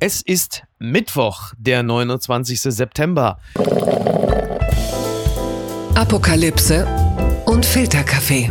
Es 0.00 0.22
ist 0.22 0.62
Mittwoch, 0.78 1.54
der 1.58 1.82
29. 1.82 2.60
September. 2.60 3.38
Apokalypse 5.96 6.86
und 7.46 7.66
Filterkaffee. 7.66 8.48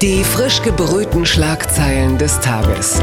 Die 0.00 0.24
frisch 0.24 0.62
gebrühten 0.62 1.26
Schlagzeilen 1.26 2.16
des 2.16 2.40
Tages. 2.40 3.02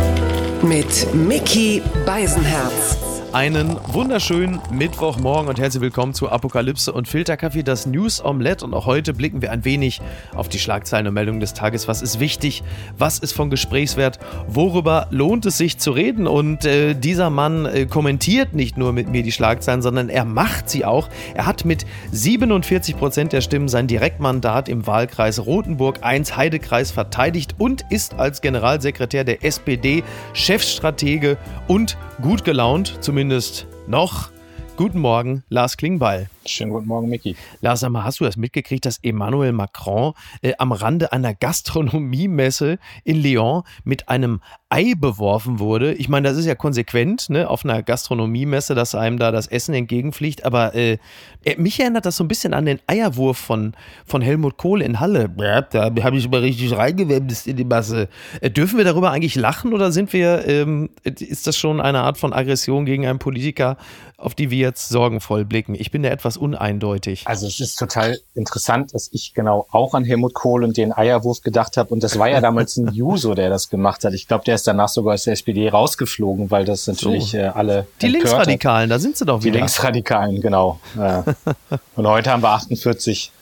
Mit 0.64 1.14
Mickey 1.14 1.84
Beisenherz. 2.08 2.98
Einen 3.34 3.78
wunderschönen 3.88 4.60
Mittwochmorgen 4.74 5.48
und 5.48 5.58
herzlich 5.58 5.80
willkommen 5.80 6.14
zu 6.14 6.30
Apokalypse 6.30 6.92
und 6.92 7.08
Filterkaffee, 7.08 7.64
das 7.64 7.86
News 7.86 8.22
Omelette. 8.22 8.66
Und 8.66 8.74
auch 8.74 8.86
heute 8.86 9.14
blicken 9.14 9.42
wir 9.42 9.54
ein 9.54 9.64
wenig 9.64 10.02
auf 10.36 10.50
die 10.50 10.60
Schlagzeilen 10.60 11.08
und 11.08 11.14
Meldungen 11.14 11.40
des 11.40 11.54
Tages. 11.54 11.88
Was 11.88 12.02
ist 12.02 12.20
wichtig? 12.20 12.62
Was 12.98 13.20
ist 13.20 13.32
von 13.32 13.50
Gesprächswert? 13.50 14.20
Worüber 14.48 15.08
lohnt 15.12 15.46
es 15.46 15.58
sich 15.58 15.78
zu 15.78 15.92
reden? 15.92 16.28
Und 16.28 16.66
äh, 16.66 16.94
dieser 16.94 17.30
Mann 17.30 17.66
äh, 17.66 17.86
kommentiert 17.86 18.54
nicht 18.54 18.78
nur 18.78 18.92
mit 18.92 19.10
mir 19.10 19.24
die 19.24 19.32
Schlagzeilen, 19.32 19.82
sondern 19.82 20.10
er 20.10 20.26
macht 20.26 20.70
sie 20.70 20.84
auch. 20.84 21.08
Er 21.34 21.46
hat 21.46 21.64
mit 21.64 21.86
47 22.12 22.98
Prozent 22.98 23.32
der 23.32 23.40
Stimmen 23.40 23.70
sein 23.70 23.88
Direktmandat 23.88 24.68
im 24.68 24.86
Wahlkreis 24.88 25.46
Rothenburg 25.46 26.00
1 26.02 26.36
Heidekreis 26.36 26.92
verteidigt 26.92 27.56
und 27.60 27.86
ist 27.90 28.16
als 28.16 28.42
Generalsekretär 28.42 29.24
der 29.24 29.46
SPD 29.46 30.04
Chefstratege 30.34 31.38
und 31.70 31.98
gut 32.22 32.44
gelaunt, 32.44 32.98
zumindest 33.00 33.21
zumindest 33.22 33.68
noch. 33.86 34.32
Guten 34.78 35.00
Morgen, 35.00 35.44
Lars 35.48 35.78
Klingbeil. 35.78 36.28
Schönen 36.46 36.72
guten 36.72 36.88
Morgen, 36.88 37.08
Micky. 37.08 37.36
Lars, 37.62 37.88
mal, 37.88 38.04
hast 38.04 38.20
du 38.20 38.24
das 38.24 38.36
mitgekriegt, 38.36 38.86
dass 38.86 38.98
Emmanuel 39.04 39.52
Macron 39.52 40.14
äh, 40.42 40.54
am 40.58 40.72
Rande 40.72 41.12
einer 41.12 41.36
Gastronomiemesse 41.36 42.80
in 43.04 43.22
Lyon 43.22 43.62
mit 43.84 44.10
einem 44.10 44.42
Ei 44.70 44.94
beworfen 44.98 45.60
wurde? 45.60 45.94
Ich 45.94 46.10
meine, 46.10 46.28
das 46.28 46.38
ist 46.38 46.46
ja 46.46 46.56
konsequent, 46.56 47.30
ne, 47.30 47.48
auf 47.48 47.64
einer 47.64 47.84
Gastronomiemesse, 47.84 48.74
dass 48.74 48.96
einem 48.96 49.20
da 49.20 49.32
das 49.32 49.46
Essen 49.48 49.76
entgegenfliegt, 49.76 50.44
aber 50.44 50.74
äh, 50.74 50.98
mich 51.58 51.80
erinnert 51.80 52.06
das 52.08 52.18
so 52.18 52.24
ein 52.24 52.28
bisschen 52.28 52.56
an 52.56 52.66
den 52.66 52.80
Eierwurf 52.88 53.38
von, 53.38 53.74
von 54.06 54.24
Helmut 54.24 54.58
Kohl 54.58 54.82
in 54.82 55.00
Halle. 55.00 55.30
Ja, 55.38 55.62
da 55.62 55.92
habe 56.04 56.18
ich 56.18 56.30
mal 56.30 56.42
richtig 56.42 56.76
reingewemst 56.76 57.46
in 57.46 57.58
die 57.58 57.66
Masse. 57.66 58.10
Äh, 58.42 58.50
dürfen 58.50 58.78
wir 58.78 58.86
darüber 58.86 59.12
eigentlich 59.12 59.36
lachen 59.36 59.74
oder 59.74 59.92
sind 59.92 60.12
wir, 60.12 60.48
ähm, 60.48 60.90
ist 61.04 61.46
das 61.46 61.56
schon 61.56 61.80
eine 61.80 62.00
Art 62.00 62.18
von 62.18 62.34
Aggression 62.34 62.86
gegen 62.86 63.06
einen 63.06 63.20
Politiker, 63.20 63.78
auf 64.18 64.34
die 64.34 64.50
wir 64.50 64.60
jetzt 64.60 64.90
sorgenvoll 64.90 65.46
blicken? 65.46 65.76
Ich 65.76 65.92
bin 65.92 66.02
da 66.02 66.10
etwas 66.10 66.31
etwas 66.32 66.38
uneindeutig. 66.38 67.24
Also 67.26 67.48
es 67.48 67.60
ist 67.60 67.78
total 67.78 68.20
interessant, 68.34 68.94
dass 68.94 69.10
ich 69.12 69.34
genau 69.34 69.68
auch 69.72 69.94
an 69.94 70.04
Helmut 70.04 70.34
Kohl 70.34 70.64
und 70.64 70.78
den 70.78 70.94
Eierwurf 70.94 71.42
gedacht 71.42 71.78
habe. 71.78 71.94
Und 71.94 72.04
das 72.04 72.18
war 72.18 72.30
ja 72.30 72.42
damals 72.42 72.78
ein 72.78 72.94
Juso, 72.94 73.34
der 73.34 73.50
das 73.50 73.70
gemacht 73.70 74.04
hat. 74.04 74.14
Ich 74.14 74.28
glaube, 74.28 74.44
der 74.46 74.56
ist 74.56 74.68
danach 74.68 74.90
sogar 74.90 75.14
aus 75.16 75.24
der 75.24 75.34
SPD 75.34 75.70
rausgeflogen, 75.70 76.52
weil 76.52 76.66
das 76.66 76.88
natürlich 76.88 77.32
so. 77.32 77.38
äh, 77.38 77.48
alle. 77.48 77.88
Die 78.02 78.08
Linksradikalen, 78.08 78.90
hat. 78.90 78.96
da 78.96 79.00
sind 79.00 79.18
sie 79.18 79.26
doch 79.26 79.44
wieder. 79.44 79.54
Die 79.54 79.58
Linksradikalen, 79.60 80.42
genau. 80.42 80.80
und 81.96 82.08
heute 82.08 82.32
haben 82.32 82.44
wir 82.44 82.50
48 82.50 83.32
äh, 83.34 83.41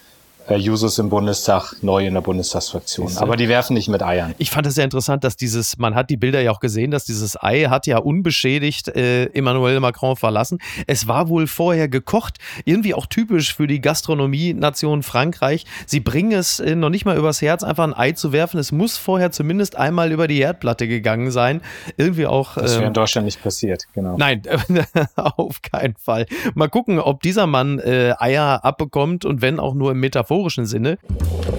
Jusos 0.57 0.97
im 0.99 1.09
Bundestag 1.09 1.73
neu 1.81 2.05
in 2.05 2.13
der 2.13 2.21
Bundestagsfraktion. 2.21 3.17
Aber 3.17 3.35
die 3.35 3.47
werfen 3.49 3.73
nicht 3.73 3.89
mit 3.89 4.01
Eiern. 4.01 4.33
Ich 4.37 4.51
fand 4.51 4.65
es 4.67 4.75
sehr 4.75 4.83
interessant, 4.83 5.23
dass 5.23 5.35
dieses, 5.35 5.77
man 5.77 5.95
hat 5.95 6.09
die 6.09 6.17
Bilder 6.17 6.41
ja 6.41 6.51
auch 6.51 6.59
gesehen, 6.59 6.91
dass 6.91 7.05
dieses 7.05 7.41
Ei 7.41 7.65
hat 7.65 7.87
ja 7.87 7.97
unbeschädigt 7.99 8.87
äh, 8.89 9.25
Emmanuel 9.25 9.79
Macron 9.79 10.15
verlassen. 10.15 10.59
Es 10.87 11.07
war 11.07 11.29
wohl 11.29 11.47
vorher 11.47 11.87
gekocht, 11.87 12.37
irgendwie 12.65 12.93
auch 12.93 13.05
typisch 13.05 13.53
für 13.53 13.67
die 13.67 13.81
Gastronomie-Nation 13.81 15.03
Frankreich. 15.03 15.65
Sie 15.85 15.99
bringen 15.99 16.31
es 16.31 16.59
äh, 16.59 16.75
noch 16.75 16.89
nicht 16.89 17.05
mal 17.05 17.17
übers 17.17 17.41
Herz, 17.41 17.63
einfach 17.63 17.83
ein 17.83 17.93
Ei 17.93 18.13
zu 18.13 18.31
werfen. 18.31 18.59
Es 18.59 18.71
muss 18.71 18.97
vorher 18.97 19.31
zumindest 19.31 19.75
einmal 19.75 20.11
über 20.11 20.27
die 20.27 20.37
Herdplatte 20.37 20.87
gegangen 20.87 21.31
sein. 21.31 21.61
Irgendwie 21.97 22.25
auch. 22.25 22.55
Das 22.55 22.71
wäre 22.71 22.81
in 22.81 22.87
ähm, 22.87 22.93
Deutschland 22.93 23.25
nicht 23.25 23.41
passiert, 23.43 23.85
genau. 23.93 24.17
Nein, 24.17 24.41
auf 25.15 25.61
keinen 25.61 25.95
Fall. 25.95 26.25
Mal 26.55 26.69
gucken, 26.69 26.99
ob 26.99 27.21
dieser 27.21 27.45
Mann 27.45 27.79
äh, 27.79 28.13
Eier 28.17 28.65
abbekommt 28.65 29.25
und 29.25 29.41
wenn 29.41 29.59
auch 29.59 29.73
nur 29.73 29.91
im 29.91 29.99
Metaphor 29.99 30.38
historischen 30.39 30.65
Sinne. 30.65 30.97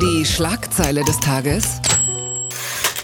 Die 0.01 0.25
Schlagzeile 0.25 1.05
des 1.05 1.21
Tages. 1.21 1.81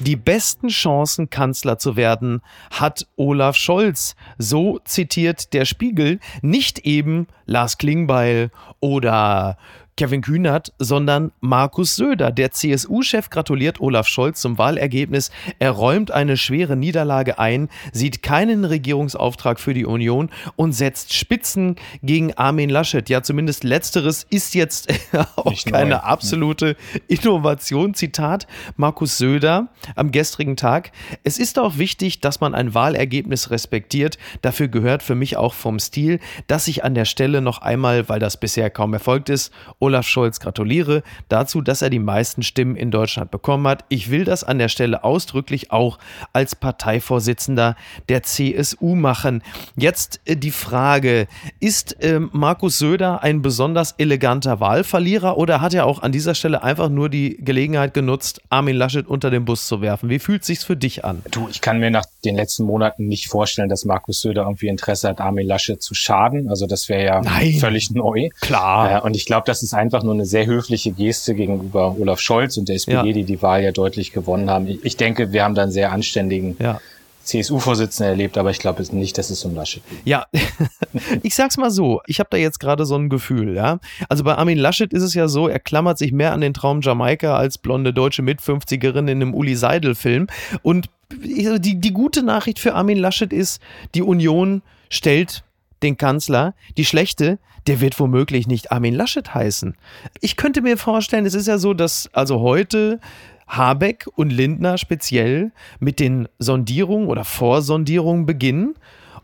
Die 0.01 0.17
besten 0.17 0.69
Chancen, 0.69 1.29
Kanzler 1.29 1.79
zu 1.79 1.97
werden, 1.97 2.41
hat 2.71 3.07
Olaf 3.17 3.57
Scholz. 3.57 4.15
So 4.39 4.79
zitiert 4.85 5.53
der 5.53 5.67
Spiegel 5.67 6.19
nicht 6.41 6.81
eben 6.81 7.27
Lars 7.45 7.77
Klingbeil 7.77 8.51
oder 8.81 9.59
Kevin 9.97 10.21
Kühnert, 10.21 10.75
sondern 10.79 11.33
Markus 11.41 11.97
Söder. 11.97 12.31
Der 12.31 12.51
CSU-Chef 12.51 13.31
gratuliert 13.31 13.81
Olaf 13.81 14.07
Scholz 14.07 14.43
zum 14.43 14.59
Wahlergebnis. 14.59 15.31
Er 15.59 15.71
räumt 15.71 16.11
eine 16.11 16.37
schwere 16.37 16.77
Niederlage 16.77 17.39
ein, 17.39 17.71
sieht 17.93 18.23
keinen 18.23 18.67
Regierungsauftrag 18.67 19.59
für 19.59 19.73
die 19.73 19.87
Union 19.87 20.29
und 20.55 20.73
setzt 20.73 21.15
Spitzen 21.15 21.77
gegen 22.03 22.35
Armin 22.35 22.69
Laschet. 22.69 23.09
Ja, 23.09 23.23
zumindest 23.23 23.65
letzteres 23.65 24.27
ist 24.29 24.55
jetzt 24.55 24.93
auch 25.37 25.47
Nicht 25.51 25.73
keine 25.73 25.91
neu. 25.91 25.97
absolute 25.97 26.77
Innovation. 27.09 27.95
Zitat 27.95 28.47
Markus 28.77 29.17
Söder 29.17 29.69
am 29.95 30.11
gestrigen 30.11 30.57
Tag. 30.57 30.93
Es 31.25 31.39
ist 31.39 31.59
auch 31.59 31.79
wichtig, 31.79 32.21
dass 32.21 32.41
man 32.41 32.55
ein 32.55 32.75
Wahlergebnis 32.75 33.51
respektiert. 33.51 34.19
Dafür 34.43 34.69
gehört 34.69 35.03
für 35.03 35.15
mich 35.15 35.39
auch 35.39 35.55
vom 35.55 35.79
Stil, 35.79 36.21
dass 36.49 36.69
ich 36.69 36.85
an 36.85 36.95
der 36.95 37.07
Stelle 37.07 37.41
noch 37.41 37.63
einmal, 37.63 38.11
weil 38.11 38.19
das 38.19 38.39
bisher 38.39 38.69
kaum 38.69 38.93
erfolgt 38.93 39.31
ist, 39.31 39.53
Olaf 39.87 40.07
Scholz 40.07 40.41
gratuliere 40.41 41.05
dazu, 41.29 41.61
dass 41.61 41.81
er 41.81 41.91
die 41.91 42.01
meisten 42.01 42.43
Stimmen 42.43 42.75
in 42.75 42.91
Deutschland 42.91 43.31
bekommen 43.31 43.69
hat. 43.69 43.85
Ich 43.89 44.11
will 44.11 44.25
das 44.25 44.43
an 44.43 44.59
der 44.59 44.69
Stelle 44.69 45.05
ausdrücklich 45.05 45.71
auch 45.71 45.99
als 46.33 46.57
Parteivorsitzender 46.57 47.77
der 48.09 48.25
CSU 48.25 48.97
machen. 48.97 49.43
Jetzt 49.77 50.21
äh, 50.25 50.37
die 50.37 50.51
Frage, 50.51 51.29
ist 51.61 52.03
äh, 52.03 52.19
Markus 52.19 52.79
Söder 52.79 53.23
ein 53.23 53.43
besonders 53.43 53.93
eleganter 53.93 54.59
Wahlverlierer 54.59 55.39
oder 55.39 55.61
hat 55.61 55.73
er 55.73 55.87
auch 55.87 56.03
an 56.03 56.11
dieser 56.11 56.35
Stelle 56.35 56.65
einfach 56.65 56.89
nur 56.89 57.09
die 57.09 57.37
Gelegenheit 57.41 57.95
genutzt, 57.95 58.43
Armin 58.51 58.75
Laschet 58.77 59.07
unter 59.07 59.31
den 59.31 59.45
Bus 59.45 59.69
zu 59.69 59.81
werfen? 59.81 60.11
Wie 60.11 60.19
fühlt 60.19 60.45
sich's 60.45 60.65
für 60.65 60.77
dich 60.77 61.05
an? 61.05 61.23
Du, 61.31 61.49
ich 61.49 61.61
kann 61.61 61.79
mir 61.79 61.93
nach 61.93 62.07
den 62.25 62.35
letzten 62.35 62.65
Monaten 62.65 63.07
nicht 63.07 63.29
vorstellen, 63.29 63.69
dass 63.69 63.85
Markus 63.85 64.21
Söder 64.21 64.43
irgendwie 64.43 64.67
Interesse 64.67 65.09
hat, 65.09 65.21
Armin 65.21 65.47
Laschet 65.47 65.81
zu 65.81 65.95
schaden. 65.95 66.49
Also 66.49 66.67
das 66.67 66.89
wäre 66.89 67.05
ja 67.05 67.21
Nein. 67.21 67.55
völlig 67.61 67.93
neu. 67.93 68.31
Klar. 68.41 68.97
Äh, 68.97 69.01
und 69.01 69.15
ich 69.15 69.27
glaube, 69.27 69.45
das 69.47 69.63
ist 69.63 69.75
einfach 69.77 70.03
nur 70.03 70.15
eine 70.15 70.27
sehr 70.27 70.47
höfliche 70.47 70.93
Geste 70.93 71.35
gegenüber 71.35 71.97
Olaf 71.99 72.21
Scholz 72.21 72.57
und 72.57 72.69
der 72.69 72.77
SPD, 72.77 72.97
ja. 72.97 73.03
die 73.13 73.25
die 73.25 73.43
Wahl 73.43 73.63
ja 73.63 73.73
deutlich 73.73 74.13
gewonnen 74.13 74.51
haben. 74.51 74.67
Ich 74.83 74.97
denke, 74.97 75.33
wir 75.33 75.45
haben 75.45 75.55
da 75.55 75.63
einen 75.63 75.73
sehr 75.73 75.93
anständigen 75.93 76.57
ja. 76.59 76.81
CSU-Vorsitzenden 77.27 78.13
erlebt, 78.13 78.39
aber 78.39 78.51
ich 78.51 78.59
glaube 78.59 78.83
nicht, 78.95 79.19
dass 79.19 79.31
es 79.31 79.45
um 79.45 79.55
Laschet 79.55 79.83
geht. 79.89 79.99
Ja, 80.05 80.27
ich 81.23 81.35
sag's 81.35 81.57
mal 81.57 81.71
so, 81.71 82.01
ich 82.07 82.21
habe 82.21 82.29
da 82.31 82.37
jetzt 82.37 82.61
gerade 82.61 82.87
so 82.87 82.97
ein 82.97 83.09
Gefühl, 83.09 83.55
ja. 83.55 83.79
Also 84.09 84.25
bei 84.25 84.37
Armin 84.37 84.59
Laschet 84.59 84.93
ist 84.93 85.03
es 85.03 85.15
ja 85.15 85.29
so, 85.29 85.49
er 85.49 85.59
klammert 85.59 85.99
sich 85.99 86.13
mehr 86.13 86.33
an 86.33 86.41
den 86.41 86.55
Traum 86.55 86.81
Jamaika 86.81 87.37
als 87.37 87.59
blonde 87.59 87.93
deutsche 87.93 88.23
Mit-50erin 88.23 89.09
in 89.09 89.09
einem 89.09 89.35
Uli 89.35 89.57
Seidel-Film. 89.57 90.29
Und 90.63 90.89
die, 91.13 91.81
die 91.81 91.93
gute 91.93 92.23
Nachricht 92.23 92.59
für 92.59 92.75
Armin 92.75 92.99
Laschet 92.99 93.33
ist, 93.33 93.61
die 93.95 94.03
Union 94.03 94.63
stellt 94.89 95.43
den 95.83 95.97
Kanzler. 95.97 96.55
Die 96.77 96.85
schlechte, 96.85 97.39
der 97.67 97.81
wird 97.81 97.99
womöglich 97.99 98.47
nicht 98.47 98.73
Armin 98.73 98.95
Laschet 98.95 99.35
heißen. 99.35 99.77
Ich 100.21 100.37
könnte 100.37 100.63
mir 100.63 100.77
vorstellen, 100.77 101.27
es 101.27 101.35
ist 101.35 101.49
ja 101.49 101.59
so, 101.59 101.75
dass 101.75 102.09
also 102.13 102.41
heute 102.41 103.01
Habeck 103.47 104.07
und 104.15 104.31
Lindner 104.31 104.79
speziell 104.79 105.53
mit 105.79 106.01
den 106.01 106.29
Sondierungen 106.39 107.09
oder 107.09 107.25
Vorsondierungen 107.25 108.27
beginnen 108.27 108.75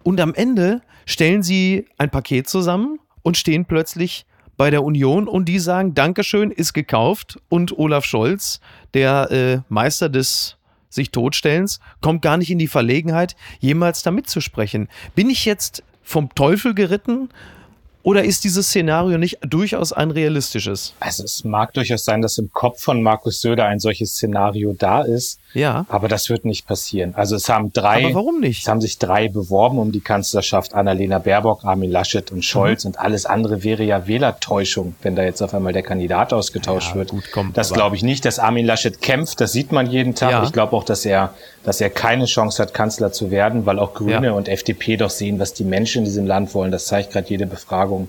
und 0.02 0.20
am 0.20 0.34
Ende 0.34 0.82
stellen 1.06 1.42
sie 1.42 1.86
ein 1.98 2.10
Paket 2.10 2.48
zusammen 2.48 2.98
und 3.22 3.36
stehen 3.36 3.64
plötzlich 3.64 4.26
bei 4.56 4.70
der 4.70 4.84
Union 4.84 5.26
und 5.26 5.46
die 5.46 5.58
sagen, 5.58 5.94
Dankeschön, 5.94 6.50
ist 6.50 6.72
gekauft 6.72 7.40
und 7.48 7.76
Olaf 7.76 8.04
Scholz, 8.04 8.60
der 8.94 9.30
äh, 9.30 9.60
Meister 9.68 10.08
des 10.08 10.56
sich 10.88 11.10
Totstellens, 11.10 11.80
kommt 12.02 12.20
gar 12.20 12.36
nicht 12.36 12.50
in 12.50 12.58
die 12.58 12.68
Verlegenheit, 12.68 13.34
jemals 13.60 14.02
da 14.02 14.10
mitzusprechen. 14.10 14.88
Bin 15.14 15.30
ich 15.30 15.46
jetzt 15.46 15.82
vom 16.02 16.34
Teufel 16.34 16.74
geritten? 16.74 17.28
Oder 18.02 18.24
ist 18.24 18.42
dieses 18.42 18.66
Szenario 18.66 19.16
nicht 19.16 19.38
durchaus 19.42 19.92
ein 19.92 20.10
realistisches? 20.10 20.94
Also 20.98 21.22
es 21.22 21.44
mag 21.44 21.72
durchaus 21.74 22.04
sein, 22.04 22.20
dass 22.20 22.36
im 22.38 22.50
Kopf 22.52 22.82
von 22.82 23.00
Markus 23.02 23.40
Söder 23.40 23.66
ein 23.66 23.78
solches 23.78 24.14
Szenario 24.14 24.72
da 24.72 25.02
ist. 25.02 25.38
Ja. 25.54 25.86
Aber 25.88 26.08
das 26.08 26.30
wird 26.30 26.44
nicht 26.44 26.66
passieren. 26.66 27.14
Also 27.16 27.36
es 27.36 27.48
haben 27.48 27.72
drei. 27.72 28.04
Aber 28.04 28.14
warum 28.14 28.40
nicht? 28.40 28.62
Es 28.62 28.68
haben 28.68 28.80
sich 28.80 28.98
drei 28.98 29.28
beworben 29.28 29.78
um 29.78 29.92
die 29.92 30.00
Kanzlerschaft. 30.00 30.74
Annalena 30.74 31.18
Baerbock, 31.18 31.64
Armin 31.64 31.90
Laschet 31.90 32.30
und 32.32 32.44
Scholz. 32.44 32.84
Mhm. 32.84 32.90
Und 32.90 32.98
alles 32.98 33.26
andere 33.26 33.62
wäre 33.62 33.82
ja 33.82 34.06
Wählertäuschung, 34.06 34.94
wenn 35.02 35.16
da 35.16 35.22
jetzt 35.22 35.42
auf 35.42 35.54
einmal 35.54 35.72
der 35.72 35.82
Kandidat 35.82 36.32
ausgetauscht 36.32 36.90
ja, 36.90 36.96
wird. 36.96 37.10
Gut, 37.10 37.30
kommt, 37.32 37.56
das 37.56 37.72
glaube 37.72 37.96
ich 37.96 38.02
nicht, 38.02 38.24
dass 38.24 38.38
Armin 38.38 38.66
Laschet 38.66 39.00
kämpft. 39.00 39.40
Das 39.40 39.52
sieht 39.52 39.72
man 39.72 39.86
jeden 39.86 40.14
Tag. 40.14 40.30
Ja. 40.30 40.42
Ich 40.42 40.52
glaube 40.52 40.74
auch, 40.76 40.84
dass 40.84 41.04
er, 41.04 41.34
dass 41.64 41.80
er 41.80 41.90
keine 41.90 42.24
Chance 42.24 42.62
hat, 42.62 42.74
Kanzler 42.74 43.12
zu 43.12 43.30
werden, 43.30 43.66
weil 43.66 43.78
auch 43.78 43.94
Grüne 43.94 44.26
ja. 44.28 44.32
und 44.32 44.48
FDP 44.48 44.96
doch 44.96 45.10
sehen, 45.10 45.38
was 45.38 45.52
die 45.52 45.64
Menschen 45.64 46.00
in 46.00 46.04
diesem 46.04 46.26
Land 46.26 46.54
wollen. 46.54 46.70
Das 46.70 46.86
zeigt 46.86 47.12
gerade 47.12 47.28
jede 47.28 47.46
Befragung. 47.46 48.08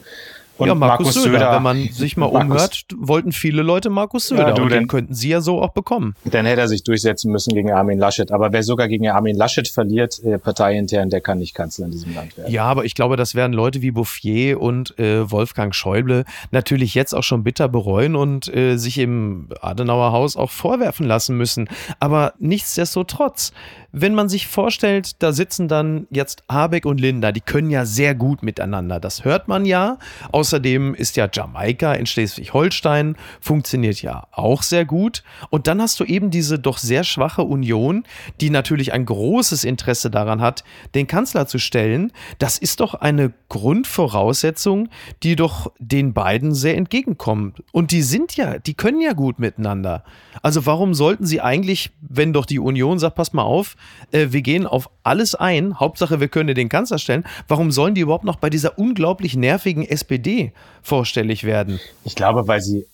Und 0.58 0.68
ja, 0.68 0.76
Markus, 0.76 1.08
Markus 1.08 1.24
Söder, 1.24 1.40
Söder, 1.40 1.56
wenn 1.56 1.64
man 1.64 1.90
sich 1.90 2.16
mal 2.16 2.26
Markus, 2.32 2.46
umhört, 2.46 2.86
wollten 2.96 3.32
viele 3.32 3.64
Leute 3.64 3.90
Markus 3.90 4.28
Söder. 4.28 4.50
Ja, 4.50 4.54
du, 4.54 4.64
und 4.64 4.72
den 4.72 4.88
könnten 4.88 5.14
sie 5.16 5.30
ja 5.30 5.42
so 5.42 5.62
auch 5.62 5.72
bekommen. 5.72 6.16
Dann 6.26 6.46
hätte 6.46 6.62
er 6.62 6.68
sich 6.68 6.84
durchsetzen 6.84 7.32
müssen 7.32 7.54
gegen 7.56 7.72
Armin 7.72 7.98
Laschet. 7.98 8.32
Aber 8.32 8.52
wer 8.52 8.62
sogar 8.62 8.88
gegen 8.88 9.10
Armin 9.10 9.36
Laschet 9.36 9.68
verliert, 9.68 10.22
äh, 10.24 10.38
parteiintern, 10.38 11.10
der 11.10 11.22
kann 11.22 11.40
nicht 11.40 11.56
Kanzler 11.56 11.86
in 11.86 11.92
diesem 11.92 12.14
Land 12.14 12.38
werden. 12.38 12.52
Ja, 12.52 12.66
aber 12.66 12.86
ich 12.86 12.94
glaube, 12.94 13.18
das 13.18 13.34
werden 13.34 13.54
Leute 13.54 13.82
wie 13.82 13.92
Bouffier 13.92 14.62
und 14.62 14.98
äh, 15.00 15.30
Wolfgang 15.32 15.74
Schäuble 15.74 16.24
natürlich 16.52 16.94
jetzt 16.94 17.14
auch 17.14 17.24
schon 17.24 17.44
bitter 17.44 17.68
bereuen 17.68 18.16
und 18.16 18.54
äh, 18.54 18.78
sich 18.78 19.00
im 19.00 19.48
Adenauer 19.62 20.12
Haus 20.12 20.38
auch 20.38 20.52
vorwerfen 20.52 21.08
lassen 21.08 21.36
müssen. 21.36 21.68
Aber 22.00 22.34
nichtsdestotrotz, 22.38 23.54
wenn 23.96 24.16
man 24.16 24.28
sich 24.28 24.48
vorstellt, 24.48 25.22
da 25.22 25.32
sitzen 25.32 25.68
dann 25.68 26.08
jetzt 26.10 26.44
Habeck 26.50 26.88
und 26.88 27.00
Linda, 27.00 27.32
die 27.32 27.42
können 27.42 27.70
ja 27.70 27.86
sehr 27.86 28.16
gut 28.16 28.42
miteinander. 28.42 29.00
Das 29.00 29.24
hört 29.24 29.48
man 29.48 29.66
ja. 29.66 30.00
Außerdem 30.32 30.96
ist 30.96 31.16
ja 31.16 31.30
Jamaika 31.32 31.94
in 31.94 32.08
Schleswig-Holstein, 32.08 33.16
funktioniert 33.40 34.02
ja 34.02 34.28
auch 34.32 34.64
sehr 34.64 34.86
gut. 34.86 35.22
Und 35.52 35.68
dann 35.68 35.80
hast 35.80 36.00
du 36.00 36.06
eben 36.06 36.32
diese 36.32 36.58
doch 36.58 36.80
sehr 36.80 37.04
schwache 37.04 37.44
Union, 37.44 38.04
die 38.42 38.50
natürlich 38.50 38.94
ein 38.94 39.06
großes 39.06 39.64
Interesse 39.64 40.10
daran 40.10 40.42
hat, 40.42 40.64
den 40.96 41.06
Kanzler 41.06 41.46
zu 41.46 41.60
stellen. 41.60 42.12
Das 42.40 42.58
ist 42.58 42.80
doch 42.80 42.96
eine 42.96 43.32
Grundvoraussetzung, 43.50 44.90
die 45.22 45.36
doch 45.36 45.72
den 45.78 46.14
beiden 46.16 46.56
sehr 46.56 46.78
entgegenkommt. 46.78 47.62
Und 47.72 47.92
die 47.92 48.02
sind 48.02 48.36
ja, 48.38 48.58
die 48.58 48.74
können 48.74 49.02
ja 49.02 49.14
gut 49.14 49.38
miteinander. 49.38 50.04
Also 50.42 50.66
warum 50.66 50.96
sollten 50.96 51.28
sie 51.28 51.42
eigentlich, 51.42 51.92
wenn 52.02 52.34
doch 52.34 52.48
die 52.48 52.58
Union 52.58 52.98
sagt, 52.98 53.14
pass 53.18 53.34
mal 53.34 53.44
auf, 53.44 53.76
äh, 54.12 54.28
wir 54.30 54.42
gehen 54.42 54.66
auf 54.66 54.90
alles 55.04 55.36
ein, 55.36 55.80
Hauptsache 55.80 56.20
wir 56.20 56.28
können 56.28 56.56
den 56.56 56.70
Kanzler 56.70 57.00
stellen, 57.00 57.26
warum 57.48 57.72
sollen 57.72 57.96
die 57.96 58.02
überhaupt 58.02 58.24
noch 58.24 58.38
bei 58.38 58.50
dieser 58.50 58.78
unglaublich 58.78 59.36
nervigen 59.36 59.84
SPD 59.84 60.54
vorstellig 60.82 61.44
werden? 61.44 61.80
Ich 62.04 62.16
glaube, 62.16 62.48
weil 62.48 62.62
sie 62.62 62.86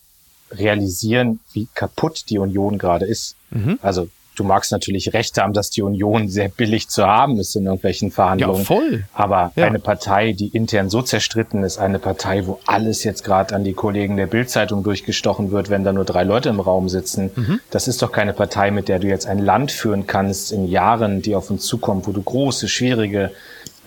realisieren, 0.52 1.40
wie 1.54 1.68
kaputt 1.74 2.26
die 2.30 2.40
Union 2.40 2.78
gerade 2.78 3.06
ist. 3.06 3.36
Mhm. 3.52 3.80
Also 3.82 4.10
du 4.40 4.44
magst 4.44 4.72
natürlich 4.72 5.14
recht 5.14 5.38
haben, 5.38 5.54
dass 5.54 5.70
die 5.70 5.82
Union 5.82 6.30
sehr 6.30 6.50
billig 6.50 6.88
zu 6.88 7.06
haben 7.06 7.38
ist 7.38 7.56
in 7.56 7.66
irgendwelchen 7.66 8.12
Verhandlungen. 8.12 8.60
Ja, 8.60 8.64
voll. 8.64 9.04
Aber 9.14 9.52
ja. 9.56 9.66
eine 9.66 9.80
Partei, 9.80 10.32
die 10.34 10.48
intern 10.48 10.90
so 10.90 11.02
zerstritten 11.02 11.64
ist, 11.64 11.78
eine 11.78 12.00
Partei, 12.00 12.48
wo 12.48 12.60
alles 12.66 13.04
jetzt 13.04 13.24
gerade 13.24 13.56
an 13.56 13.64
die 13.64 13.74
Kollegen 13.74 14.18
der 14.18 14.28
Bildzeitung 14.28 14.84
durchgestochen 14.84 15.52
wird, 15.52 15.70
wenn 15.70 15.84
da 15.84 15.92
nur 15.92 16.06
drei 16.06 16.24
Leute 16.24 16.50
im 16.50 16.60
Raum 16.60 16.90
sitzen, 16.90 17.32
mhm. 17.36 17.60
das 17.70 17.88
ist 17.88 18.02
doch 18.02 18.12
keine 18.12 18.34
Partei, 18.34 18.72
mit 18.72 18.88
der 18.88 19.00
du 19.00 19.08
jetzt 19.08 19.28
ein 19.28 19.40
Land 19.40 19.72
führen 19.72 20.08
kannst 20.08 20.52
in 20.52 20.68
Jahren, 20.68 21.22
die 21.22 21.36
auf 21.36 21.50
uns 21.50 21.66
zukommen, 21.66 22.06
wo 22.06 22.12
du 22.12 22.22
große, 22.22 22.68
schwierige 22.68 23.32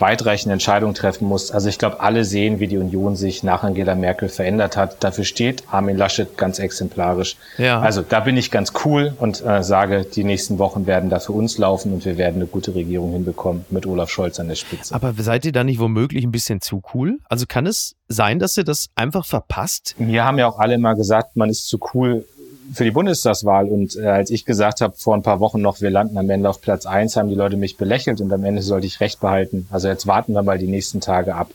weitreichende 0.03 0.53
Entscheidungen 0.53 0.95
treffen 0.95 1.27
muss. 1.27 1.51
Also 1.51 1.69
ich 1.69 1.79
glaube, 1.79 2.01
alle 2.01 2.25
sehen, 2.25 2.61
wie 2.61 2.67
die 2.67 2.77
Union 2.77 3.17
sich 3.17 3.43
nach 3.43 3.63
Angela 3.63 3.95
Merkel 3.95 4.29
verändert 4.29 4.77
hat. 4.77 5.03
Dafür 5.03 5.25
steht 5.25 5.63
Armin 5.71 5.97
Laschet 5.97 6.37
ganz 6.37 6.59
exemplarisch. 6.59 7.37
Ja. 7.57 7.81
Also 7.81 8.03
da 8.03 8.21
bin 8.21 8.37
ich 8.37 8.51
ganz 8.51 8.73
cool 8.85 9.15
und 9.19 9.43
äh, 9.45 9.63
sage, 9.63 10.05
die 10.05 10.25
nächsten 10.25 10.59
Wochen 10.59 10.87
werden 10.87 11.09
da 11.09 11.21
für 11.21 11.33
uns 11.33 11.57
laufen 11.57 11.95
und 11.95 12.05
wir 12.05 12.19
werden 12.19 12.37
eine 12.37 12.47
gute 12.47 12.75
Regierung 12.75 13.13
hinbekommen 13.13 13.65
mit 13.71 13.87
Olaf 13.87 14.11
Scholz 14.11 14.39
an 14.41 14.49
der 14.49 14.57
Spitze. 14.57 14.95
Aber 14.95 15.15
seid 15.17 15.45
ihr 15.47 15.53
da 15.53 15.65
nicht 15.65 15.79
womöglich 15.79 16.25
ein 16.25 16.33
bisschen 16.33 16.61
zu 16.61 16.83
cool? 16.93 17.19
Also 17.29 17.47
kann 17.47 17.67
es 17.67 17.95
sein, 18.09 18.39
dass 18.39 18.57
ihr 18.57 18.65
das 18.65 18.89
einfach 18.97 19.25
verpasst? 19.25 19.95
Mir 19.99 20.25
haben 20.25 20.39
ja 20.39 20.47
auch 20.49 20.59
alle 20.59 20.79
mal 20.79 20.95
gesagt, 20.95 21.37
man 21.37 21.49
ist 21.49 21.69
zu 21.69 21.79
cool 21.95 22.25
für 22.73 22.85
die 22.85 22.91
Bundestagswahl. 22.91 23.69
Und 23.69 23.97
äh, 23.97 24.07
als 24.07 24.31
ich 24.31 24.45
gesagt 24.45 24.81
habe 24.81 24.95
vor 24.97 25.15
ein 25.15 25.23
paar 25.23 25.41
Wochen 25.41 25.61
noch, 25.61 25.81
wir 25.81 25.91
landen 25.91 26.19
am 26.19 26.31
Ende 26.31 26.49
auf 26.49 26.61
Platz 26.61 26.87
eins, 26.87 27.17
haben 27.17 27.29
die 27.29 27.35
Leute 27.35 27.57
mich 27.57 27.77
belächelt 27.77 28.21
und 28.21 28.33
am 28.33 28.45
Ende 28.45 28.63
sollte 28.63 28.87
ich 28.87 29.01
recht 29.01 29.21
behalten. 29.21 29.69
Also 29.71 29.89
jetzt 29.89 30.07
warten 30.07 30.33
wir 30.33 30.43
mal 30.43 30.59
die 30.59 30.67
nächsten 30.67 31.01
Tage 31.01 31.35
ab 31.35 31.51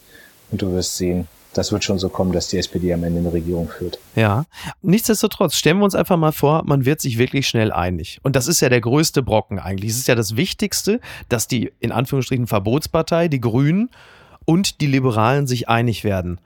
und 0.51 0.61
du 0.61 0.71
wirst 0.73 0.97
sehen. 0.97 1.27
Das 1.53 1.71
wird 1.71 1.83
schon 1.83 1.97
so 1.97 2.09
kommen, 2.09 2.33
dass 2.33 2.49
die 2.49 2.57
SPD 2.57 2.93
am 2.93 3.03
Ende 3.03 3.19
eine 3.19 3.33
Regierung 3.33 3.67
führt. 3.69 3.97
Ja. 4.15 4.45
Nichtsdestotrotz, 4.83 5.55
stellen 5.55 5.77
wir 5.79 5.85
uns 5.85 5.95
einfach 5.95 6.17
mal 6.17 6.31
vor, 6.31 6.63
man 6.65 6.85
wird 6.85 7.01
sich 7.01 7.17
wirklich 7.17 7.47
schnell 7.47 7.71
einig. 7.71 8.19
Und 8.21 8.35
das 8.35 8.47
ist 8.47 8.61
ja 8.61 8.69
der 8.69 8.81
größte 8.81 9.23
Brocken 9.23 9.57
eigentlich. 9.57 9.91
Es 9.91 9.97
ist 9.97 10.07
ja 10.07 10.13
das 10.13 10.35
Wichtigste, 10.35 10.99
dass 11.29 11.47
die 11.47 11.71
in 11.79 11.91
Anführungsstrichen 11.91 12.45
Verbotspartei, 12.45 13.27
die 13.27 13.41
Grünen 13.41 13.89
und 14.45 14.81
die 14.81 14.87
Liberalen 14.87 15.47
sich 15.47 15.67
einig 15.67 16.03
werden 16.03 16.39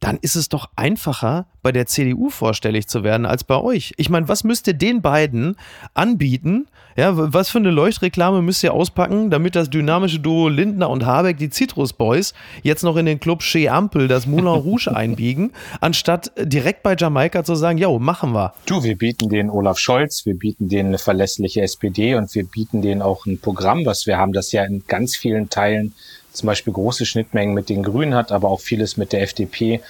dann 0.00 0.18
ist 0.20 0.34
es 0.34 0.48
doch 0.48 0.70
einfacher, 0.76 1.46
bei 1.62 1.72
der 1.72 1.86
CDU 1.86 2.30
vorstellig 2.30 2.88
zu 2.88 3.04
werden 3.04 3.26
als 3.26 3.44
bei 3.44 3.56
euch. 3.56 3.92
Ich 3.98 4.08
meine, 4.08 4.28
was 4.28 4.44
müsst 4.44 4.66
ihr 4.66 4.74
den 4.74 5.02
beiden 5.02 5.56
anbieten? 5.94 6.66
Ja, 7.00 7.14
was 7.14 7.48
für 7.48 7.56
eine 7.56 7.70
Leuchtreklame 7.70 8.42
müsst 8.42 8.62
ihr 8.62 8.74
auspacken, 8.74 9.30
damit 9.30 9.56
das 9.56 9.70
dynamische 9.70 10.18
Duo 10.18 10.50
Lindner 10.50 10.90
und 10.90 11.06
Habeck, 11.06 11.38
die 11.38 11.48
Citrus 11.48 11.94
Boys, 11.94 12.34
jetzt 12.62 12.82
noch 12.82 12.96
in 12.96 13.06
den 13.06 13.18
Club 13.18 13.40
Chez 13.40 13.70
Ampel 13.70 14.06
das 14.06 14.26
Moulin 14.26 14.48
Rouge 14.48 14.88
einbiegen, 14.94 15.52
anstatt 15.80 16.30
direkt 16.36 16.82
bei 16.82 16.94
Jamaika 16.94 17.42
zu 17.42 17.54
sagen, 17.54 17.78
ja, 17.78 17.88
machen 17.98 18.32
wir. 18.32 18.52
Du, 18.66 18.84
wir 18.84 18.98
bieten 18.98 19.30
den 19.30 19.48
Olaf 19.48 19.78
Scholz, 19.78 20.26
wir 20.26 20.34
bieten 20.34 20.68
denen 20.68 20.88
eine 20.88 20.98
verlässliche 20.98 21.62
SPD 21.62 22.16
und 22.16 22.34
wir 22.34 22.44
bieten 22.44 22.82
denen 22.82 23.00
auch 23.00 23.24
ein 23.24 23.38
Programm, 23.38 23.86
was 23.86 24.06
wir 24.06 24.18
haben, 24.18 24.34
das 24.34 24.52
ja 24.52 24.64
in 24.64 24.84
ganz 24.86 25.16
vielen 25.16 25.48
Teilen 25.48 25.94
zum 26.34 26.48
Beispiel 26.48 26.74
große 26.74 27.06
Schnittmengen 27.06 27.54
mit 27.54 27.70
den 27.70 27.82
Grünen 27.82 28.14
hat, 28.14 28.30
aber 28.30 28.50
auch 28.50 28.60
vieles 28.60 28.98
mit 28.98 29.14
der 29.14 29.22
FDP. 29.22 29.80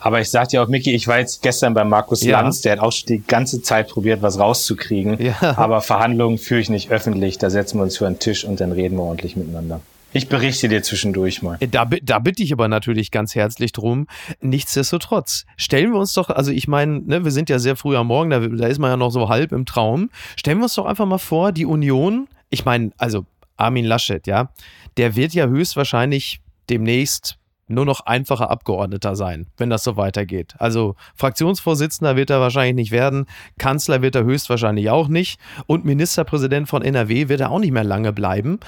Aber 0.00 0.20
ich 0.20 0.30
sagte 0.30 0.56
ja 0.56 0.62
auch, 0.62 0.68
Micky, 0.68 0.92
ich 0.92 1.06
war 1.06 1.18
jetzt 1.18 1.42
gestern 1.42 1.74
bei 1.74 1.84
Markus 1.84 2.22
ja. 2.22 2.40
Lanz, 2.40 2.62
der 2.62 2.72
hat 2.72 2.78
auch 2.80 2.90
schon 2.90 3.06
die 3.06 3.22
ganze 3.22 3.62
Zeit 3.62 3.88
probiert, 3.88 4.22
was 4.22 4.38
rauszukriegen. 4.38 5.22
Ja. 5.22 5.34
Aber 5.56 5.82
Verhandlungen 5.82 6.38
führe 6.38 6.60
ich 6.60 6.70
nicht 6.70 6.90
öffentlich. 6.90 7.38
Da 7.38 7.50
setzen 7.50 7.78
wir 7.78 7.84
uns 7.84 7.98
für 7.98 8.06
einen 8.06 8.18
Tisch 8.18 8.44
und 8.44 8.60
dann 8.60 8.72
reden 8.72 8.96
wir 8.96 9.04
ordentlich 9.04 9.36
miteinander. 9.36 9.80
Ich 10.12 10.28
berichte 10.28 10.68
dir 10.68 10.82
zwischendurch 10.82 11.40
mal. 11.42 11.56
Da, 11.70 11.84
da 11.84 12.18
bitte 12.18 12.42
ich 12.42 12.52
aber 12.52 12.66
natürlich 12.66 13.12
ganz 13.12 13.36
herzlich 13.36 13.70
drum. 13.70 14.08
Nichtsdestotrotz, 14.40 15.46
stellen 15.56 15.92
wir 15.92 16.00
uns 16.00 16.14
doch, 16.14 16.30
also 16.30 16.50
ich 16.50 16.66
meine, 16.66 17.00
ne, 17.00 17.24
wir 17.24 17.30
sind 17.30 17.48
ja 17.48 17.60
sehr 17.60 17.76
früh 17.76 17.96
am 17.96 18.08
Morgen, 18.08 18.30
da, 18.30 18.40
da 18.40 18.66
ist 18.66 18.80
man 18.80 18.90
ja 18.90 18.96
noch 18.96 19.10
so 19.10 19.28
halb 19.28 19.52
im 19.52 19.66
Traum. 19.66 20.10
Stellen 20.36 20.58
wir 20.58 20.64
uns 20.64 20.74
doch 20.74 20.86
einfach 20.86 21.06
mal 21.06 21.18
vor, 21.18 21.52
die 21.52 21.64
Union, 21.64 22.26
ich 22.48 22.64
meine, 22.64 22.90
also 22.98 23.24
Armin 23.56 23.84
Laschet, 23.84 24.26
ja, 24.26 24.50
der 24.96 25.14
wird 25.14 25.32
ja 25.32 25.46
höchstwahrscheinlich 25.46 26.40
demnächst 26.68 27.36
nur 27.70 27.84
noch 27.84 28.00
einfacher 28.00 28.50
Abgeordneter 28.50 29.16
sein, 29.16 29.46
wenn 29.56 29.70
das 29.70 29.84
so 29.84 29.96
weitergeht. 29.96 30.54
Also 30.58 30.96
Fraktionsvorsitzender 31.14 32.16
wird 32.16 32.30
er 32.30 32.40
wahrscheinlich 32.40 32.74
nicht 32.74 32.90
werden, 32.90 33.26
Kanzler 33.58 34.02
wird 34.02 34.14
er 34.14 34.24
höchstwahrscheinlich 34.24 34.90
auch 34.90 35.08
nicht 35.08 35.40
und 35.66 35.84
Ministerpräsident 35.84 36.68
von 36.68 36.82
NRW 36.82 37.28
wird 37.28 37.40
er 37.40 37.50
auch 37.50 37.60
nicht 37.60 37.72
mehr 37.72 37.84
lange 37.84 38.12
bleiben. 38.12 38.60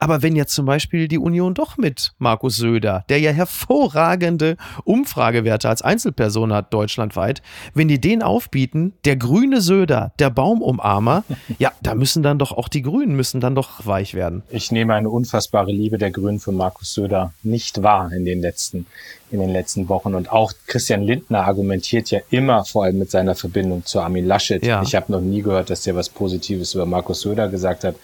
Aber 0.00 0.22
wenn 0.22 0.36
jetzt 0.36 0.54
zum 0.54 0.64
Beispiel 0.64 1.08
die 1.08 1.18
Union 1.18 1.54
doch 1.54 1.76
mit 1.76 2.12
Markus 2.18 2.56
Söder, 2.56 3.04
der 3.08 3.18
ja 3.18 3.32
hervorragende 3.32 4.56
Umfragewerte 4.84 5.68
als 5.68 5.82
Einzelperson 5.82 6.52
hat 6.52 6.72
deutschlandweit, 6.72 7.42
wenn 7.74 7.88
die 7.88 8.00
den 8.00 8.22
aufbieten, 8.22 8.92
der 9.04 9.16
grüne 9.16 9.60
Söder, 9.60 10.12
der 10.20 10.30
Baumumarmer, 10.30 11.24
ja, 11.58 11.72
da 11.82 11.96
müssen 11.96 12.22
dann 12.22 12.38
doch 12.38 12.52
auch 12.52 12.68
die 12.68 12.82
Grünen 12.82 13.16
müssen 13.16 13.40
dann 13.40 13.56
doch 13.56 13.86
weich 13.86 14.14
werden. 14.14 14.42
Ich 14.50 14.70
nehme 14.70 14.94
eine 14.94 15.10
unfassbare 15.10 15.72
Liebe 15.72 15.98
der 15.98 16.12
Grünen 16.12 16.38
für 16.38 16.52
Markus 16.52 16.94
Söder 16.94 17.32
nicht 17.42 17.82
wahr 17.82 18.12
in 18.12 18.24
den 18.24 18.40
letzten 18.40 18.86
in 19.30 19.40
den 19.40 19.50
letzten 19.50 19.90
Wochen 19.90 20.14
und 20.14 20.32
auch 20.32 20.52
Christian 20.66 21.02
Lindner 21.02 21.46
argumentiert 21.46 22.10
ja 22.10 22.20
immer 22.30 22.64
vor 22.64 22.84
allem 22.84 22.98
mit 22.98 23.10
seiner 23.10 23.34
Verbindung 23.34 23.84
zu 23.84 24.00
Armin 24.00 24.26
Laschet. 24.26 24.64
Ja. 24.64 24.82
Ich 24.82 24.94
habe 24.94 25.12
noch 25.12 25.20
nie 25.20 25.42
gehört, 25.42 25.68
dass 25.68 25.82
der 25.82 25.94
was 25.94 26.08
Positives 26.08 26.74
über 26.74 26.86
Markus 26.86 27.20
Söder 27.20 27.48
gesagt 27.48 27.84
hat. 27.84 27.96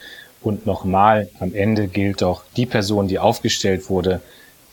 Und 0.44 0.66
nochmal, 0.66 1.28
am 1.40 1.54
Ende 1.54 1.88
gilt 1.88 2.22
doch, 2.22 2.42
die 2.56 2.66
Person, 2.66 3.08
die 3.08 3.18
aufgestellt 3.18 3.88
wurde, 3.88 4.20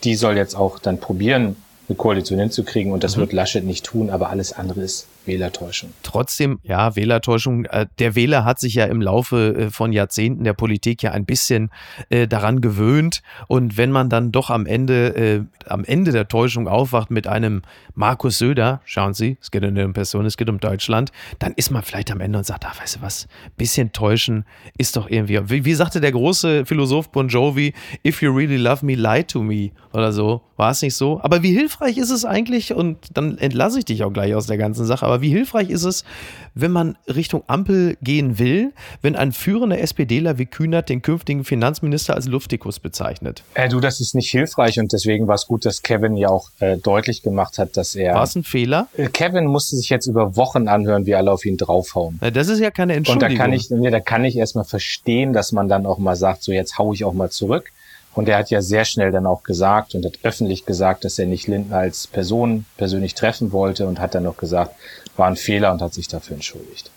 die 0.03 0.15
soll 0.15 0.35
jetzt 0.35 0.55
auch 0.55 0.79
dann 0.79 0.99
probieren, 0.99 1.55
eine 1.87 1.95
Koalition 1.95 2.39
hinzukriegen. 2.39 2.91
Und 2.91 3.03
das 3.03 3.15
mhm. 3.15 3.21
wird 3.21 3.33
Laschet 3.33 3.63
nicht 3.63 3.85
tun, 3.85 4.09
aber 4.09 4.29
alles 4.29 4.53
andere 4.53 4.81
ist 4.81 5.07
Wählertäuschung. 5.25 5.91
Trotzdem, 6.03 6.59
ja, 6.63 6.95
Wählertäuschung. 6.95 7.65
Äh, 7.65 7.87
der 7.99 8.15
Wähler 8.15 8.45
hat 8.45 8.59
sich 8.59 8.75
ja 8.75 8.85
im 8.85 9.01
Laufe 9.01 9.55
äh, 9.55 9.69
von 9.69 9.93
Jahrzehnten 9.93 10.43
der 10.43 10.53
Politik 10.53 11.03
ja 11.03 11.11
ein 11.11 11.25
bisschen 11.25 11.69
äh, 12.09 12.27
daran 12.27 12.61
gewöhnt. 12.61 13.21
Und 13.47 13.77
wenn 13.77 13.91
man 13.91 14.09
dann 14.09 14.31
doch 14.31 14.49
am 14.49 14.65
Ende, 14.65 15.45
am 15.67 15.83
Ende 15.83 16.11
der 16.11 16.27
Täuschung 16.27 16.67
aufwacht 16.67 17.11
mit 17.11 17.27
einem 17.27 17.61
Markus 17.95 18.37
Söder, 18.37 18.81
schauen 18.85 19.13
Sie, 19.13 19.37
es 19.41 19.51
geht 19.51 19.63
um 19.63 19.69
eine 19.69 19.87
Person, 19.89 20.25
es 20.25 20.37
geht 20.37 20.49
um 20.49 20.59
Deutschland, 20.59 21.11
dann 21.39 21.53
ist 21.53 21.71
man 21.71 21.83
vielleicht 21.83 22.11
am 22.11 22.21
Ende 22.21 22.37
und 22.37 22.45
sagt, 22.45 22.65
ah, 22.65 22.73
weißt 22.79 22.97
du 22.97 23.01
was, 23.01 23.27
bisschen 23.57 23.91
täuschen 23.91 24.45
ist 24.77 24.95
doch 24.95 25.09
irgendwie, 25.09 25.39
wie, 25.49 25.65
wie 25.65 25.73
sagte 25.73 26.01
der 26.01 26.11
große 26.11 26.65
Philosoph 26.65 27.11
Bon 27.11 27.27
Jovi, 27.27 27.73
if 28.05 28.21
you 28.21 28.31
really 28.31 28.57
love 28.57 28.85
me, 28.85 28.95
lie 28.95 29.23
to 29.23 29.41
me 29.41 29.71
oder 29.93 30.11
so. 30.11 30.41
War 30.57 30.71
es 30.71 30.81
nicht 30.81 30.95
so? 30.95 31.19
Aber 31.23 31.41
wie 31.43 31.53
hilfreich 31.53 31.97
ist 31.97 32.11
es 32.11 32.23
eigentlich? 32.23 32.73
Und 32.73 33.17
dann 33.17 33.37
entlasse 33.37 33.79
ich 33.79 33.85
dich 33.85 34.03
auch 34.03 34.13
gleich 34.13 34.35
aus 34.35 34.45
der 34.45 34.57
ganzen 34.57 34.85
Sache. 34.85 35.07
Aber 35.11 35.21
wie 35.21 35.29
hilfreich 35.29 35.69
ist 35.69 35.83
es, 35.83 36.05
wenn 36.55 36.71
man 36.71 36.97
Richtung 37.05 37.43
Ampel 37.47 37.97
gehen 38.01 38.39
will, 38.39 38.71
wenn 39.01 39.17
ein 39.17 39.33
führender 39.33 39.77
SPDler 39.79 40.37
wie 40.37 40.45
Kühnert 40.45 40.87
den 40.87 41.01
künftigen 41.01 41.43
Finanzminister 41.43 42.15
als 42.15 42.27
Luftikus 42.27 42.79
bezeichnet? 42.79 43.43
Äh, 43.53 43.67
du, 43.67 43.81
das 43.81 43.99
ist 43.99 44.15
nicht 44.15 44.31
hilfreich 44.31 44.79
und 44.79 44.93
deswegen 44.93 45.27
war 45.27 45.35
es 45.35 45.47
gut, 45.47 45.65
dass 45.65 45.81
Kevin 45.81 46.15
ja 46.15 46.29
auch 46.29 46.49
äh, 46.59 46.77
deutlich 46.77 47.23
gemacht 47.23 47.57
hat, 47.57 47.75
dass 47.75 47.93
er. 47.95 48.13
War 48.13 48.23
es 48.23 48.35
ein 48.35 48.45
Fehler? 48.45 48.87
Äh, 48.95 49.07
Kevin 49.07 49.47
musste 49.47 49.75
sich 49.75 49.89
jetzt 49.89 50.07
über 50.07 50.37
Wochen 50.37 50.69
anhören, 50.69 51.05
wie 51.05 51.15
alle 51.15 51.29
auf 51.29 51.43
ihn 51.43 51.57
draufhauen. 51.57 52.17
Ja, 52.21 52.31
das 52.31 52.47
ist 52.47 52.59
ja 52.59 52.71
keine 52.71 52.93
Entschuldigung. 52.93 53.31
Und 53.31 53.37
da 53.37 53.43
kann 53.43 53.51
ich, 53.51 53.69
nee, 53.69 53.89
da 53.89 53.99
kann 53.99 54.23
ich 54.23 54.37
erstmal 54.37 54.63
verstehen, 54.63 55.33
dass 55.33 55.51
man 55.51 55.67
dann 55.67 55.85
auch 55.85 55.97
mal 55.97 56.15
sagt, 56.15 56.41
so 56.41 56.53
jetzt 56.53 56.77
hau 56.77 56.93
ich 56.93 57.03
auch 57.03 57.13
mal 57.13 57.29
zurück. 57.29 57.73
Und 58.13 58.27
er 58.27 58.37
hat 58.37 58.49
ja 58.49 58.61
sehr 58.61 58.85
schnell 58.85 59.11
dann 59.11 59.25
auch 59.25 59.43
gesagt 59.43 59.95
und 59.95 60.05
hat 60.05 60.19
öffentlich 60.23 60.65
gesagt, 60.65 61.05
dass 61.05 61.17
er 61.17 61.27
nicht 61.27 61.47
Lindner 61.47 61.77
als 61.77 62.07
Person 62.07 62.65
persönlich 62.77 63.15
treffen 63.15 63.51
wollte 63.51 63.87
und 63.87 63.99
hat 63.99 64.15
dann 64.15 64.23
noch 64.23 64.37
gesagt, 64.37 64.75
war 65.15 65.27
ein 65.27 65.37
Fehler 65.37 65.71
und 65.71 65.81
hat 65.81 65.93
sich 65.93 66.07
dafür 66.07 66.35
entschuldigt. 66.35 66.91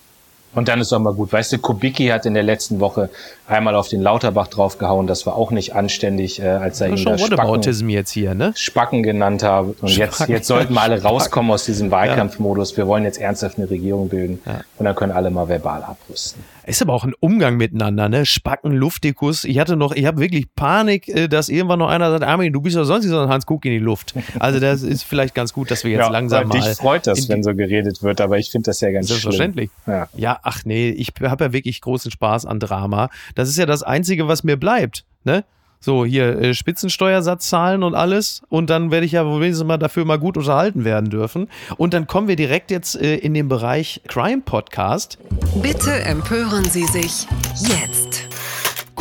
Und 0.55 0.69
dann 0.69 0.81
ist 0.81 0.93
auch 0.93 1.01
mal 1.01 1.13
gut. 1.13 1.33
Weißt 1.33 1.53
du, 1.53 1.59
Kubicki 1.59 2.07
hat 2.09 2.27
in 2.27 2.35
der 2.35 2.43
letzten 2.43 2.79
Woche 2.81 3.11
einmal 3.49 3.75
auf 3.75 3.89
den 3.89 4.01
Lauterbach 4.03 4.47
draufgehauen. 4.49 5.07
Das 5.07 5.27
war 5.27 5.35
auch 5.35 5.51
nicht 5.51 5.75
anständig, 5.75 6.41
äh, 6.41 6.47
als 6.47 6.81
er 6.81 6.89
ihn 6.89 7.05
da 7.05 7.19
Spacken, 7.19 7.91
jetzt 7.91 8.11
hier, 8.13 8.35
ne? 8.35 8.53
Spacken 8.55 9.03
genannt 9.03 9.43
hat. 9.43 9.65
Und 9.65 9.75
Spacken. 9.75 9.97
jetzt, 9.97 10.29
jetzt 10.29 10.47
sollten 10.47 10.75
wir 10.75 10.83
alle 10.83 11.03
rauskommen 11.03 11.51
aus 11.51 11.65
diesem 11.65 11.91
Wahlkampfmodus. 11.91 12.77
Wir 12.77 12.87
wollen 12.87 13.05
jetzt 13.05 13.21
ernsthaft 13.21 13.59
eine 13.59 13.69
Regierung 13.69 14.09
bilden. 14.09 14.41
Ja. 14.47 14.61
Und 14.79 14.85
dann 14.85 14.95
können 14.95 15.13
alle 15.13 15.31
mal 15.31 15.49
verbal 15.49 15.83
abrüsten. 15.83 16.45
Ist 16.67 16.81
aber 16.81 16.95
auch 16.95 17.05
ein 17.05 17.13
Umgang 17.21 17.57
miteinander, 17.57 18.09
ne? 18.09 18.25
Spacken, 18.25 18.73
Luftikus. 18.73 19.45
Ich 19.45 19.59
hatte 19.59 19.77
noch, 19.77 19.93
ich 19.93 20.07
habe 20.07 20.21
wirklich 20.21 20.47
Panik, 20.55 21.09
äh, 21.09 21.29
dass 21.29 21.49
irgendwann 21.49 21.79
noch 21.79 21.89
einer 21.89 22.11
sagt, 22.11 22.25
Armin, 22.25 22.53
du 22.53 22.61
bist 22.61 22.77
doch 22.77 22.85
sonst 22.85 23.05
nicht 23.05 23.13
so 23.13 23.21
ein 23.21 23.29
Hans 23.29 23.45
Guck 23.45 23.65
in 23.65 23.73
die 23.73 23.79
Luft. 23.79 24.15
Also 24.39 24.61
das 24.61 24.83
ist 24.83 25.03
vielleicht 25.03 25.35
ganz 25.35 25.53
gut, 25.53 25.71
dass 25.71 25.85
wir 25.85 25.93
jetzt 25.93 26.01
ja, 26.01 26.09
langsam 26.09 26.49
mal. 26.49 26.59
Dich 26.59 26.77
freut 26.77 27.07
das, 27.07 27.29
wenn 27.29 27.43
so 27.43 27.55
geredet 27.55 28.03
wird, 28.03 28.21
aber 28.21 28.39
ich 28.39 28.51
finde 28.51 28.67
das 28.67 28.81
ja 28.81 28.91
ganz 28.91 29.09
Selbstverständlich. 29.09 29.71
Ja. 29.87 30.09
ja, 30.17 30.39
ach 30.43 30.65
nee, 30.65 30.91
ich 30.91 31.13
habe 31.23 31.45
ja 31.45 31.53
wirklich 31.53 31.81
großen 31.81 32.11
Spaß 32.11 32.47
an 32.47 32.61
Drama. 32.61 33.11
Das 33.35 33.49
ist 33.49 33.59
ja 33.59 33.67
das 33.67 33.83
Einzige, 33.83 34.29
was 34.29 34.45
mir 34.45 34.57
bleibt, 34.57 35.05
ne? 35.25 35.45
So, 35.85 36.07
hier 36.07 36.39
äh, 36.39 36.55
Spitzensteuersatz 36.55 37.51
zahlen 37.51 37.83
und 37.83 37.95
alles. 37.95 38.41
Und 38.49 38.71
dann 38.71 38.91
werde 38.91 39.05
ich 39.05 39.13
ja 39.13 39.27
wenigstens 39.27 39.67
mal 39.67 39.77
dafür 39.77 40.07
mal 40.07 40.19
gut 40.19 40.39
unterhalten 40.39 40.87
werden 40.87 41.11
dürfen. 41.11 41.51
Und 41.77 41.93
dann 41.93 42.07
kommen 42.07 42.27
wir 42.27 42.37
direkt 42.37 42.71
jetzt 42.71 42.99
äh, 42.99 43.17
in 43.17 43.35
den 43.35 43.49
Bereich 43.49 44.01
Crime 44.09 44.41
Podcast. 44.41 45.19
Bitte 45.61 45.93
empören 45.93 46.65
Sie 46.65 46.87
sich 46.87 47.27
jetzt. 47.59 48.14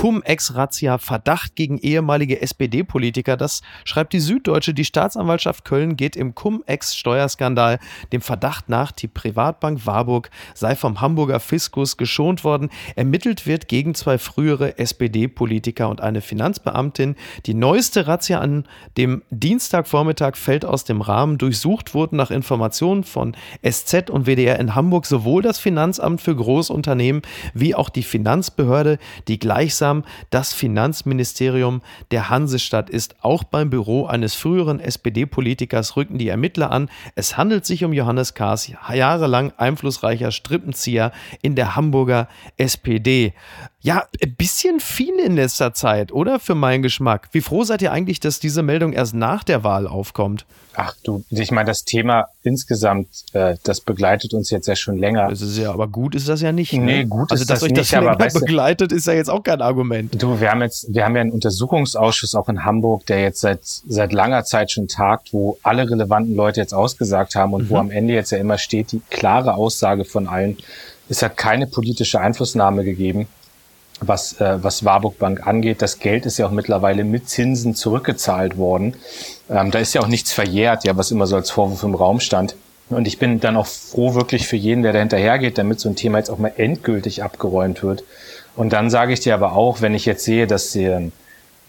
Cum-Ex-Razzia 0.04 0.98
Verdacht 0.98 1.56
gegen 1.56 1.78
ehemalige 1.78 2.42
SPD-Politiker. 2.42 3.38
Das 3.38 3.62
schreibt 3.86 4.12
die 4.12 4.20
Süddeutsche. 4.20 4.74
Die 4.74 4.84
Staatsanwaltschaft 4.84 5.64
Köln 5.64 5.96
geht 5.96 6.18
im 6.18 6.36
Cum-Ex-Steuerskandal 6.36 7.80
dem 8.12 8.20
Verdacht 8.20 8.68
nach, 8.68 8.92
die 8.92 9.08
Privatbank 9.08 9.86
Warburg 9.86 10.30
sei 10.56 10.76
vom 10.76 11.00
Hamburger 11.00 11.40
Fiskus 11.40 11.96
geschont 11.96 12.44
worden. 12.44 12.70
Ermittelt 12.98 13.48
wird 13.48 13.70
gegen 13.70 13.96
zwei 13.96 14.18
frühere 14.18 14.78
SPD-Politiker 14.78 15.88
und 15.88 16.02
eine 16.02 16.20
Finanzbeamtin. 16.20 17.16
Die 17.46 17.54
neueste 17.54 18.06
Razzia 18.06 18.42
an 18.42 18.68
dem 18.98 19.22
Dienstagvormittag 19.30 20.36
fällt 20.36 20.66
aus 20.66 20.84
dem 20.84 21.00
Rahmen. 21.00 21.38
Durchsucht 21.38 21.94
wurden 21.94 22.18
nach 22.18 22.30
Informationen 22.30 23.06
von 23.06 23.38
SZ 23.66 24.10
und 24.10 24.28
WDR 24.28 24.60
in 24.60 24.76
Hamburg 24.76 25.06
sowohl 25.06 25.42
das 25.42 25.60
Finanzamt 25.60 26.20
für 26.20 26.36
Großunternehmen 26.36 27.22
wie 27.54 27.74
auch 27.74 27.88
die 27.88 28.04
Finanzbehörde, 28.04 29.00
die 29.30 29.40
gleichsam 29.40 29.93
Potsdam 29.94 30.04
das 30.30 30.54
Finanzministerium 30.54 31.82
der 32.12 32.30
Hansestadt 32.30 32.90
ist. 32.90 33.16
Auch 33.22 33.44
beim 33.44 33.70
Büro 33.70 34.06
eines 34.06 34.34
früheren 34.34 34.80
SPD-Politikers 34.80 35.96
rücken 35.96 36.18
die 36.18 36.30
Ermittler 36.30 36.72
an. 36.72 36.90
Es 37.16 37.38
handelt 37.38 37.66
sich 37.66 37.84
um 37.84 37.94
Johannes 37.94 38.34
Kahrs, 38.34 38.72
jahrelang 38.94 39.54
einflussreicher 39.58 40.32
Strippenzieher 40.32 41.12
in 41.42 41.56
der 41.56 41.76
Hamburger 41.76 42.28
SPD. 42.58 43.34
Ja, 43.86 44.06
ein 44.24 44.36
bisschen 44.36 44.80
viel 44.80 45.20
in 45.20 45.36
letzter 45.36 45.74
Zeit, 45.74 46.14
oder? 46.14 46.40
Für 46.40 46.56
meinen 46.56 46.84
Geschmack. 46.84 47.28
Wie 47.34 47.42
froh 47.42 47.66
seid 47.66 47.82
ihr 47.82 47.92
eigentlich, 47.92 48.22
dass 48.22 48.40
diese 48.40 48.64
Meldung 48.64 48.94
erst 48.94 49.14
nach 49.14 49.44
der 49.44 49.66
Wahl 49.66 49.88
aufkommt? 49.88 50.46
Ach 50.74 50.96
du, 51.04 51.26
ich 51.30 51.52
meine, 51.52 51.68
das 51.68 51.84
Thema 51.84 52.28
insgesamt, 52.44 53.10
äh, 53.34 53.58
das 53.66 53.82
begleitet 53.82 54.34
uns 54.34 54.52
jetzt 54.52 54.68
ja 54.68 54.78
schon 54.78 54.98
länger. 54.98 55.28
Das 55.30 55.42
ist 55.42 55.58
ja, 55.58 55.74
aber 55.74 55.90
gut 55.90 56.16
ist 56.16 56.30
das 56.30 56.40
ja 56.40 56.54
nicht. 56.54 56.72
Ne? 56.72 56.80
Nee, 56.80 57.04
gut 57.04 57.30
also, 57.30 57.42
ist 57.42 57.50
das 57.50 57.62
nicht. 57.62 57.72
Also, 57.72 57.76
dass 57.76 57.88
euch 57.92 58.18
das 58.18 58.32
länger 58.32 58.40
begleitet, 58.40 58.94
ist 58.94 59.06
ja 59.06 59.14
jetzt 59.14 59.30
auch 59.30 59.44
kein 59.44 59.62
Argument. 59.62 60.20
Du, 60.20 60.40
wir 60.40 60.50
haben 60.50 60.62
jetzt, 60.62 60.86
wir 60.94 61.04
haben 61.04 61.16
ja 61.18 61.22
einen 61.22 61.32
Untersuchungsausschuss 61.32 62.36
auch 62.36 62.48
in 62.48 62.64
Hamburg, 62.64 63.06
der 63.08 63.20
jetzt 63.20 63.42
seit, 63.42 63.66
seit 63.66 64.14
langer 64.14 64.46
Zeit 64.46 64.72
schon 64.72 64.88
tagt, 64.88 65.34
wo 65.34 65.58
alle 65.62 65.90
relevanten 65.90 66.36
Leute 66.36 66.62
jetzt 66.62 66.74
ausgesagt 66.74 67.36
haben 67.36 67.54
und 67.54 67.66
mhm. 67.66 67.70
wo 67.70 67.76
am 67.76 67.92
Ende 67.92 68.14
jetzt 68.14 68.32
ja 68.32 68.38
immer 68.38 68.58
steht, 68.58 68.94
die 68.94 69.02
klare 69.10 69.56
Aussage 69.56 70.06
von 70.06 70.28
allen, 70.28 70.56
es 71.10 71.22
hat 71.22 71.36
keine 71.36 71.68
politische 71.68 72.22
Einflussnahme 72.22 72.86
gegeben 72.86 73.28
was, 74.00 74.40
äh, 74.40 74.64
was 74.64 74.86
Warburg 74.86 75.20
Bank 75.20 75.46
angeht. 75.46 75.82
Das 75.82 76.00
Geld 76.00 76.26
ist 76.26 76.38
ja 76.38 76.48
auch 76.48 76.52
mittlerweile 76.52 77.04
mit 77.04 77.30
Zinsen 77.30 77.76
zurückgezahlt 77.76 78.58
worden. 78.58 78.96
Ähm, 79.50 79.72
da 79.72 79.80
ist 79.80 79.94
ja 79.94 80.02
auch 80.02 80.08
nichts 80.08 80.32
verjährt, 80.32 80.84
ja, 80.84 80.98
was 80.98 81.12
immer 81.12 81.28
so 81.28 81.36
als 81.36 81.52
Vorwurf 81.52 81.84
im 81.84 81.96
Raum 81.96 82.20
stand. 82.20 82.56
Und 82.90 83.08
ich 83.08 83.18
bin 83.18 83.40
dann 83.40 83.58
auch 83.58 83.68
froh 83.68 84.14
wirklich 84.14 84.48
für 84.48 84.56
jeden, 84.56 84.84
der 84.84 84.94
da 84.94 85.00
hinterhergeht, 85.00 85.58
damit 85.58 85.80
so 85.80 85.90
ein 85.90 85.96
Thema 85.96 86.18
jetzt 86.18 86.30
auch 86.30 86.38
mal 86.38 86.54
endgültig 86.58 87.24
abgeräumt 87.24 87.82
wird. 87.82 88.04
Und 88.56 88.74
dann 88.74 88.90
sage 88.90 89.14
ich 89.14 89.20
dir 89.20 89.34
aber 89.34 89.54
auch, 89.54 89.82
wenn 89.82 89.96
ich 89.96 90.06
jetzt 90.06 90.24
sehe, 90.24 90.48
dass 90.48 90.72
der, 90.74 91.04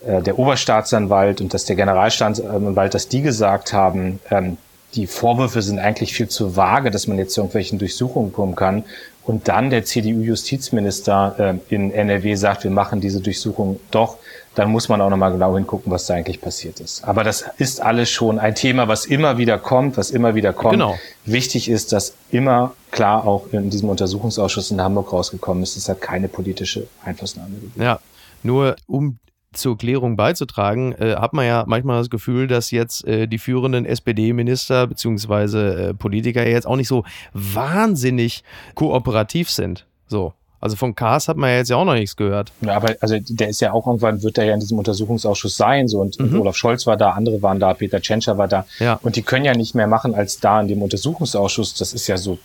äh, 0.07 0.23
der 0.23 0.39
Oberstaatsanwalt 0.39 1.41
und 1.41 1.55
dass 1.55 1.65
der 1.65 1.77
Generalstaatsanwalt, 1.77 2.95
dass 2.95 3.09
die 3.09 3.23
gesagt 3.23 3.73
haben, 3.73 4.21
ähm, 4.31 4.59
die 4.95 5.07
Vorwürfe 5.07 5.61
sind 5.63 5.79
eigentlich 5.79 6.15
viel 6.15 6.29
zu 6.29 6.57
vage, 6.57 6.91
dass 6.91 7.09
man 7.09 7.19
jetzt 7.19 7.35
zu 7.35 7.41
irgendwelchen 7.41 7.79
Durchsuchungen 7.79 8.33
kommen 8.33 8.55
kann 8.55 8.85
und 9.27 9.49
dann 9.49 9.71
der 9.71 9.85
CDU-Justizminister 9.85 11.61
äh, 11.71 11.75
in 11.75 11.91
NRW 11.91 12.35
sagt, 12.35 12.65
wir 12.65 12.71
machen 12.71 13.01
diese 13.01 13.21
Durchsuchung 13.21 13.81
doch, 13.91 14.19
dann 14.55 14.71
muss 14.71 14.89
man 14.89 15.01
auch 15.01 15.11
nochmal 15.11 15.33
genau 15.33 15.57
hingucken, 15.57 15.91
was 15.91 16.07
da 16.07 16.15
eigentlich 16.15 16.41
passiert 16.41 16.79
ist. 16.81 17.03
Aber 17.05 17.25
das 17.25 17.45
ist 17.59 17.81
alles 17.81 18.11
schon 18.11 18.39
ein 18.39 18.55
Thema, 18.55 18.87
was 18.87 19.05
immer 19.05 19.39
wieder 19.39 19.59
kommt, 19.59 19.97
was 19.97 20.11
immer 20.11 20.35
wieder 20.35 20.53
kommt. 20.53 20.75
Genau. 20.75 20.99
Wichtig 21.25 21.69
ist, 21.69 21.93
dass 21.93 22.15
immer 22.31 22.75
klar 22.91 23.27
auch 23.27 23.53
in 23.53 23.71
diesem 23.71 23.89
Untersuchungsausschuss 23.89 24.71
in 24.71 24.81
Hamburg 24.81 25.13
rausgekommen 25.13 25.63
ist, 25.63 25.77
es 25.77 25.89
hat 25.89 26.01
keine 26.01 26.29
politische 26.29 26.87
Einflussnahme 27.05 27.55
gegeben. 27.55 27.83
Ja, 27.83 27.99
nur 28.43 28.77
um 28.87 29.19
zur 29.55 29.79
Klärung 29.79 30.17
beizutragen, 30.17 30.93
äh, 30.93 31.17
hat 31.17 31.33
man 31.33 31.47
ja 31.47 31.65
manchmal 31.67 31.99
das 31.99 32.11
Gefühl, 32.11 32.47
dass 32.47 32.71
jetzt 32.71 33.07
äh, 33.07 33.27
die 33.27 33.39
führenden 33.39 33.87
SPD-Minister 33.87 34.87
bzw. 34.87 35.89
Äh, 35.89 35.95
Politiker 35.95 36.47
jetzt 36.47 36.67
auch 36.67 36.77
nicht 36.77 36.89
so 36.89 37.05
wahnsinnig 37.33 38.45
kooperativ 38.75 39.51
sind. 39.51 39.87
So. 40.07 40.35
Also 40.65 40.77
von 40.77 40.95
Kars 40.95 41.29
hat 41.29 41.37
man 41.37 41.51
ja 41.51 41.57
jetzt 41.57 41.69
ja 41.69 41.77
auch 41.77 41.85
noch 41.85 41.93
nichts 41.93 42.17
gehört. 42.17 42.51
Ja, 42.63 42.77
aber 42.77 42.97
also 43.01 43.19
der 43.21 43.51
ist 43.51 43.61
ja 43.61 43.73
auch 43.73 43.87
irgendwann, 43.87 44.23
wird 44.23 44.39
er 44.39 44.45
ja 44.45 44.55
in 44.55 44.61
diesem 44.61 44.79
Untersuchungsausschuss 44.79 45.59
sein. 45.59 45.89
So 45.89 46.01
und, 46.01 46.19
mhm. 46.19 46.41
Olaf 46.41 46.57
Scholz 46.57 46.87
war 46.87 46.97
da, 46.97 47.11
andere 47.11 47.43
waren 47.43 47.61
da, 47.61 47.75
Peter 47.75 48.01
Tschentscher 48.01 48.39
war 48.39 48.49
da. 48.49 48.65
Ja. 48.79 48.99
Und 49.03 49.17
die 49.17 49.23
können 49.23 49.45
ja 49.45 49.55
nicht 49.55 49.75
mehr 49.75 49.87
machen 49.87 50.15
als 50.15 50.41
da 50.41 50.63
in 50.63 50.69
dem 50.69 50.81
Untersuchungsausschuss. 50.81 51.75
Das 51.75 51.93
ist 51.93 52.07
ja 52.07 52.17
so 52.17 52.39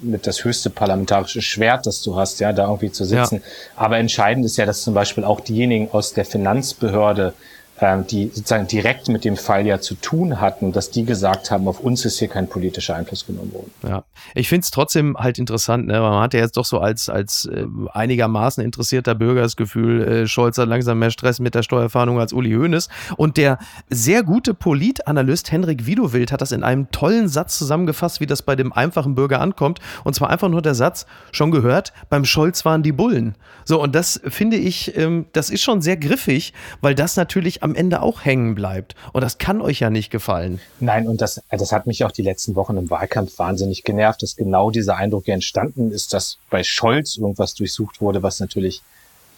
mit 0.00 0.26
das 0.26 0.44
höchste 0.44 0.70
parlamentarische 0.70 1.42
Schwert, 1.42 1.86
das 1.86 2.02
du 2.02 2.16
hast, 2.16 2.40
ja, 2.40 2.52
da 2.52 2.66
irgendwie 2.66 2.90
zu 2.90 3.04
sitzen. 3.04 3.36
Ja. 3.36 3.42
Aber 3.76 3.98
entscheidend 3.98 4.44
ist 4.44 4.56
ja, 4.56 4.66
dass 4.66 4.82
zum 4.82 4.94
Beispiel 4.94 5.24
auch 5.24 5.40
diejenigen 5.40 5.90
aus 5.92 6.12
der 6.12 6.24
Finanzbehörde 6.24 7.34
die 7.80 8.30
sozusagen 8.32 8.66
direkt 8.66 9.08
mit 9.08 9.24
dem 9.24 9.36
Fall 9.36 9.66
ja 9.66 9.80
zu 9.80 9.94
tun 9.94 10.40
hatten, 10.40 10.72
dass 10.72 10.90
die 10.90 11.04
gesagt 11.04 11.50
haben, 11.50 11.66
auf 11.66 11.80
uns 11.80 12.04
ist 12.04 12.18
hier 12.18 12.28
kein 12.28 12.46
politischer 12.46 12.94
Einfluss 12.94 13.26
genommen 13.26 13.52
worden. 13.54 13.70
Ja, 13.86 14.04
ich 14.34 14.48
finde 14.48 14.64
es 14.64 14.70
trotzdem 14.70 15.16
halt 15.16 15.38
interessant, 15.38 15.86
ne? 15.86 15.98
man 16.00 16.22
hat 16.22 16.34
ja 16.34 16.40
jetzt 16.40 16.56
doch 16.56 16.66
so 16.66 16.78
als, 16.78 17.08
als 17.08 17.46
äh, 17.46 17.64
einigermaßen 17.92 18.62
interessierter 18.62 19.14
Bürger 19.14 19.42
das 19.42 19.56
Gefühl, 19.56 20.02
äh, 20.02 20.26
Scholz 20.26 20.58
hat 20.58 20.68
langsam 20.68 20.98
mehr 20.98 21.10
Stress 21.10 21.40
mit 21.40 21.54
der 21.54 21.62
Steuerfahndung 21.62 22.20
als 22.20 22.32
Uli 22.34 22.52
Hoeneß 22.52 22.88
und 23.16 23.38
der 23.38 23.58
sehr 23.88 24.22
gute 24.24 24.52
Politanalyst 24.52 25.50
Henrik 25.50 25.86
Widowild 25.86 26.32
hat 26.32 26.42
das 26.42 26.52
in 26.52 26.62
einem 26.62 26.90
tollen 26.90 27.28
Satz 27.28 27.56
zusammengefasst, 27.56 28.20
wie 28.20 28.26
das 28.26 28.42
bei 28.42 28.56
dem 28.56 28.72
einfachen 28.74 29.14
Bürger 29.14 29.40
ankommt 29.40 29.80
und 30.04 30.14
zwar 30.14 30.28
einfach 30.28 30.48
nur 30.48 30.62
der 30.62 30.74
Satz, 30.74 31.06
schon 31.32 31.50
gehört, 31.50 31.94
beim 32.10 32.26
Scholz 32.26 32.64
waren 32.64 32.82
die 32.82 32.92
Bullen. 32.92 33.36
So 33.64 33.82
und 33.82 33.94
das 33.94 34.20
finde 34.24 34.58
ich, 34.58 34.96
ähm, 34.98 35.26
das 35.32 35.48
ist 35.48 35.62
schon 35.62 35.80
sehr 35.80 35.96
griffig, 35.96 36.52
weil 36.82 36.94
das 36.94 37.16
natürlich 37.16 37.62
am 37.62 37.69
am 37.70 37.76
Ende 37.76 38.02
auch 38.02 38.24
hängen 38.24 38.54
bleibt. 38.54 38.94
Und 39.12 39.22
das 39.22 39.38
kann 39.38 39.60
euch 39.60 39.80
ja 39.80 39.90
nicht 39.90 40.10
gefallen. 40.10 40.60
Nein, 40.80 41.06
und 41.06 41.20
das, 41.20 41.40
das 41.50 41.72
hat 41.72 41.86
mich 41.86 42.04
auch 42.04 42.10
die 42.10 42.22
letzten 42.22 42.56
Wochen 42.56 42.76
im 42.76 42.90
Wahlkampf 42.90 43.38
wahnsinnig 43.38 43.84
genervt, 43.84 44.22
dass 44.22 44.34
genau 44.36 44.70
dieser 44.70 44.96
Eindruck 44.96 45.28
ja 45.28 45.34
entstanden 45.34 45.92
ist, 45.92 46.12
dass 46.12 46.38
bei 46.50 46.64
Scholz 46.64 47.16
irgendwas 47.16 47.54
durchsucht 47.54 48.00
wurde, 48.00 48.22
was 48.22 48.40
natürlich 48.40 48.82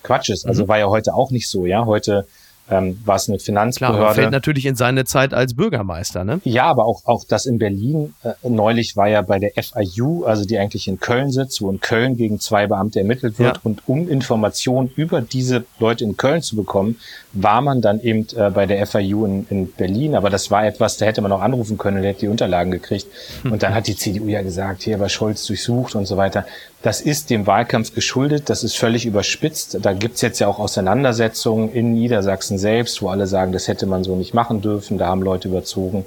Quatsch 0.03 0.31
ist. 0.31 0.47
Also 0.47 0.65
mhm. 0.65 0.69
war 0.69 0.79
ja 0.79 0.87
heute 0.87 1.15
auch 1.15 1.31
nicht 1.31 1.49
so, 1.49 1.67
ja. 1.67 1.85
Heute 1.85 2.27
ähm, 2.71 2.99
war 3.05 3.17
es 3.17 3.29
eine 3.29 3.39
Finanzbehörde. 3.39 3.99
Klar, 3.99 4.15
fällt 4.15 4.31
natürlich 4.31 4.67
in 4.67 4.77
seine 4.77 5.05
Zeit 5.05 5.35
als 5.35 5.55
Bürgermeister, 5.55 6.25
ne? 6.25 6.41
Ja, 6.45 6.65
aber 6.65 6.87
auch, 6.87 7.03
auch 7.05 7.25
das 7.25 7.47
in 7.47 7.59
Berlin. 7.59 8.15
Äh, 8.23 8.33
neulich 8.49 8.97
war 8.97 9.09
ja 9.09 9.23
bei 9.23 9.39
der 9.39 9.53
FIU, 9.63 10.25
also 10.25 10.45
die 10.45 10.59
eigentlich 10.59 10.89
in 10.89 11.01
Köln 11.01 11.31
sitzt, 11.31 11.61
wo 11.61 11.71
in 11.71 11.81
Köln 11.81 12.17
gegen 12.17 12.41
zwei 12.41 12.67
Beamte 12.67 13.01
ermittelt 13.01 13.39
wird. 13.39 13.57
Ja. 13.57 13.61
Und 13.65 13.83
um 13.89 14.09
Informationen 14.09 14.91
über 14.97 15.21
diese 15.21 15.65
Leute 15.79 16.05
in 16.05 16.17
Köln 16.17 16.43
zu 16.43 16.57
bekommen, 16.57 16.99
war 17.35 17.63
man 17.63 17.81
dann 17.81 18.01
eben 18.01 18.27
äh, 18.37 18.51
bei 18.51 18.67
der 18.67 18.87
FIU 18.87 19.25
in, 19.25 19.47
in 19.49 19.73
Berlin. 19.73 20.15
Aber 20.15 20.31
das 20.31 20.51
war 20.51 20.67
etwas, 20.67 20.97
da 20.99 21.07
hätte 21.07 21.23
man 21.23 21.33
auch 21.33 21.41
anrufen 21.41 21.79
können 21.79 21.99
und 21.99 22.05
hätte 22.05 22.21
die 22.21 22.29
Unterlagen 22.29 22.71
gekriegt. 22.71 23.07
Und 23.45 23.63
dann 23.63 23.75
hat 23.75 23.87
die 23.87 23.97
CDU 23.97 24.29
ja 24.29 24.43
gesagt, 24.43 24.83
hier 24.83 25.01
war 25.01 25.09
Scholz 25.09 25.47
durchsucht 25.47 25.95
und 25.95 26.07
so 26.07 26.17
weiter. 26.17 26.45
Das 26.83 27.01
ist 27.01 27.31
dem 27.31 27.47
Wahlkampf 27.47 27.95
geschuldet, 27.95 28.51
das 28.51 28.65
ist 28.65 28.77
völlig 28.77 29.07
überspitzt. 29.07 29.79
Da 29.81 29.93
gibt's 29.93 30.21
jetzt 30.21 30.41
ja 30.41 30.49
auch 30.49 30.59
Auseinandersetzungen 30.59 31.73
in 31.73 31.95
Niedersachsen 31.95 32.59
selbst, 32.59 33.01
wo 33.03 33.09
alle 33.09 33.27
sagen, 33.27 33.53
das 33.53 33.69
hätte 33.69 33.87
man 33.87 34.05
so 34.05 34.17
nicht 34.17 34.35
machen 34.35 34.61
dürfen, 34.61 34.99
da 34.99 35.07
haben 35.07 35.23
Leute 35.23 35.49
überzogen. 35.49 36.05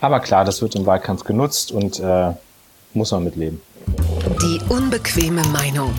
Aber 0.00 0.20
klar, 0.20 0.44
das 0.44 0.62
wird 0.62 0.74
im 0.74 0.86
Wahlkampf 0.86 1.24
genutzt 1.24 1.72
und 1.72 2.00
äh, 2.00 2.30
muss 2.94 3.10
man 3.12 3.24
mitleben. 3.24 3.60
Die 4.42 4.60
unbequeme 4.68 5.42
Meinung. 5.52 5.92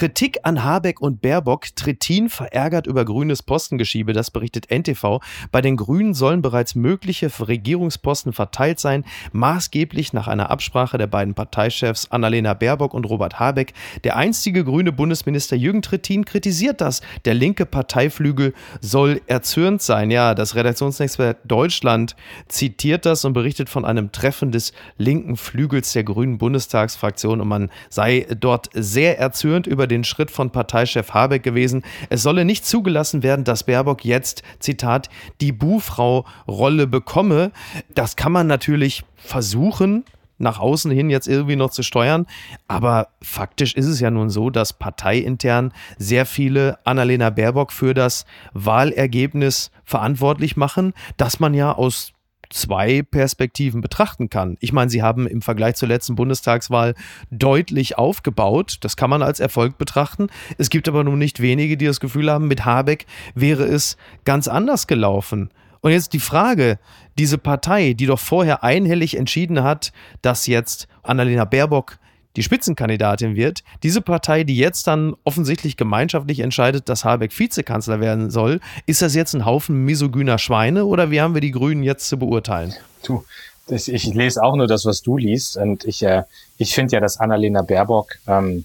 Kritik 0.00 0.38
an 0.44 0.64
Habeck 0.64 1.02
und 1.02 1.20
Baerbock. 1.20 1.76
Trittin 1.76 2.30
verärgert 2.30 2.86
über 2.86 3.04
grünes 3.04 3.42
Postengeschiebe, 3.42 4.14
das 4.14 4.30
berichtet 4.30 4.70
NTV. 4.70 5.20
Bei 5.52 5.60
den 5.60 5.76
Grünen 5.76 6.14
sollen 6.14 6.40
bereits 6.40 6.74
mögliche 6.74 7.30
Regierungsposten 7.38 8.32
verteilt 8.32 8.80
sein, 8.80 9.04
maßgeblich 9.32 10.14
nach 10.14 10.26
einer 10.26 10.48
Absprache 10.50 10.96
der 10.96 11.06
beiden 11.06 11.34
Parteichefs 11.34 12.10
Annalena 12.10 12.54
Baerbock 12.54 12.94
und 12.94 13.04
Robert 13.04 13.38
Habeck. 13.38 13.74
Der 14.02 14.16
einstige 14.16 14.64
grüne 14.64 14.90
Bundesminister 14.90 15.54
Jürgen 15.54 15.82
Trittin 15.82 16.24
kritisiert 16.24 16.80
das. 16.80 17.02
Der 17.26 17.34
linke 17.34 17.66
Parteiflügel 17.66 18.54
soll 18.80 19.20
erzürnt 19.26 19.82
sein. 19.82 20.10
Ja, 20.10 20.34
das 20.34 20.54
Redaktionsnetzwerk 20.54 21.40
Deutschland 21.44 22.16
zitiert 22.48 23.04
das 23.04 23.26
und 23.26 23.34
berichtet 23.34 23.68
von 23.68 23.84
einem 23.84 24.12
Treffen 24.12 24.50
des 24.50 24.72
linken 24.96 25.36
Flügels 25.36 25.92
der 25.92 26.04
grünen 26.04 26.38
Bundestagsfraktion 26.38 27.42
und 27.42 27.48
man 27.48 27.70
sei 27.90 28.26
dort 28.40 28.70
sehr 28.72 29.18
erzürnt 29.18 29.66
über 29.66 29.89
den 29.90 30.04
Schritt 30.04 30.30
von 30.30 30.50
Parteichef 30.50 31.12
Habeck 31.12 31.42
gewesen. 31.42 31.82
Es 32.08 32.22
solle 32.22 32.44
nicht 32.44 32.64
zugelassen 32.64 33.22
werden, 33.22 33.44
dass 33.44 33.64
Baerbock 33.64 34.04
jetzt, 34.04 34.42
Zitat, 34.58 35.10
die 35.40 35.52
Buhfrau-Rolle 35.52 36.86
bekomme. 36.86 37.52
Das 37.94 38.16
kann 38.16 38.32
man 38.32 38.46
natürlich 38.46 39.04
versuchen, 39.16 40.04
nach 40.40 40.58
außen 40.58 40.90
hin 40.90 41.10
jetzt 41.10 41.28
irgendwie 41.28 41.56
noch 41.56 41.70
zu 41.70 41.82
steuern. 41.82 42.26
Aber 42.66 43.08
faktisch 43.22 43.74
ist 43.74 43.86
es 43.86 44.00
ja 44.00 44.10
nun 44.10 44.30
so, 44.30 44.50
dass 44.50 44.72
parteiintern 44.72 45.72
sehr 45.98 46.26
viele 46.26 46.78
Annalena 46.84 47.30
Baerbock 47.30 47.72
für 47.72 47.94
das 47.94 48.24
Wahlergebnis 48.54 49.70
verantwortlich 49.84 50.56
machen, 50.56 50.94
dass 51.16 51.40
man 51.40 51.54
ja 51.54 51.72
aus 51.72 52.12
zwei 52.50 53.02
Perspektiven 53.02 53.80
betrachten 53.80 54.28
kann. 54.28 54.56
Ich 54.60 54.72
meine, 54.72 54.90
sie 54.90 55.02
haben 55.02 55.26
im 55.26 55.40
Vergleich 55.40 55.76
zur 55.76 55.88
letzten 55.88 56.16
Bundestagswahl 56.16 56.94
deutlich 57.30 57.96
aufgebaut. 57.96 58.78
Das 58.80 58.96
kann 58.96 59.10
man 59.10 59.22
als 59.22 59.40
Erfolg 59.40 59.78
betrachten. 59.78 60.28
Es 60.58 60.68
gibt 60.68 60.88
aber 60.88 61.04
nun 61.04 61.18
nicht 61.18 61.40
wenige, 61.40 61.76
die 61.76 61.86
das 61.86 62.00
Gefühl 62.00 62.30
haben, 62.30 62.48
mit 62.48 62.64
Habeck 62.64 63.06
wäre 63.34 63.64
es 63.64 63.96
ganz 64.24 64.48
anders 64.48 64.86
gelaufen. 64.86 65.50
Und 65.80 65.92
jetzt 65.92 66.12
die 66.12 66.20
Frage, 66.20 66.78
diese 67.18 67.38
Partei, 67.38 67.94
die 67.94 68.06
doch 68.06 68.18
vorher 68.18 68.62
einhellig 68.62 69.16
entschieden 69.16 69.62
hat, 69.62 69.92
dass 70.20 70.46
jetzt 70.46 70.88
Annalena 71.02 71.44
Baerbock 71.44 71.98
die 72.36 72.42
Spitzenkandidatin 72.42 73.34
wird. 73.36 73.62
Diese 73.82 74.00
Partei, 74.00 74.44
die 74.44 74.56
jetzt 74.56 74.86
dann 74.86 75.14
offensichtlich 75.24 75.76
gemeinschaftlich 75.76 76.40
entscheidet, 76.40 76.88
dass 76.88 77.04
Habeck 77.04 77.36
Vizekanzler 77.36 78.00
werden 78.00 78.30
soll, 78.30 78.60
ist 78.86 79.02
das 79.02 79.14
jetzt 79.14 79.34
ein 79.34 79.44
Haufen 79.44 79.84
misogyner 79.84 80.38
Schweine 80.38 80.84
oder 80.84 81.10
wie 81.10 81.20
haben 81.20 81.34
wir 81.34 81.40
die 81.40 81.50
Grünen 81.50 81.82
jetzt 81.82 82.08
zu 82.08 82.18
beurteilen? 82.18 82.74
Du, 83.04 83.24
ich, 83.68 83.92
ich 83.92 84.04
lese 84.14 84.42
auch 84.42 84.56
nur 84.56 84.66
das, 84.66 84.84
was 84.84 85.02
du 85.02 85.16
liest 85.16 85.56
und 85.56 85.84
ich, 85.84 86.02
äh, 86.02 86.22
ich 86.58 86.74
finde 86.74 86.94
ja, 86.94 87.00
dass 87.00 87.18
Annalena 87.18 87.62
Baerbock 87.62 88.16
ähm, 88.26 88.64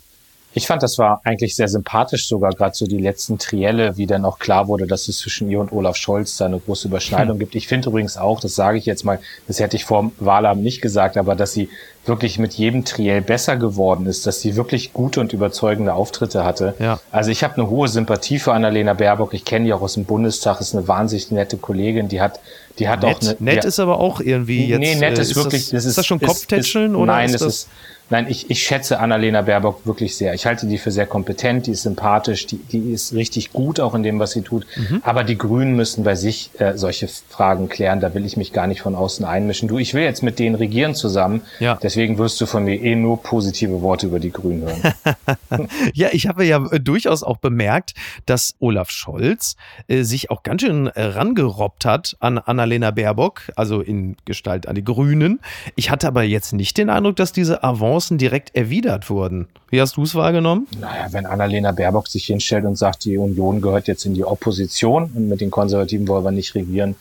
ich 0.57 0.67
fand, 0.67 0.81
das 0.81 0.97
war 0.97 1.19
eigentlich 1.25 1.53
sehr 1.53 1.67
sympathisch, 1.67 2.29
sogar 2.29 2.51
gerade 2.51 2.73
so 2.73 2.87
die 2.87 2.97
letzten 2.97 3.37
Trielle, 3.37 3.97
wie 3.97 4.07
dann 4.07 4.23
auch 4.23 4.39
klar 4.39 4.69
wurde, 4.69 4.87
dass 4.87 5.09
es 5.09 5.17
zwischen 5.17 5.49
ihr 5.49 5.59
und 5.59 5.73
Olaf 5.73 5.97
Scholz 5.97 6.37
da 6.37 6.45
eine 6.45 6.59
große 6.59 6.87
Überschneidung 6.87 7.33
hm. 7.33 7.39
gibt. 7.39 7.55
Ich 7.55 7.67
finde 7.67 7.89
übrigens 7.89 8.15
auch, 8.15 8.39
das 8.39 8.55
sage 8.55 8.77
ich 8.77 8.85
jetzt 8.85 9.03
mal, 9.03 9.19
das 9.47 9.59
hätte 9.59 9.75
ich 9.75 9.83
vor 9.83 9.99
dem 10.01 10.11
Wahlabend 10.17 10.63
nicht 10.63 10.81
gesagt, 10.81 11.17
aber 11.17 11.35
dass 11.35 11.51
sie 11.51 11.67
wirklich 12.05 12.39
mit 12.39 12.53
jedem 12.53 12.85
Triell 12.85 13.21
besser 13.21 13.57
geworden 13.57 14.05
ist, 14.05 14.27
dass 14.27 14.41
sie 14.41 14.55
wirklich 14.55 14.93
gute 14.93 15.19
und 15.19 15.33
überzeugende 15.33 15.93
Auftritte 15.93 16.43
hatte. 16.43 16.75
Ja. 16.79 16.99
Also 17.11 17.31
ich 17.31 17.43
habe 17.43 17.55
eine 17.55 17.69
hohe 17.69 17.87
Sympathie 17.87 18.39
für 18.39 18.53
Annalena 18.53 18.93
Baerbock. 18.93 19.33
Ich 19.33 19.45
kenne 19.45 19.65
die 19.65 19.73
auch 19.73 19.81
aus 19.81 19.95
dem 19.95 20.05
Bundestag, 20.05 20.61
ist 20.61 20.75
eine 20.75 20.87
wahnsinnig 20.87 21.31
nette 21.31 21.57
Kollegin, 21.57 22.07
die 22.07 22.21
hat 22.21 22.39
die 22.79 22.89
hat 22.89 23.03
nett, 23.03 23.15
auch 23.15 23.21
eine. 23.21 23.35
Nett 23.39 23.65
ist 23.65 23.79
aber 23.79 23.99
auch 23.99 24.19
irgendwie 24.19 24.67
jetzt. 24.67 24.79
Nee, 24.79 24.95
nett 24.95 25.17
ist, 25.17 25.29
äh, 25.29 25.31
ist 25.31 25.35
wirklich. 25.35 25.69
Das, 25.69 25.83
ist, 25.83 25.85
ist, 25.85 25.97
das 25.97 26.05
schon 26.05 26.19
Kopftätscheln 26.19 26.95
oder? 26.95 27.13
Nein, 27.13 27.29
ist 27.29 27.41
das, 27.41 27.55
ist 27.55 27.69
Nein, 28.09 28.27
ich, 28.29 28.51
ich 28.51 28.61
schätze 28.61 28.99
Annalena 28.99 29.41
Baerbock 29.41 29.85
wirklich 29.85 30.15
sehr. 30.15 30.35
Ich 30.35 30.45
halte 30.45 30.67
die 30.67 30.77
für 30.77 30.91
sehr 30.91 31.07
kompetent, 31.07 31.65
die 31.65 31.71
ist 31.71 31.81
sympathisch, 31.81 32.45
die, 32.45 32.57
die 32.57 32.91
ist 32.91 33.13
richtig 33.13 33.51
gut 33.51 33.79
auch 33.79 33.95
in 33.95 34.03
dem, 34.03 34.19
was 34.19 34.31
sie 34.31 34.43
tut. 34.43 34.67
Mhm. 34.75 35.01
Aber 35.03 35.23
die 35.23 35.37
Grünen 35.37 35.75
müssen 35.75 36.03
bei 36.03 36.13
sich 36.13 36.51
äh, 36.59 36.77
solche 36.77 37.07
Fragen 37.07 37.67
klären. 37.67 38.01
Da 38.01 38.13
will 38.13 38.23
ich 38.25 38.37
mich 38.37 38.53
gar 38.53 38.67
nicht 38.67 38.81
von 38.81 38.93
außen 38.93 39.25
einmischen. 39.25 39.67
Du, 39.67 39.79
ich 39.79 39.95
will 39.95 40.03
jetzt 40.03 40.21
mit 40.21 40.37
denen 40.37 40.55
regieren 40.55 40.93
zusammen. 40.93 41.41
Ja. 41.59 41.79
Deswegen 41.81 42.19
wirst 42.19 42.39
du 42.39 42.45
von 42.45 42.63
mir 42.63 42.79
eh 42.79 42.95
nur 42.95 43.23
positive 43.23 43.81
Worte 43.81 44.05
über 44.05 44.19
die 44.19 44.31
Grünen 44.31 44.67
hören. 44.67 45.67
ja, 45.93 46.09
ich 46.11 46.27
habe 46.27 46.45
ja 46.45 46.63
äh, 46.71 46.79
durchaus 46.79 47.23
auch 47.23 47.37
bemerkt, 47.37 47.95
dass 48.27 48.53
Olaf 48.59 48.91
Scholz 48.91 49.55
äh, 49.87 50.03
sich 50.03 50.29
auch 50.29 50.43
ganz 50.43 50.61
schön 50.61 50.87
äh, 50.87 51.01
rangerobbt 51.01 51.85
hat 51.85 52.15
an 52.19 52.37
Annalena 52.37 52.91
Baerbock, 52.91 53.41
also 53.55 53.81
in 53.81 54.15
Gestalt 54.25 54.67
an 54.67 54.75
die 54.75 54.83
Grünen. 54.83 55.39
Ich 55.75 55.89
hatte 55.89 56.07
aber 56.07 56.21
jetzt 56.21 56.53
nicht 56.53 56.77
den 56.77 56.91
Eindruck, 56.91 57.15
dass 57.15 57.31
diese 57.31 57.63
Avant 57.63 57.94
Chancen 57.95 58.17
direkt 58.17 58.53
erwidert 58.53 59.09
wurden. 59.09 59.47
Wie 59.69 59.79
hast 59.79 59.95
du 59.95 60.03
es 60.03 60.15
wahrgenommen? 60.15 60.67
Naja, 60.77 61.07
wenn 61.11 61.25
Annalena 61.25 61.71
Baerbock 61.71 62.09
sich 62.09 62.25
hinstellt 62.25 62.65
und 62.65 62.77
sagt, 62.77 63.05
die 63.05 63.17
Union 63.17 63.61
gehört 63.61 63.87
jetzt 63.87 64.05
in 64.05 64.13
die 64.13 64.25
Opposition 64.25 65.11
und 65.15 65.29
mit 65.29 65.39
den 65.39 65.49
Konservativen 65.49 66.05
wollen 66.09 66.25
wir 66.25 66.31
nicht 66.31 66.55
regieren, 66.55 66.95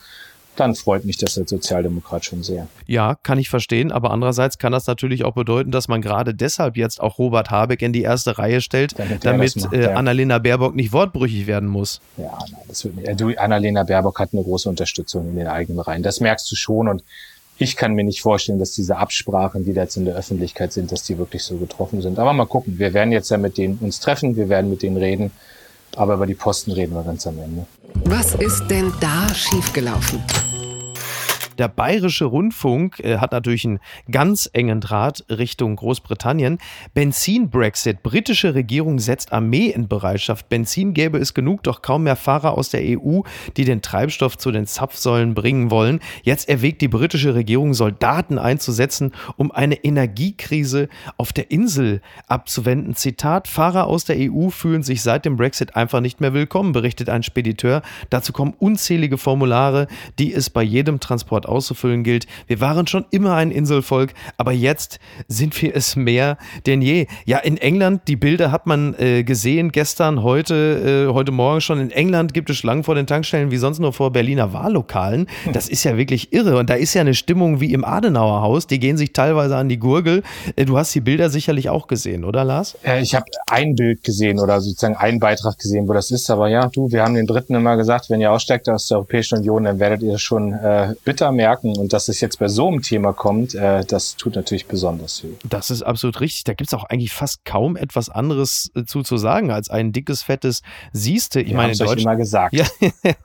dann 0.55 0.73
freut 0.73 1.03
mich 1.03 1.17
das 1.17 1.37
als 1.37 1.49
Sozialdemokrat 1.49 2.23
schon 2.23 2.41
sehr. 2.43 2.69
Ja, 2.87 3.15
kann 3.23 3.37
ich 3.37 3.49
verstehen, 3.49 3.91
aber 3.91 4.11
andererseits 4.11 4.57
kann 4.57 4.71
das 4.71 4.87
natürlich 4.87 5.25
auch 5.25 5.33
bedeuten, 5.33 5.69
dass 5.69 5.89
man 5.89 6.01
gerade 6.01 6.33
deshalb 6.33 6.77
jetzt 6.77 7.01
auch 7.01 7.19
Robert 7.19 7.51
Habeck 7.51 7.81
in 7.81 7.91
die 7.91 8.03
erste 8.03 8.37
Reihe 8.37 8.61
stellt, 8.61 8.97
damit, 8.97 9.25
damit 9.25 9.55
macht, 9.57 9.73
äh, 9.73 9.83
ja. 9.83 9.95
Annalena 9.95 10.39
Baerbock 10.39 10.73
nicht 10.73 10.93
wortbrüchig 10.93 11.45
werden 11.45 11.67
muss. 11.67 11.99
Ja, 12.15 12.37
nein, 12.49 12.61
das 12.69 12.85
wird 12.85 12.95
nicht. 12.95 13.19
Du, 13.19 13.35
Annalena 13.37 13.83
Baerbock 13.83 14.17
hat 14.17 14.29
eine 14.31 14.43
große 14.43 14.69
Unterstützung 14.69 15.27
in 15.31 15.35
den 15.35 15.47
eigenen 15.47 15.81
Reihen. 15.81 16.03
Das 16.03 16.21
merkst 16.21 16.49
du 16.49 16.55
schon 16.55 16.87
und 16.87 17.03
ich 17.57 17.75
kann 17.75 17.93
mir 17.93 18.03
nicht 18.03 18.21
vorstellen, 18.21 18.59
dass 18.59 18.71
diese 18.71 18.97
Absprachen, 18.97 19.63
die 19.63 19.73
da 19.73 19.83
jetzt 19.83 19.95
in 19.95 20.05
der 20.05 20.15
Öffentlichkeit 20.15 20.73
sind, 20.73 20.91
dass 20.91 21.03
die 21.03 21.17
wirklich 21.17 21.43
so 21.43 21.57
getroffen 21.57 22.01
sind. 22.01 22.19
Aber 22.19 22.33
mal 22.33 22.45
gucken. 22.45 22.77
Wir 22.77 22.93
werden 22.93 23.11
jetzt 23.11 23.29
ja 23.29 23.37
mit 23.37 23.57
denen 23.57 23.77
uns 23.79 23.99
treffen, 23.99 24.35
wir 24.35 24.49
werden 24.49 24.69
mit 24.69 24.81
denen 24.81 24.97
reden. 24.97 25.31
Aber 25.95 26.15
über 26.15 26.25
die 26.25 26.35
Posten 26.35 26.71
reden 26.71 26.93
wir 26.93 27.03
ganz 27.03 27.25
am 27.25 27.39
Ende. 27.39 27.65
Was 28.05 28.35
ist 28.35 28.67
denn 28.67 28.91
da 28.99 29.33
schiefgelaufen? 29.33 30.21
Der 31.57 31.69
Bayerische 31.69 32.25
Rundfunk 32.25 32.99
äh, 32.99 33.17
hat 33.19 33.31
natürlich 33.31 33.65
einen 33.65 33.79
ganz 34.11 34.49
engen 34.51 34.81
Draht 34.81 35.23
Richtung 35.29 35.77
Großbritannien. 35.77 36.57
Benzin-Brexit. 36.93 38.03
Britische 38.03 38.55
Regierung 38.55 38.99
setzt 38.99 39.31
Armee 39.31 39.67
in 39.67 39.87
Bereitschaft. 39.87 40.49
Benzin 40.49 40.93
gäbe 40.93 41.17
es 41.17 41.33
genug, 41.33 41.63
doch 41.63 41.81
kaum 41.81 42.03
mehr 42.03 42.17
Fahrer 42.17 42.57
aus 42.57 42.69
der 42.69 42.81
EU, 42.83 43.21
die 43.55 43.63
den 43.63 43.81
Treibstoff 43.81 44.37
zu 44.37 44.51
den 44.51 44.65
Zapfsäulen 44.65 45.33
bringen 45.33 45.71
wollen. 45.71 46.01
Jetzt 46.23 46.49
erwägt 46.49 46.81
die 46.81 46.89
britische 46.89 47.35
Regierung, 47.35 47.73
Soldaten 47.73 48.37
einzusetzen, 48.37 49.13
um 49.37 49.51
eine 49.51 49.75
Energiekrise 49.75 50.89
auf 51.17 51.31
der 51.31 51.51
Insel 51.51 52.01
abzuwenden. 52.27 52.95
Zitat: 52.95 53.47
Fahrer 53.47 53.87
aus 53.87 54.03
der 54.03 54.17
EU 54.19 54.49
fühlen 54.49 54.83
sich 54.83 55.01
seit 55.01 55.23
dem 55.23 55.37
Brexit 55.37 55.75
einfach 55.75 56.01
nicht 56.01 56.19
mehr 56.19 56.33
willkommen, 56.33 56.73
berichtet 56.73 57.09
ein 57.09 57.23
Spediteur. 57.23 57.81
Dazu 58.09 58.33
kommen 58.33 58.53
unzählige 58.59 59.17
Formulare, 59.17 59.87
die 60.19 60.33
es 60.33 60.49
bei 60.49 60.63
jedem 60.63 60.99
Transport 60.99 61.44
dort 61.45 61.49
auszufüllen 61.49 62.03
gilt. 62.03 62.25
Wir 62.47 62.59
waren 62.61 62.87
schon 62.87 63.05
immer 63.11 63.35
ein 63.35 63.51
Inselvolk, 63.51 64.13
aber 64.37 64.51
jetzt 64.51 64.99
sind 65.27 65.59
wir 65.61 65.75
es 65.75 65.95
mehr 65.95 66.37
denn 66.65 66.81
je. 66.81 67.07
Ja, 67.25 67.39
in 67.39 67.57
England, 67.57 68.03
die 68.07 68.15
Bilder 68.15 68.51
hat 68.51 68.65
man 68.65 68.95
äh, 68.97 69.23
gesehen 69.23 69.71
gestern, 69.71 70.23
heute, 70.23 71.07
äh, 71.09 71.13
heute 71.13 71.31
Morgen 71.31 71.61
schon. 71.61 71.79
In 71.79 71.91
England 71.91 72.33
gibt 72.33 72.49
es 72.49 72.57
Schlangen 72.57 72.83
vor 72.83 72.95
den 72.95 73.07
Tankstellen 73.07 73.51
wie 73.51 73.57
sonst 73.57 73.79
nur 73.79 73.93
vor 73.93 74.11
Berliner 74.11 74.53
Wahllokalen. 74.53 75.27
Das 75.53 75.69
ist 75.69 75.83
ja 75.83 75.97
wirklich 75.97 76.33
irre. 76.33 76.57
Und 76.57 76.69
da 76.69 76.73
ist 76.73 76.93
ja 76.93 77.01
eine 77.01 77.13
Stimmung 77.13 77.59
wie 77.59 77.73
im 77.73 77.85
Adenauer 77.85 78.41
Haus. 78.41 78.67
Die 78.67 78.79
gehen 78.79 78.97
sich 78.97 79.13
teilweise 79.13 79.55
an 79.55 79.69
die 79.69 79.77
Gurgel. 79.77 80.23
Äh, 80.55 80.65
du 80.65 80.77
hast 80.77 80.93
die 80.95 81.01
Bilder 81.01 81.29
sicherlich 81.29 81.69
auch 81.69 81.87
gesehen, 81.87 82.23
oder 82.23 82.43
Lars? 82.43 82.77
Äh, 82.83 83.01
ich 83.01 83.15
habe 83.15 83.25
ein 83.47 83.75
Bild 83.75 84.03
gesehen 84.03 84.39
oder 84.39 84.59
sozusagen 84.61 84.95
einen 84.95 85.19
Beitrag 85.19 85.57
gesehen, 85.57 85.87
wo 85.87 85.93
das 85.93 86.11
ist. 86.11 86.29
Aber 86.29 86.47
ja, 86.47 86.67
du, 86.67 86.91
wir 86.91 87.03
haben 87.03 87.13
den 87.13 87.27
Dritten 87.27 87.55
immer 87.55 87.77
gesagt, 87.77 88.09
wenn 88.09 88.21
ihr 88.21 88.31
aussteigt 88.31 88.67
aus 88.69 88.87
der 88.87 88.97
Europäischen 88.97 89.39
Union, 89.39 89.63
dann 89.65 89.79
werdet 89.79 90.01
ihr 90.01 90.17
schon 90.17 90.53
äh, 90.53 90.95
bitter 91.03 91.31
merken. 91.35 91.77
Und 91.77 91.93
dass 91.93 92.07
es 92.07 92.21
jetzt 92.21 92.39
bei 92.39 92.47
so 92.47 92.67
einem 92.67 92.81
Thema 92.81 93.13
kommt, 93.13 93.55
äh, 93.55 93.83
das 93.85 94.15
tut 94.15 94.35
natürlich 94.35 94.67
besonders 94.67 95.23
weh. 95.23 95.33
Das 95.43 95.69
ist 95.69 95.83
absolut 95.83 96.21
richtig. 96.21 96.43
Da 96.45 96.53
gibt 96.53 96.69
es 96.69 96.73
auch 96.73 96.85
eigentlich 96.85 97.13
fast 97.13 97.45
kaum 97.45 97.75
etwas 97.75 98.09
anderes 98.09 98.71
äh, 98.75 98.83
zu, 98.85 99.03
zu 99.03 99.17
sagen 99.17 99.51
als 99.51 99.69
ein 99.69 99.91
dickes, 99.91 100.23
fettes 100.23 100.61
Siehste. 100.93 101.41
Ich 101.41 101.49
Wir 101.49 101.57
meine, 101.57 101.73
in 101.73 101.77
Deutschland 101.77 102.01
immer 102.01 102.15
gesagt. 102.15 102.55
Ja, 102.55 102.65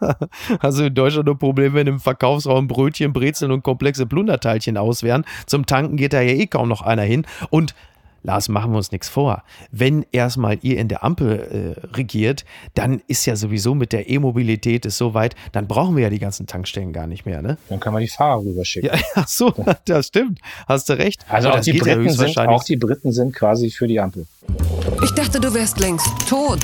also 0.60 0.84
in 0.84 0.94
Deutschland 0.94 1.26
nur 1.26 1.38
Probleme, 1.38 1.74
wenn 1.74 1.86
im 1.86 2.00
Verkaufsraum 2.00 2.68
Brötchen, 2.68 3.12
Brezeln 3.12 3.52
und 3.52 3.62
komplexe 3.62 4.06
Plunderteilchen 4.06 4.76
auswären. 4.76 5.24
Zum 5.46 5.66
Tanken 5.66 5.96
geht 5.96 6.12
da 6.12 6.20
ja 6.20 6.32
eh 6.32 6.46
kaum 6.46 6.68
noch 6.68 6.82
einer 6.82 7.02
hin. 7.02 7.26
Und 7.50 7.74
Lars, 8.22 8.48
machen 8.48 8.72
wir 8.72 8.76
uns 8.76 8.92
nichts 8.92 9.08
vor. 9.08 9.42
Wenn 9.70 10.04
erstmal 10.12 10.58
ihr 10.62 10.78
in 10.78 10.88
der 10.88 11.02
Ampel 11.04 11.76
äh, 11.80 11.96
regiert, 11.96 12.44
dann 12.74 13.00
ist 13.06 13.26
ja 13.26 13.36
sowieso 13.36 13.74
mit 13.74 13.92
der 13.92 14.08
E-Mobilität 14.08 14.86
es 14.86 14.98
so 14.98 15.14
weit, 15.14 15.34
dann 15.52 15.66
brauchen 15.66 15.96
wir 15.96 16.04
ja 16.04 16.10
die 16.10 16.18
ganzen 16.18 16.46
Tankstellen 16.46 16.92
gar 16.92 17.06
nicht 17.06 17.26
mehr, 17.26 17.42
ne? 17.42 17.56
Dann 17.68 17.80
können 17.80 17.96
wir 17.96 18.00
die 18.00 18.08
Fahrer 18.08 18.42
rüberschicken. 18.42 18.90
Ja, 18.92 19.00
ach 19.14 19.28
so, 19.28 19.54
das 19.84 20.08
stimmt. 20.08 20.40
Hast 20.66 20.88
du 20.88 20.98
recht. 20.98 21.24
Also 21.28 21.50
auch 21.50 21.60
die, 21.60 21.72
Briten 21.72 22.04
ja 22.04 22.12
sind, 22.12 22.38
auch 22.38 22.64
die 22.64 22.76
Briten 22.76 23.12
sind 23.12 23.34
quasi 23.34 23.70
für 23.70 23.86
die 23.86 24.00
Ampel. 24.00 24.26
Ich 25.02 25.10
dachte, 25.12 25.40
du 25.40 25.52
wärst 25.54 25.80
längst 25.80 26.08
tot. 26.28 26.60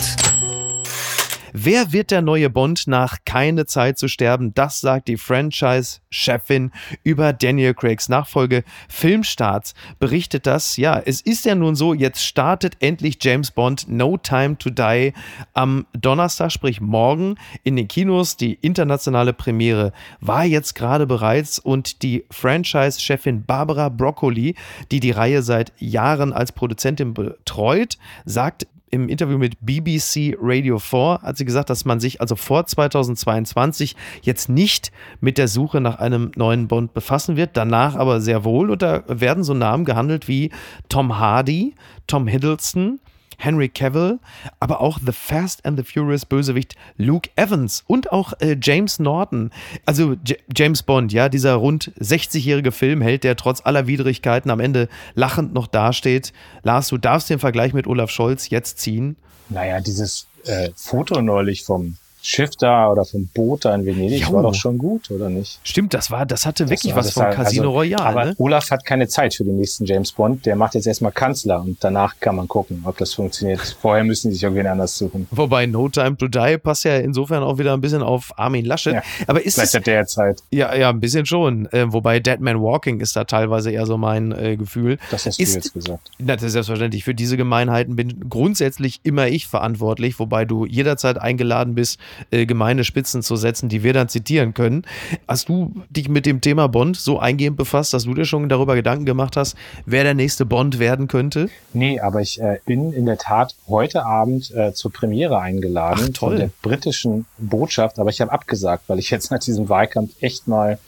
Wer 1.59 1.91
wird 1.91 2.11
der 2.11 2.21
neue 2.21 2.51
Bond 2.51 2.87
nach 2.87 3.17
Keine 3.25 3.65
Zeit 3.65 3.99
zu 3.99 4.09
sterben? 4.09 4.53
Das 4.53 4.83
sagt 4.83 5.09
die 5.09 5.17
Franchise-Chefin 5.17 6.71
über 7.03 7.33
Daniel 7.33 7.73
Craigs 7.73 8.11
Nachfolge. 8.11 8.63
Filmstarts 8.91 9.73
berichtet 9.99 10.47
das. 10.47 10.77
Ja, 10.77 11.01
es 11.03 11.23
ist 11.23 11.47
ja 11.47 11.55
nun 11.55 11.75
so, 11.75 11.95
jetzt 11.95 12.23
startet 12.23 12.77
endlich 12.81 13.17
James 13.23 13.51
Bond 13.53 13.89
No 13.89 14.19
Time 14.19 14.59
to 14.59 14.69
Die 14.69 15.15
am 15.55 15.87
Donnerstag, 15.99 16.53
sprich 16.53 16.83
morgen 16.83 17.37
in 17.65 17.77
den 17.77 17.89
Kinos. 17.89 18.37
Die 18.37 18.59
internationale 18.61 19.33
Premiere 19.33 19.95
war 20.21 20.45
jetzt 20.45 20.75
gerade 20.75 21.07
bereits 21.07 21.59
und 21.59 22.03
die 22.03 22.27
Franchise-Chefin 22.31 23.47
Barbara 23.47 23.89
Broccoli, 23.89 24.57
die 24.91 25.01
die 25.01 25.11
Reihe 25.11 25.41
seit 25.41 25.73
Jahren 25.79 26.35
als 26.35 26.53
Produzentin 26.53 27.15
betreut, 27.15 27.97
sagt 28.27 28.67
im 28.97 29.09
Interview 29.09 29.39
mit 29.39 29.59
BBC 29.61 30.37
Radio 30.41 30.79
4 30.79 31.21
hat 31.23 31.37
sie 31.37 31.45
gesagt, 31.45 31.71
dass 31.71 31.85
man 31.85 32.01
sich 32.01 32.21
also 32.21 32.35
vor 32.37 32.67
2022 32.67 33.95
jetzt 34.23 34.49
nicht 34.49 34.91
mit 35.21 35.39
der 35.39 35.49
Suche 35.49 35.81
nach 35.81 35.99
einem 35.99 36.33
neuen 36.37 36.67
Bond 36.69 36.95
befassen 36.95 37.37
wird, 37.37 37.57
danach 37.57 37.95
aber 37.95 38.21
sehr 38.21 38.45
wohl. 38.45 38.71
Und 38.71 38.83
da 38.83 39.05
werden 39.07 39.45
so 39.45 39.55
Namen 39.55 39.85
gehandelt 39.85 40.29
wie 40.29 40.51
Tom 40.89 41.19
Hardy, 41.19 41.75
Tom 42.07 42.27
Hiddleston, 42.27 43.01
Henry 43.37 43.69
Cavill, 43.69 44.19
aber 44.61 44.81
auch 44.81 44.99
The 45.05 45.13
Fast 45.13 45.65
and 45.65 45.79
the 45.79 45.85
Furious 45.85 46.27
Bösewicht 46.27 46.77
Luke 46.97 47.31
Evans 47.37 47.85
und 47.87 48.13
auch 48.13 48.33
äh, 48.41 48.57
James 48.61 48.99
Norton. 48.99 49.51
Also 49.85 50.15
J 50.25 50.39
James 50.55 50.83
Bond, 50.83 51.13
ja, 51.13 51.29
dieser 51.29 51.55
rund 51.55 51.93
60-jährige 52.01 52.73
Filmheld, 52.73 53.25
der 53.25 53.37
trotz 53.37 53.61
aller 53.65 53.87
Widrigkeiten 53.87 54.51
am 54.51 54.61
Ende 54.61 54.89
lachend 55.15 55.55
noch 55.55 55.67
dasteht. 55.67 56.33
Lars, 56.63 56.89
du 56.89 56.99
darfst 56.99 57.31
den 57.31 57.39
Vergleich 57.39 57.73
mit 57.73 57.87
Olaf 57.87 58.11
Scholz 58.11 58.51
jetzt 58.51 58.79
ziehen. 58.79 59.17
Naja, 59.49 59.81
dieses 59.81 60.27
äh, 60.45 60.71
Foto 60.75 61.23
neulich 61.23 61.65
vom 61.65 61.97
Schiff 62.27 62.57
da 62.59 62.91
oder 62.91 63.05
vom 63.05 63.29
Boot 63.29 63.65
da 63.65 63.73
in 63.73 63.87
Venedig 63.87 64.23
jo. 64.23 64.33
war 64.33 64.43
doch 64.43 64.55
schon 64.55 64.79
gut, 64.79 65.13
oder 65.13 65.31
nicht? 65.31 65.61
Stimmt, 65.63 65.95
das 65.95 66.11
war, 66.11 66.27
das 66.27 66.45
hatte 66.45 66.69
wirklich 66.69 66.93
das 66.93 67.07
was 67.07 67.13
von 67.13 67.31
Casino 67.31 67.69
also, 67.69 67.79
Royale. 67.79 68.05
Aber 68.05 68.25
ne? 68.25 68.35
Olaf 68.39 68.73
hat 68.73 68.85
keine 68.85 69.07
Zeit 69.07 69.35
für 69.35 69.45
den 69.45 69.57
nächsten 69.59 69.85
James 69.85 70.11
Bond. 70.11 70.45
Der 70.45 70.57
macht 70.57 70.75
jetzt 70.75 70.89
erstmal 70.89 71.13
Kanzler 71.13 71.61
und 71.61 71.77
danach 71.85 72.19
kann 72.19 72.35
man 72.35 72.49
gucken, 72.49 72.83
ob 72.85 72.99
das 72.99 73.15
funktioniert. 73.15 73.61
Vorher 73.81 74.03
müssen 74.03 74.31
die 74.31 74.35
sich 74.35 74.43
irgendwen 74.43 74.67
anders 74.67 74.99
suchen. 74.99 75.29
Wobei 75.31 75.67
No 75.67 75.89
Time 75.89 76.17
to 76.17 76.27
Die 76.27 76.59
passt 76.59 76.83
ja 76.83 76.97
insofern 76.97 77.45
auch 77.45 77.59
wieder 77.59 77.73
ein 77.75 77.81
bisschen 77.81 78.03
auf 78.03 78.37
Armin 78.37 78.65
Laschet. 78.65 78.95
Ja, 78.95 79.03
aber 79.29 79.45
ist 79.45 79.55
vielleicht 79.55 79.69
es, 79.69 79.75
hat 79.77 79.87
der 79.87 80.07
Zeit. 80.07 80.43
Ja, 80.51 80.75
ja, 80.75 80.91
ein 80.91 80.99
bisschen 80.99 81.27
schon. 81.27 81.67
Äh, 81.67 81.93
wobei 81.93 82.19
Dead 82.19 82.41
Man 82.41 82.61
Walking 82.61 82.99
ist 82.99 83.15
da 83.15 83.23
teilweise 83.23 83.71
eher 83.71 83.87
so 83.87 83.99
mein 83.99 84.33
äh, 84.33 84.57
Gefühl. 84.57 84.99
Das 85.13 85.27
hast 85.27 85.39
ist, 85.39 85.53
du 85.53 85.59
jetzt 85.59 85.75
gesagt. 85.75 86.11
Na, 86.19 86.35
das 86.35 86.43
ist 86.43 86.53
selbstverständlich. 86.55 87.05
Für 87.05 87.15
diese 87.15 87.37
Gemeinheiten 87.37 87.95
bin 87.95 88.29
grundsätzlich 88.29 88.99
immer 89.05 89.29
ich 89.29 89.47
verantwortlich, 89.47 90.19
wobei 90.19 90.45
du 90.45 90.67
jederzeit 90.67 91.19
eingeladen 91.19 91.77
bist, 91.77 92.01
äh, 92.31 92.47
gemeine 92.47 92.85
Spitzen 92.85 93.23
zu 93.23 93.37
setzen, 93.37 93.69
die 93.69 93.83
wir 93.83 93.93
dann 93.93 94.09
zitieren 94.09 94.55
können. 94.55 94.85
Hast 95.29 95.49
du 95.49 95.73
dich 95.91 96.09
mit 96.09 96.27
dem 96.27 96.41
Thema 96.41 96.69
Bond 96.69 96.97
so 96.97 97.19
eingehend 97.19 97.57
befasst, 97.57 97.93
dass 97.95 98.05
du 98.05 98.15
dir 98.15 98.25
schon 98.25 98.49
darüber 98.49 98.75
Gedanken 98.75 99.05
gemacht 99.05 99.37
hast, 99.37 99.57
wer 99.85 100.05
der 100.05 100.15
nächste 100.15 100.45
Bond 100.47 100.79
werden 100.79 101.09
könnte? 101.09 101.49
Nee, 101.73 102.01
aber 102.01 102.21
ich 102.21 102.41
äh, 102.41 102.59
bin 102.65 102.93
in 102.93 103.07
der 103.07 103.19
Tat 103.19 103.55
heute 103.69 104.05
Abend 104.05 104.51
äh, 104.55 104.73
zur 104.73 104.93
Premiere 104.93 105.39
eingeladen 105.39 106.13
Ach, 106.15 106.19
von 106.19 106.37
der 106.37 106.51
britischen 106.63 107.27
Botschaft, 107.39 107.99
aber 107.99 108.11
ich 108.11 108.21
habe 108.21 108.33
abgesagt, 108.33 108.85
weil 108.89 108.99
ich 108.99 109.11
jetzt 109.11 109.31
nach 109.31 109.39
diesem 109.39 109.69
Wahlkampf 109.69 110.11
echt 110.21 110.49
mal 110.49 110.79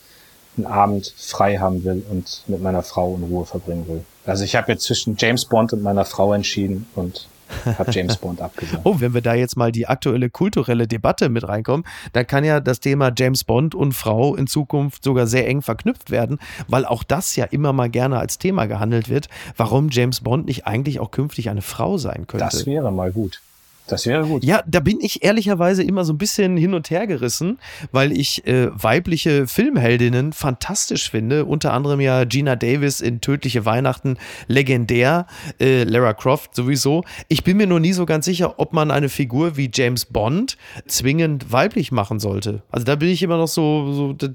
einen 0.57 0.67
Abend 0.67 1.14
frei 1.17 1.59
haben 1.59 1.85
will 1.85 2.03
und 2.11 2.43
mit 2.47 2.61
meiner 2.61 2.83
Frau 2.83 3.14
in 3.17 3.23
Ruhe 3.25 3.47
verbringen 3.47 3.87
will. 3.88 4.05
Also 4.27 4.45
ich 4.45 4.57
habe 4.57 4.73
jetzt 4.73 4.85
zwischen 4.85 5.17
James 5.19 5.45
Bond 5.45 5.73
und 5.73 5.83
meiner 5.83 6.05
Frau 6.05 6.35
entschieden 6.35 6.87
und 6.95 7.29
hat 7.65 7.95
James 7.95 8.17
Bond 8.17 8.41
abgesagt. 8.41 8.81
Oh, 8.85 8.97
wenn 8.99 9.15
wir 9.15 9.21
da 9.21 9.35
jetzt 9.35 9.57
mal 9.57 9.73
die 9.73 9.87
aktuelle 9.87 10.31
kulturelle 10.31 10.87
Debatte 10.87 11.29
mit 11.29 11.47
reinkommen, 11.47 11.85
dann 12.13 12.27
kann 12.27 12.45
ja 12.45 12.61
das 12.61 12.81
Thema 12.81 13.13
James 13.17 13.45
Bond 13.45 13.75
und 13.75 13.93
Frau 13.93 14.35
in 14.35 14.47
Zukunft 14.47 15.05
sogar 15.05 15.27
sehr 15.27 15.47
eng 15.47 15.63
verknüpft 15.63 16.11
werden, 16.11 16.39
weil 16.69 16.85
auch 16.85 17.03
das 17.03 17.37
ja 17.37 17.45
immer 17.45 17.73
mal 17.73 17.91
gerne 17.91 18.19
als 18.19 18.39
Thema 18.39 18.67
gehandelt 18.67 19.09
wird, 19.09 19.29
warum 19.57 19.89
James 19.91 20.21
Bond 20.21 20.47
nicht 20.47 20.67
eigentlich 20.67 21.01
auch 21.01 21.11
künftig 21.11 21.51
eine 21.51 21.63
Frau 21.63 21.99
sein 21.99 22.27
könnte. 22.27 22.45
Das 22.45 22.67
wäre 22.67 22.93
mal 22.93 23.13
gut. 23.13 23.41
Das 23.88 24.07
wäre 24.07 24.24
gut. 24.27 24.44
Ja, 24.44 24.62
da 24.66 24.81
bin 24.81 24.98
ich 25.01 25.24
ehrlicherweise 25.24 25.83
immer 25.83 26.05
so 26.05 26.12
ein 26.12 26.18
bisschen 26.18 26.57
hin 26.57 26.74
und 26.74 26.90
her 26.90 27.07
gerissen, 27.07 27.59
weil 27.90 28.12
ich 28.12 28.46
äh, 28.46 28.68
weibliche 28.70 29.46
Filmheldinnen 29.46 30.33
fantastisch 30.33 31.11
finde. 31.11 31.46
Unter 31.46 31.72
anderem 31.72 32.01
ja 32.01 32.24
Gina 32.24 32.55
Davis 32.55 33.01
in 33.01 33.20
Tödliche 33.20 33.64
Weihnachten, 33.64 34.18
legendär, 34.46 35.27
äh, 35.59 35.85
Lara 35.85 36.12
Croft 36.12 36.55
sowieso. 36.55 37.05
Ich 37.29 37.44
bin 37.44 37.57
mir 37.57 37.66
nur 37.66 37.81
nie 37.81 37.94
so 37.94 38.05
ganz 38.05 38.27
sicher, 38.27 38.59
ob 38.59 38.74
man 38.74 38.90
eine 38.90 39.09
Figur 39.09 39.57
wie 39.57 39.70
James 39.72 40.05
Bond 40.05 40.59
zwingend 40.87 41.51
weiblich 41.51 41.90
machen 41.90 42.20
sollte. 42.20 42.62
Also 42.70 42.85
da 42.85 42.96
bin 42.96 43.09
ich 43.09 43.22
immer 43.22 43.38
noch 43.38 43.48
so, 43.48 43.92
so 43.92 44.12
da, 44.12 44.29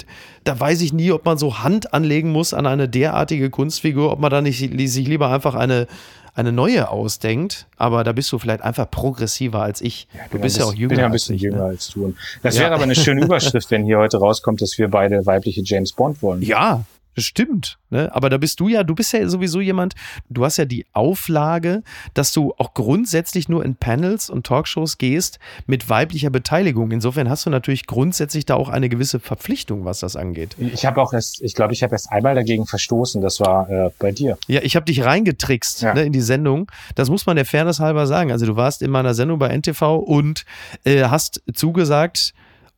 da 0.44 0.60
weiß 0.60 0.82
ich 0.82 0.94
nie, 0.94 1.12
ob 1.12 1.26
man 1.26 1.38
so 1.38 1.60
Hand 1.60 1.94
anlegen 1.94 2.32
muss 2.32 2.54
an 2.54 2.66
eine 2.66 2.90
derartige 2.90 3.52
Kunstfigur, 3.52 4.12
ob 4.12 4.20
man 4.20 4.32
da 4.32 4.42
nicht 4.42 4.60
sich 4.60 5.08
lieber 5.08 5.30
einfach 5.30 5.54
eine 5.54 5.88
eine 6.36 6.52
neue 6.52 6.90
ausdenkt, 6.90 7.68
aber 7.78 8.04
da 8.04 8.12
bist 8.12 8.32
du 8.32 8.40
vielleicht 8.40 8.62
einfach 8.62 8.90
progressiver 8.90 9.62
als 9.62 9.82
ich. 9.82 10.08
Ja, 10.14 10.22
du 10.32 10.40
bist 10.40 10.58
ja 10.58 10.66
auch 10.66 10.74
jünger. 10.74 10.84
Ich 10.84 10.90
bin 10.90 11.00
ja 11.00 11.06
ein 11.06 11.12
bisschen 11.12 11.38
jünger 11.38 11.58
ne? 11.58 11.64
als 11.66 11.90
du. 11.90 12.16
Das 12.42 12.56
ja. 12.56 12.64
wäre 12.64 12.74
aber 12.74 12.84
eine 12.84 12.96
schöne 12.96 13.22
Überschrift, 13.26 13.70
wenn 13.72 13.86
hier 13.86 14.00
heute 14.00 14.18
rauskommt, 14.18 14.62
dass 14.62 14.78
wir 14.78 14.88
beide 14.88 15.26
weibliche 15.26 15.62
James 15.64 15.94
Bond 15.94 16.22
wollen. 16.22 16.42
Ja, 16.42 16.84
das 17.16 17.26
stimmt, 17.26 17.78
ne? 17.90 18.10
aber 18.14 18.30
da 18.30 18.38
bist 18.38 18.60
du 18.60 18.68
ja, 18.68 18.84
du 18.84 18.96
bist 18.96 19.14
ja 19.14 19.28
sowieso 19.28 19.62
jemand, 19.62 19.94
du 20.30 20.44
hast 20.44 20.58
ja 20.58 20.66
die 20.66 20.86
Auflage, 20.94 21.84
dass 22.14 22.34
du 22.34 22.54
auch 22.58 22.74
grundsätzlich 22.74 23.50
nur 23.50 23.64
in 23.64 23.76
Panels 23.76 24.30
und 24.30 24.46
Talkshows 24.46 24.98
gehst 24.98 25.40
mit 25.68 25.90
weiblicher 25.90 26.30
Beteiligung. 26.30 26.92
Insofern 26.92 27.30
hast 27.30 27.46
du 27.46 27.50
natürlich 27.50 27.86
grundsätzlich 27.88 28.46
da 28.46 28.56
auch 28.56 28.70
eine 28.70 28.90
gewisse 28.90 29.20
Verpflichtung, 29.20 29.86
was 29.86 30.00
das 30.00 30.16
angeht. 30.16 30.56
Ich 30.60 30.86
habe 30.86 31.02
auch 31.02 31.14
erst, 31.14 31.42
ich 31.42 31.54
glaube, 31.54 31.74
ich 31.74 31.84
habe 31.84 31.94
erst 31.94 32.12
einmal 32.12 32.36
dagegen 32.36 32.66
verstoßen, 32.66 33.22
das 33.22 33.40
war 33.40 33.70
äh, 33.70 33.92
bei 34.00 34.12
dir. 34.12 34.38
Ja, 34.48 34.62
ich 34.64 34.76
habe 34.76 34.86
dich 34.86 35.04
reingetrickst 35.04 35.82
ja. 35.82 35.94
ne, 35.94 36.04
in 36.04 36.14
die 36.14 36.22
Sendung. 36.22 36.72
Das 36.96 37.10
muss 37.10 37.26
man 37.26 37.36
der 37.36 37.46
Fairness 37.46 37.80
halber 37.80 38.08
sagen. 38.08 38.32
Also 38.32 38.46
du 38.46 38.56
warst 38.56 38.82
in 38.82 38.92
meiner 38.92 39.14
Sendung 39.14 39.40
bei 39.40 39.56
NTV 39.56 39.98
und 39.98 40.46
äh, 40.84 41.04
hast 41.04 41.42
zugesagt, 41.54 42.34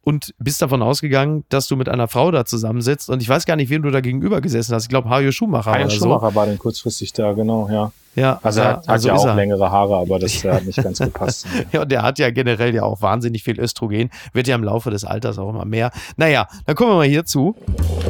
und 0.05 0.35
bist 0.37 0.61
davon 0.61 0.81
ausgegangen, 0.83 1.43
dass 1.49 1.67
du 1.67 1.75
mit 1.75 1.89
einer 1.89 2.07
Frau 2.07 2.29
da 2.31 2.45
zusammensitzt. 2.45 3.09
Und 3.09 3.21
ich 3.21 3.27
weiß 3.27 3.45
gar 3.45 3.55
nicht, 3.55 3.69
wem 3.69 3.81
du 3.81 3.89
da 3.89 4.01
gegenüber 4.01 4.39
gesessen 4.39 4.73
hast. 4.73 4.83
Ich 4.83 4.89
glaube, 4.89 5.09
Hajo 5.09 5.31
Schumacher. 5.31 5.71
Hajo 5.71 5.89
Schumacher 5.89 6.29
so. 6.29 6.35
war 6.35 6.45
dann 6.45 6.59
kurzfristig 6.59 7.11
da, 7.11 7.33
genau, 7.33 7.67
ja. 7.69 7.91
Ja, 8.15 8.39
also 8.43 8.61
er 8.61 8.67
hat, 8.67 8.87
also 8.87 9.09
ja 9.09 9.15
auch 9.15 9.25
er. 9.25 9.35
längere 9.35 9.69
Haare, 9.69 9.97
aber 9.97 10.19
das 10.19 10.41
hat 10.43 10.63
nicht 10.63 10.81
ganz 10.81 10.99
gepasst. 10.99 11.47
ja, 11.71 11.81
und 11.81 11.91
der 11.91 12.03
hat 12.03 12.19
ja 12.19 12.29
generell 12.29 12.73
ja 12.73 12.83
auch 12.83 13.01
wahnsinnig 13.01 13.43
viel 13.43 13.59
Östrogen, 13.59 14.09
wird 14.31 14.47
ja 14.47 14.55
im 14.55 14.63
Laufe 14.63 14.91
des 14.91 15.03
Alters 15.03 15.37
auch 15.37 15.49
immer 15.49 15.65
mehr. 15.65 15.91
Naja, 16.15 16.47
dann 16.65 16.75
kommen 16.75 16.91
wir 16.91 16.95
mal 16.95 17.07
hierzu. 17.07 17.55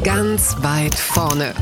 Ganz 0.04 0.54
weit 0.62 0.94
vorne. 0.94 1.54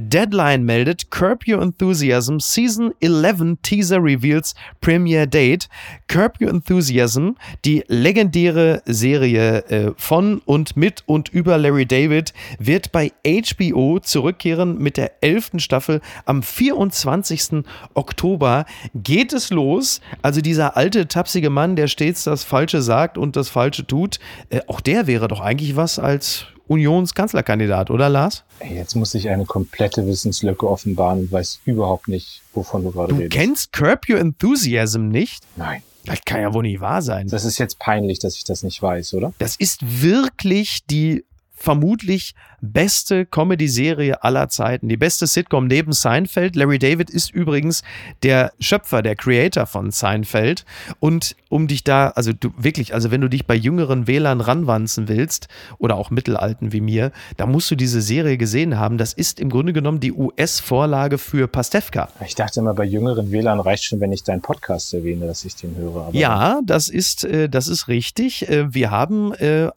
Deadline 0.00 0.62
meldet 0.62 1.10
Curb 1.10 1.42
Your 1.48 1.60
Enthusiasm 1.60 2.38
Season 2.38 2.94
11 3.00 3.58
Teaser 3.62 3.98
reveals 4.00 4.54
Premiere 4.80 5.26
Date. 5.26 5.68
Curb 6.06 6.40
Your 6.40 6.50
Enthusiasm, 6.50 7.30
die 7.64 7.82
legendäre 7.88 8.80
Serie 8.86 9.64
äh, 9.64 9.92
von 9.96 10.40
und 10.44 10.76
mit 10.76 11.02
und 11.06 11.30
über 11.30 11.58
Larry 11.58 11.84
David, 11.84 12.32
wird 12.60 12.92
bei 12.92 13.10
HBO 13.24 13.98
zurückkehren 13.98 14.78
mit 14.78 14.98
der 14.98 15.20
11. 15.20 15.54
Staffel. 15.56 16.00
Am 16.26 16.44
24. 16.44 17.64
Oktober 17.94 18.66
geht 18.94 19.32
es 19.32 19.50
los. 19.50 20.00
Also 20.22 20.40
dieser 20.40 20.76
alte, 20.76 21.08
tapsige 21.08 21.50
Mann, 21.50 21.74
der 21.74 21.88
stets 21.88 22.22
das 22.22 22.44
Falsche 22.44 22.82
sagt 22.82 23.18
und 23.18 23.34
das 23.34 23.48
Falsche 23.48 23.84
tut, 23.84 24.20
äh, 24.50 24.60
auch 24.68 24.80
der 24.80 25.08
wäre 25.08 25.26
doch 25.26 25.40
eigentlich 25.40 25.74
was 25.74 25.98
als 25.98 26.46
Unionskanzlerkandidat, 26.68 27.90
oder 27.90 28.08
Lars? 28.08 28.44
Jetzt 28.68 28.94
muss 28.94 29.14
ich 29.14 29.28
eine 29.28 29.44
komplette 29.44 30.06
Wissenslücke 30.06 30.68
offenbaren 30.68 31.20
und 31.20 31.32
weiß 31.32 31.60
überhaupt 31.64 32.08
nicht, 32.08 32.42
wovon 32.52 32.84
du 32.84 32.92
gerade 32.92 33.14
redest. 33.14 33.34
Du 33.34 33.38
kennst 33.38 33.72
Curb 33.72 34.08
Your 34.08 34.18
Enthusiasm 34.18 35.08
nicht? 35.08 35.44
Nein. 35.56 35.82
Das 36.04 36.20
kann 36.24 36.40
ja 36.40 36.54
wohl 36.54 36.62
nicht 36.62 36.80
wahr 36.80 37.02
sein. 37.02 37.28
Das 37.28 37.44
ist 37.44 37.58
jetzt 37.58 37.78
peinlich, 37.78 38.18
dass 38.18 38.36
ich 38.36 38.44
das 38.44 38.62
nicht 38.62 38.80
weiß, 38.80 39.12
oder? 39.14 39.34
Das 39.38 39.56
ist 39.56 40.02
wirklich 40.02 40.86
die 40.86 41.24
vermutlich 41.58 42.34
beste 42.60 43.26
Comedy-Serie 43.26 44.22
aller 44.22 44.48
Zeiten, 44.48 44.88
die 44.88 44.96
beste 44.96 45.26
Sitcom 45.26 45.66
neben 45.66 45.92
Seinfeld. 45.92 46.56
Larry 46.56 46.78
David 46.78 47.10
ist 47.10 47.30
übrigens 47.30 47.82
der 48.22 48.52
Schöpfer, 48.58 49.02
der 49.02 49.16
Creator 49.16 49.66
von 49.66 49.90
Seinfeld. 49.90 50.64
Und 50.98 51.36
um 51.48 51.68
dich 51.68 51.84
da, 51.84 52.08
also 52.08 52.32
du 52.32 52.50
wirklich, 52.56 52.94
also 52.94 53.10
wenn 53.10 53.20
du 53.20 53.28
dich 53.28 53.46
bei 53.46 53.54
jüngeren 53.54 54.06
Wählern 54.06 54.40
ranwanzen 54.40 55.08
willst 55.08 55.48
oder 55.78 55.96
auch 55.96 56.10
Mittelalten 56.10 56.72
wie 56.72 56.80
mir, 56.80 57.12
da 57.36 57.46
musst 57.46 57.70
du 57.70 57.76
diese 57.76 58.02
Serie 58.02 58.36
gesehen 58.38 58.78
haben. 58.78 58.98
Das 58.98 59.12
ist 59.12 59.40
im 59.40 59.50
Grunde 59.50 59.72
genommen 59.72 60.00
die 60.00 60.12
US-Vorlage 60.12 61.18
für 61.18 61.48
Pastewka. 61.48 62.08
Ich 62.26 62.34
dachte 62.34 62.60
immer, 62.60 62.74
bei 62.74 62.84
jüngeren 62.84 63.30
Wählern 63.30 63.60
reicht 63.60 63.84
schon, 63.84 64.00
wenn 64.00 64.12
ich 64.12 64.24
deinen 64.24 64.42
Podcast 64.42 64.92
erwähne, 64.94 65.26
dass 65.26 65.44
ich 65.44 65.54
den 65.54 65.76
höre. 65.76 66.10
ja, 66.12 66.60
das 66.64 66.88
ist, 66.88 67.24
äh, 67.24 67.48
das 67.48 67.68
ist 67.68 67.88
richtig. 67.88 68.48
Äh, 68.48 68.74
wir 68.74 68.90
haben, 68.90 69.32
äh, 69.34 69.70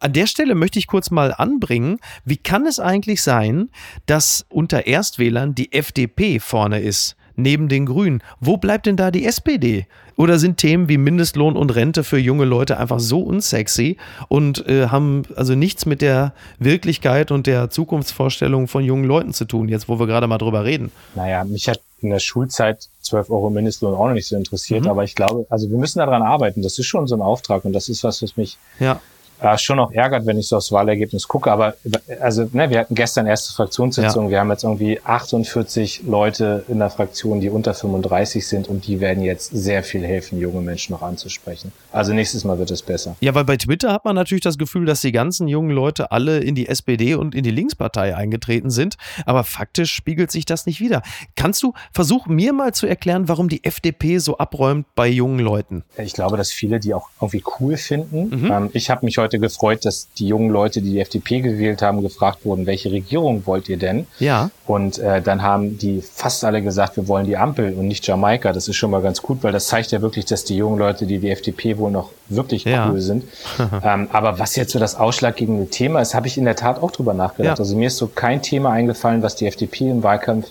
an 0.00 0.12
der 0.12 0.26
Stelle 0.26 0.54
möchte 0.54 0.78
ich 0.78 0.86
kurz 0.86 1.10
mal 1.10 1.15
anbringen, 1.18 1.98
wie 2.24 2.36
kann 2.36 2.66
es 2.66 2.78
eigentlich 2.80 3.22
sein, 3.22 3.70
dass 4.06 4.46
unter 4.48 4.86
Erstwählern 4.86 5.54
die 5.54 5.72
FDP 5.72 6.38
vorne 6.38 6.80
ist? 6.80 7.16
neben 7.36 7.68
den 7.68 7.86
Grünen. 7.86 8.22
Wo 8.40 8.56
bleibt 8.56 8.86
denn 8.86 8.96
da 8.96 9.10
die 9.10 9.26
SPD? 9.26 9.86
Oder 10.16 10.38
sind 10.38 10.56
Themen 10.56 10.88
wie 10.88 10.96
Mindestlohn 10.96 11.56
und 11.56 11.74
Rente 11.74 12.02
für 12.02 12.18
junge 12.18 12.46
Leute 12.46 12.78
einfach 12.78 13.00
so 13.00 13.20
unsexy 13.20 13.98
und 14.28 14.66
äh, 14.66 14.88
haben 14.88 15.24
also 15.36 15.54
nichts 15.54 15.84
mit 15.84 16.00
der 16.00 16.32
Wirklichkeit 16.58 17.30
und 17.30 17.46
der 17.46 17.68
Zukunftsvorstellung 17.68 18.66
von 18.66 18.82
jungen 18.82 19.04
Leuten 19.04 19.34
zu 19.34 19.44
tun, 19.44 19.68
jetzt 19.68 19.90
wo 19.90 19.98
wir 19.98 20.06
gerade 20.06 20.26
mal 20.26 20.38
drüber 20.38 20.64
reden? 20.64 20.90
Naja, 21.14 21.44
mich 21.44 21.68
hat 21.68 21.80
in 22.00 22.10
der 22.10 22.18
Schulzeit 22.18 22.88
12 23.02 23.28
Euro 23.30 23.50
Mindestlohn 23.50 23.94
auch 23.94 24.06
noch 24.06 24.14
nicht 24.14 24.28
so 24.28 24.36
interessiert, 24.36 24.84
mhm. 24.84 24.90
aber 24.90 25.04
ich 25.04 25.14
glaube, 25.14 25.46
also 25.50 25.68
wir 25.68 25.76
müssen 25.76 25.98
daran 25.98 26.22
arbeiten. 26.22 26.62
Das 26.62 26.78
ist 26.78 26.86
schon 26.86 27.06
so 27.06 27.14
ein 27.14 27.20
Auftrag 27.22 27.66
und 27.66 27.74
das 27.74 27.90
ist 27.90 28.02
was, 28.02 28.22
was 28.22 28.38
mich 28.38 28.56
ja 28.80 29.00
äh, 29.40 29.58
schon 29.58 29.78
auch 29.78 29.92
ärgert, 29.92 30.26
wenn 30.26 30.38
ich 30.38 30.48
so 30.48 30.56
aufs 30.56 30.72
Wahlergebnis 30.72 31.28
gucke. 31.28 31.50
Aber 31.50 31.74
also, 32.20 32.48
ne, 32.52 32.70
wir 32.70 32.80
hatten 32.80 32.94
gestern 32.94 33.26
erste 33.26 33.52
Fraktionssitzung. 33.54 34.26
Ja. 34.26 34.30
Wir 34.30 34.40
haben 34.40 34.50
jetzt 34.50 34.64
irgendwie 34.64 35.00
48 35.02 36.02
Leute 36.06 36.64
in 36.68 36.78
der 36.78 36.90
Fraktion, 36.90 37.40
die 37.40 37.50
unter 37.50 37.74
35 37.74 38.46
sind 38.46 38.68
und 38.68 38.86
die 38.86 39.00
werden 39.00 39.22
jetzt 39.22 39.50
sehr 39.50 39.82
viel 39.82 40.04
helfen, 40.04 40.38
junge 40.38 40.60
Menschen 40.60 40.92
noch 40.92 41.02
anzusprechen. 41.02 41.72
Also 41.92 42.12
nächstes 42.12 42.44
Mal 42.44 42.58
wird 42.58 42.70
es 42.70 42.82
besser. 42.82 43.16
Ja, 43.20 43.34
weil 43.34 43.44
bei 43.44 43.56
Twitter 43.56 43.92
hat 43.92 44.04
man 44.04 44.14
natürlich 44.14 44.42
das 44.42 44.58
Gefühl, 44.58 44.86
dass 44.86 45.00
die 45.00 45.12
ganzen 45.12 45.48
jungen 45.48 45.70
Leute 45.70 46.10
alle 46.12 46.38
in 46.38 46.54
die 46.54 46.68
SPD 46.68 47.14
und 47.14 47.34
in 47.34 47.44
die 47.44 47.50
Linkspartei 47.50 48.16
eingetreten 48.16 48.70
sind. 48.70 48.96
Aber 49.24 49.44
faktisch 49.44 49.92
spiegelt 49.92 50.30
sich 50.30 50.44
das 50.44 50.66
nicht 50.66 50.80
wieder. 50.80 51.02
Kannst 51.36 51.62
du 51.62 51.72
versuchen, 51.92 52.34
mir 52.34 52.52
mal 52.52 52.72
zu 52.72 52.86
erklären, 52.86 53.28
warum 53.28 53.48
die 53.48 53.64
FDP 53.64 54.18
so 54.18 54.38
abräumt 54.38 54.86
bei 54.94 55.08
jungen 55.08 55.40
Leuten? 55.40 55.84
Ich 55.98 56.12
glaube, 56.12 56.36
dass 56.36 56.52
viele 56.52 56.80
die 56.80 56.94
auch 56.94 57.08
irgendwie 57.20 57.42
cool 57.60 57.76
finden. 57.76 58.44
Mhm. 58.44 58.50
Ähm, 58.50 58.70
ich 58.72 58.90
habe 58.90 59.04
mich 59.04 59.18
heute 59.18 59.25
heute 59.26 59.40
gefreut, 59.40 59.84
dass 59.84 60.08
die 60.18 60.28
jungen 60.28 60.50
Leute, 60.50 60.80
die 60.80 60.92
die 60.92 61.00
FDP 61.00 61.40
gewählt 61.40 61.82
haben, 61.82 62.00
gefragt 62.00 62.44
wurden, 62.44 62.66
welche 62.66 62.92
Regierung 62.92 63.42
wollt 63.44 63.68
ihr 63.68 63.76
denn? 63.76 64.06
Ja. 64.20 64.50
Und 64.66 64.98
äh, 64.98 65.20
dann 65.20 65.42
haben 65.42 65.78
die 65.78 66.00
fast 66.00 66.44
alle 66.44 66.62
gesagt, 66.62 66.96
wir 66.96 67.08
wollen 67.08 67.26
die 67.26 67.36
Ampel 67.36 67.74
und 67.74 67.88
nicht 67.88 68.06
Jamaika. 68.06 68.52
Das 68.52 68.68
ist 68.68 68.76
schon 68.76 68.90
mal 68.90 69.02
ganz 69.02 69.20
gut, 69.20 69.42
weil 69.42 69.52
das 69.52 69.66
zeigt 69.66 69.90
ja 69.90 70.00
wirklich, 70.00 70.24
dass 70.26 70.44
die 70.44 70.56
jungen 70.56 70.78
Leute, 70.78 71.06
die 71.06 71.18
die 71.18 71.30
FDP 71.30 71.76
wohl 71.78 71.90
noch 71.90 72.10
wirklich 72.28 72.64
ja. 72.64 72.88
cool 72.88 73.00
sind. 73.00 73.24
ähm, 73.82 74.08
aber 74.12 74.38
was 74.38 74.54
jetzt 74.54 74.72
so 74.72 74.78
das 74.78 74.94
ausschlaggebende 74.94 75.66
Thema 75.66 76.00
ist, 76.00 76.14
habe 76.14 76.28
ich 76.28 76.38
in 76.38 76.44
der 76.44 76.56
Tat 76.56 76.80
auch 76.80 76.92
drüber 76.92 77.14
nachgedacht. 77.14 77.58
Ja. 77.58 77.62
Also 77.62 77.76
mir 77.76 77.88
ist 77.88 77.96
so 77.96 78.06
kein 78.06 78.42
Thema 78.42 78.70
eingefallen, 78.70 79.22
was 79.22 79.34
die 79.34 79.46
FDP 79.46 79.90
im 79.90 80.02
Wahlkampf 80.02 80.48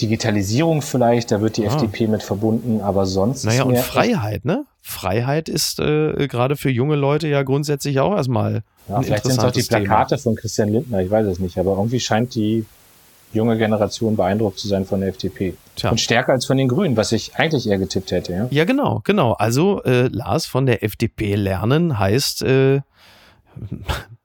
Digitalisierung 0.00 0.82
vielleicht, 0.82 1.30
da 1.30 1.40
wird 1.40 1.56
die 1.56 1.66
ah. 1.66 1.74
FDP 1.74 2.06
mit 2.06 2.22
verbunden, 2.22 2.80
aber 2.80 3.06
sonst. 3.06 3.44
Naja, 3.44 3.64
und 3.64 3.78
Freiheit, 3.78 4.44
ne? 4.44 4.64
Freiheit 4.82 5.48
ist 5.48 5.80
äh, 5.80 6.28
gerade 6.28 6.56
für 6.56 6.70
junge 6.70 6.96
Leute 6.96 7.28
ja 7.28 7.42
grundsätzlich 7.42 7.98
auch 8.00 8.14
erstmal. 8.14 8.62
Ja, 8.88 9.02
vielleicht 9.02 9.24
sind 9.24 9.38
es 9.38 9.44
auch 9.44 9.50
die 9.50 9.62
Plakate 9.62 10.10
Thema. 10.10 10.22
von 10.22 10.36
Christian 10.36 10.68
Lindner, 10.68 11.00
ich 11.00 11.10
weiß 11.10 11.26
es 11.26 11.38
nicht, 11.38 11.58
aber 11.58 11.72
irgendwie 11.72 11.98
scheint 11.98 12.34
die 12.34 12.64
junge 13.32 13.58
Generation 13.58 14.16
beeindruckt 14.16 14.58
zu 14.58 14.68
sein 14.68 14.84
von 14.84 15.00
der 15.00 15.10
FDP. 15.10 15.54
Tja. 15.76 15.90
Und 15.90 16.00
stärker 16.00 16.32
als 16.32 16.46
von 16.46 16.56
den 16.56 16.68
Grünen, 16.68 16.96
was 16.96 17.12
ich 17.12 17.36
eigentlich 17.36 17.68
eher 17.68 17.78
getippt 17.78 18.12
hätte. 18.12 18.32
Ja, 18.32 18.48
ja 18.50 18.64
genau, 18.64 19.00
genau. 19.04 19.32
Also 19.32 19.82
äh, 19.82 20.08
Lars 20.08 20.46
von 20.46 20.66
der 20.66 20.84
FDP 20.84 21.34
lernen 21.34 21.98
heißt 21.98 22.42
äh, 22.42 22.80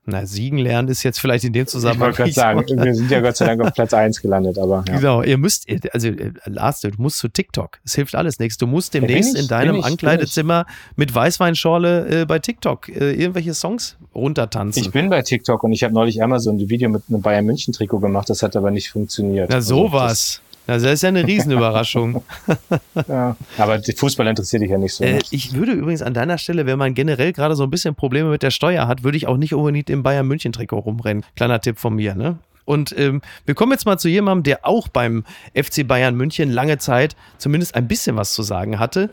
na, 0.05 0.25
siegen 0.25 0.57
lernen 0.57 0.87
ist 0.87 1.03
jetzt 1.03 1.19
vielleicht 1.19 1.43
in 1.43 1.53
dem 1.53 1.67
Zusammenhang. 1.67 2.11
Ich 2.11 2.17
wollte 2.19 2.33
gerade 2.33 2.65
sagen, 2.65 2.83
wir 2.83 2.95
sind 2.95 3.11
ja 3.11 3.21
Gott 3.21 3.37
sei 3.37 3.45
Dank 3.45 3.61
auf 3.61 3.73
Platz 3.73 3.93
1 3.93 4.21
gelandet, 4.21 4.57
aber. 4.57 4.83
Ja. 4.87 4.97
Genau, 4.97 5.21
ihr 5.21 5.37
müsst, 5.37 5.67
also 5.93 6.09
Lars, 6.45 6.81
du 6.81 6.89
musst 6.97 7.19
zu 7.19 7.27
TikTok. 7.27 7.79
Es 7.85 7.93
hilft 7.93 8.15
alles 8.15 8.39
nichts. 8.39 8.57
Du 8.57 8.65
musst 8.65 8.95
demnächst 8.95 9.35
ich, 9.35 9.41
in 9.41 9.47
deinem 9.47 9.75
ich, 9.75 9.85
Ankleidezimmer 9.85 10.65
mit 10.95 11.13
Weißweinschorle 11.13 12.21
äh, 12.21 12.25
bei 12.25 12.39
TikTok 12.39 12.89
äh, 12.89 13.11
irgendwelche 13.11 13.53
Songs 13.53 13.97
runtertanzen. 14.15 14.81
Ich 14.81 14.91
bin 14.91 15.09
bei 15.09 15.21
TikTok 15.21 15.63
und 15.63 15.71
ich 15.71 15.83
habe 15.83 15.93
neulich 15.93 16.23
einmal 16.23 16.39
so 16.39 16.49
ein 16.49 16.57
Video 16.67 16.89
mit 16.89 17.03
einem 17.07 17.21
Bayern 17.21 17.45
München 17.45 17.71
Trikot 17.71 17.99
gemacht, 17.99 18.27
das 18.29 18.41
hat 18.41 18.55
aber 18.55 18.71
nicht 18.71 18.89
funktioniert. 18.89 19.49
Na, 19.51 19.61
sowas. 19.61 20.41
Also, 20.41 20.50
also 20.71 20.85
das 20.85 20.95
ist 20.95 21.01
ja 21.03 21.09
eine 21.09 21.25
Riesenüberraschung. 21.25 22.23
ja, 23.07 23.35
aber 23.57 23.81
Fußball 23.81 24.27
interessiert 24.27 24.63
dich 24.63 24.71
ja 24.71 24.77
nicht 24.77 24.93
so. 24.93 25.03
Äh, 25.03 25.19
ich 25.31 25.53
würde 25.53 25.73
übrigens 25.73 26.01
an 26.01 26.13
deiner 26.13 26.37
Stelle, 26.37 26.65
wenn 26.65 26.79
man 26.79 26.93
generell 26.93 27.33
gerade 27.33 27.55
so 27.55 27.63
ein 27.63 27.69
bisschen 27.69 27.95
Probleme 27.95 28.29
mit 28.29 28.43
der 28.43 28.51
Steuer 28.51 28.87
hat, 28.87 29.03
würde 29.03 29.17
ich 29.17 29.27
auch 29.27 29.37
nicht 29.37 29.53
unbedingt 29.53 29.89
im 29.89 30.03
Bayern 30.03 30.27
München 30.27 30.51
Trikot 30.51 30.79
rumrennen. 30.79 31.23
Kleiner 31.35 31.61
Tipp 31.61 31.79
von 31.79 31.95
mir, 31.95 32.15
ne? 32.15 32.37
Und 32.65 32.97
ähm, 32.97 33.21
wir 33.45 33.55
kommen 33.55 33.71
jetzt 33.71 33.85
mal 33.85 33.97
zu 33.97 34.07
jemandem, 34.07 34.43
der 34.43 34.65
auch 34.65 34.87
beim 34.87 35.25
FC 35.55 35.85
Bayern 35.87 36.15
München 36.15 36.51
lange 36.51 36.77
Zeit 36.77 37.15
zumindest 37.37 37.75
ein 37.75 37.87
bisschen 37.87 38.15
was 38.15 38.33
zu 38.33 38.43
sagen 38.43 38.79
hatte. 38.79 39.09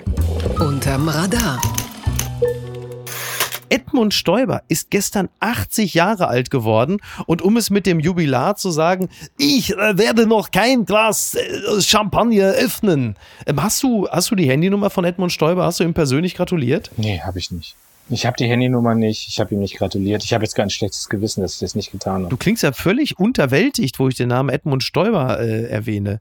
Unterm 0.60 1.08
Radar. 1.08 1.60
Edmund 3.70 4.14
Stoiber 4.14 4.62
ist 4.68 4.90
gestern 4.90 5.28
80 5.40 5.94
Jahre 5.94 6.28
alt 6.28 6.50
geworden 6.50 6.98
und 7.26 7.42
um 7.42 7.56
es 7.56 7.70
mit 7.70 7.86
dem 7.86 8.00
Jubilar 8.00 8.56
zu 8.56 8.70
sagen, 8.70 9.08
ich 9.36 9.70
äh, 9.70 9.98
werde 9.98 10.26
noch 10.26 10.50
kein 10.50 10.84
Glas 10.84 11.34
äh, 11.34 11.80
Champagner 11.80 12.52
öffnen. 12.52 13.16
Ähm, 13.46 13.62
hast, 13.62 13.82
du, 13.82 14.08
hast 14.08 14.30
du 14.30 14.34
die 14.34 14.48
Handynummer 14.48 14.90
von 14.90 15.04
Edmund 15.04 15.32
Stoiber? 15.32 15.64
Hast 15.64 15.80
du 15.80 15.84
ihm 15.84 15.94
persönlich 15.94 16.34
gratuliert? 16.34 16.90
Nee, 16.96 17.20
habe 17.20 17.38
ich 17.38 17.50
nicht. 17.50 17.76
Ich 18.10 18.24
habe 18.24 18.36
die 18.38 18.46
Handynummer 18.46 18.94
nicht, 18.94 19.28
ich 19.28 19.38
habe 19.38 19.54
ihm 19.54 19.60
nicht 19.60 19.76
gratuliert. 19.76 20.24
Ich 20.24 20.32
habe 20.32 20.42
jetzt 20.42 20.54
gar 20.54 20.64
ein 20.64 20.70
schlechtes 20.70 21.08
Gewissen, 21.08 21.42
dass 21.42 21.54
ich 21.54 21.60
das 21.60 21.74
nicht 21.74 21.92
getan 21.92 22.22
habe. 22.22 22.28
Du 22.28 22.38
klingst 22.38 22.62
ja 22.62 22.72
völlig 22.72 23.18
unterwältigt, 23.18 23.98
wo 23.98 24.08
ich 24.08 24.14
den 24.14 24.28
Namen 24.28 24.48
Edmund 24.48 24.82
Stoiber 24.82 25.40
äh, 25.40 25.64
erwähne. 25.64 26.20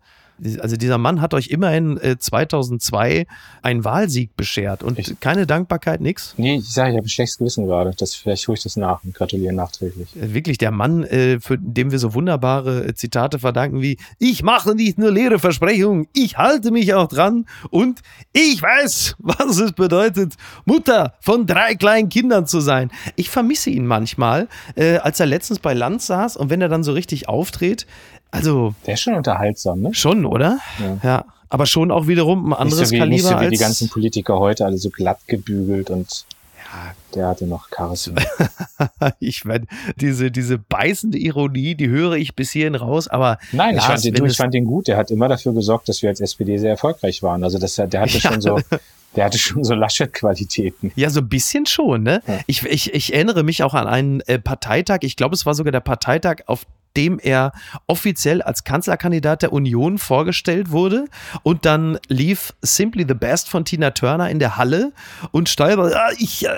Also 0.60 0.78
dieser 0.78 0.98
Mann 0.98 1.22
hat 1.22 1.34
euch 1.34 1.48
immerhin 1.48 1.98
äh, 1.98 2.18
2002 2.18 3.26
einen 3.62 3.84
Wahlsieg 3.84 4.36
beschert 4.36 4.84
und 4.84 5.00
ich, 5.00 5.20
keine 5.20 5.48
Dankbarkeit, 5.48 6.02
nix? 6.02 6.34
Nee, 6.38 6.58
ich 6.58 6.72
sage, 6.72 6.92
ich 6.92 6.98
habe 6.98 7.06
ein 7.06 7.10
schlechtes 7.10 7.38
Gewissen 7.38 7.66
gerade. 7.66 7.94
Das, 7.98 8.14
vielleicht 8.14 8.48
hole 8.48 8.58
ich 8.58 8.64
das 8.64 8.76
nach 8.78 9.04
und 9.04 9.14
gratuliere 9.14 9.54
nachträglich. 9.54 10.16
Äh, 10.16 10.34
wirklich 10.34 10.58
der 10.58 10.72
Mann, 10.72 11.04
äh, 11.04 11.40
für 11.40 11.58
dem 11.58 11.92
wir 11.92 12.00
so 12.00 12.14
wunderbare 12.14 12.88
äh, 12.88 12.94
Zitate 12.94 13.40
verdanken 13.40 13.82
wie 13.82 13.98
ich 14.20 14.44
mache 14.44 14.76
nicht 14.76 14.98
nur 14.98 15.12
leere 15.12 15.40
Versprechungen, 15.40 16.08
ich 16.14 16.38
halte 16.38 16.72
mich 16.72 16.94
auch 16.94 17.08
dran 17.08 17.46
und 17.70 18.02
ich 18.34 18.62
weiß, 18.62 19.16
was 19.20 19.58
es 19.58 19.72
bedeutet, 19.74 20.36
Mutter 20.66 21.14
von 21.20 21.46
drei 21.46 21.76
kleinen 21.76 22.10
Kindern 22.10 22.46
zu 22.46 22.60
sein. 22.60 22.92
Ich 23.16 23.30
vermisse 23.30 23.70
ihn 23.70 23.86
manchmal, 23.88 24.48
äh, 24.76 24.98
als 24.98 25.20
er 25.20 25.26
letztens 25.26 25.60
bei 25.60 25.74
Land 25.74 26.02
saß 26.02 26.38
und 26.38 26.50
wenn 26.50 26.62
er 26.62 26.70
dann 26.70 26.84
so 26.84 26.92
richtig 26.92 27.30
auftritt, 27.30 27.88
also. 28.32 28.74
Der 28.86 28.96
ist 28.96 29.02
schon 29.02 29.16
unterhaltsam, 29.16 29.82
ne? 29.82 29.94
Schon, 29.94 30.26
oder? 30.26 30.60
Ja. 30.80 30.98
ja. 31.04 31.26
Aber 31.50 31.66
schon 31.66 31.92
auch 31.92 32.08
wiederum 32.08 32.52
ein 32.52 32.54
anderes 32.54 32.80
nicht 32.80 32.88
so 32.90 32.96
wie, 32.96 33.00
Kaliber. 33.00 33.16
Nicht 33.16 33.26
so 33.26 33.40
wie 33.40 33.50
die 33.50 33.58
ganzen 33.58 33.90
Politiker 33.90 34.40
heute, 34.40 34.66
alle 34.66 34.78
so 34.78 34.90
glatt 34.90 35.20
gebügelt 35.28 35.90
und 35.90 36.26
ja, 36.58 36.94
der 37.18 37.28
hatte 37.28 37.46
noch 37.46 37.68
Charisma. 37.76 38.22
ich 39.20 39.44
meine, 39.44 39.66
diese, 39.98 40.32
diese 40.32 40.58
beißende 40.58 41.18
Ironie, 41.18 41.76
die 41.76 41.90
höre 41.90 42.14
ich 42.14 42.36
bis 42.36 42.52
hierhin 42.52 42.76
raus, 42.76 43.08
aber. 43.08 43.40
Nein, 43.52 43.78
ich, 43.78 43.84
fand 43.84 44.04
den, 44.06 44.14
du, 44.14 44.26
ich 44.26 44.38
fand 44.38 44.54
den 44.54 44.66
gut. 44.66 44.88
Der 44.88 44.98
hat 44.98 45.12
immer 45.12 45.28
dafür 45.28 45.54
gesorgt, 45.54 45.90
dass 45.90 46.02
wir 46.02 46.10
als 46.10 46.22
SPD 46.22 46.58
sehr 46.58 46.72
erfolgreich 46.72 47.24
waren. 47.24 47.44
Also 47.44 47.58
das, 47.58 47.76
der 47.76 48.00
hatte 48.00 48.18
ja. 48.18 48.32
schon 48.32 48.42
so, 48.42 48.60
der 49.16 49.26
hatte 49.26 49.38
schon 49.38 49.64
so 49.64 49.74
Laschet-Qualitäten. 49.74 50.92
Ja, 50.96 51.10
so 51.10 51.20
ein 51.20 51.30
bisschen 51.30 51.66
schon, 51.66 52.04
ne? 52.04 52.22
Ja. 52.28 52.40
Ich, 52.48 52.64
ich, 52.64 52.94
ich 52.94 53.14
erinnere 53.14 53.44
mich 53.44 53.64
auch 53.64 53.74
an 53.74 53.88
einen 53.88 54.22
äh, 54.22 54.40
Parteitag, 54.40 55.00
ich 55.02 55.16
glaube, 55.16 55.36
es 55.36 55.46
war 55.46 55.56
sogar 55.56 55.72
der 55.72 55.82
Parteitag, 55.82 56.44
auf 56.46 56.66
dem 56.98 57.20
er 57.20 57.54
offiziell 57.86 58.42
als 58.42 58.64
Kanzlerkandidat 58.64 59.44
der 59.44 59.54
Union 59.54 60.00
vorgestellt 60.00 60.72
wurde. 60.72 61.06
Und 61.44 61.66
dann 61.66 62.00
lief 62.08 62.54
Simply 62.62 63.06
the 63.08 63.14
Best 63.14 63.50
von 63.50 63.64
Tina 63.64 63.92
Turner 63.92 64.30
in 64.30 64.40
der 64.40 64.58
Halle 64.58 64.92
und 65.32 65.48
Steiber, 65.48 65.92
ja, 65.92 66.10
ich 66.18 66.46
äh, 66.46 66.50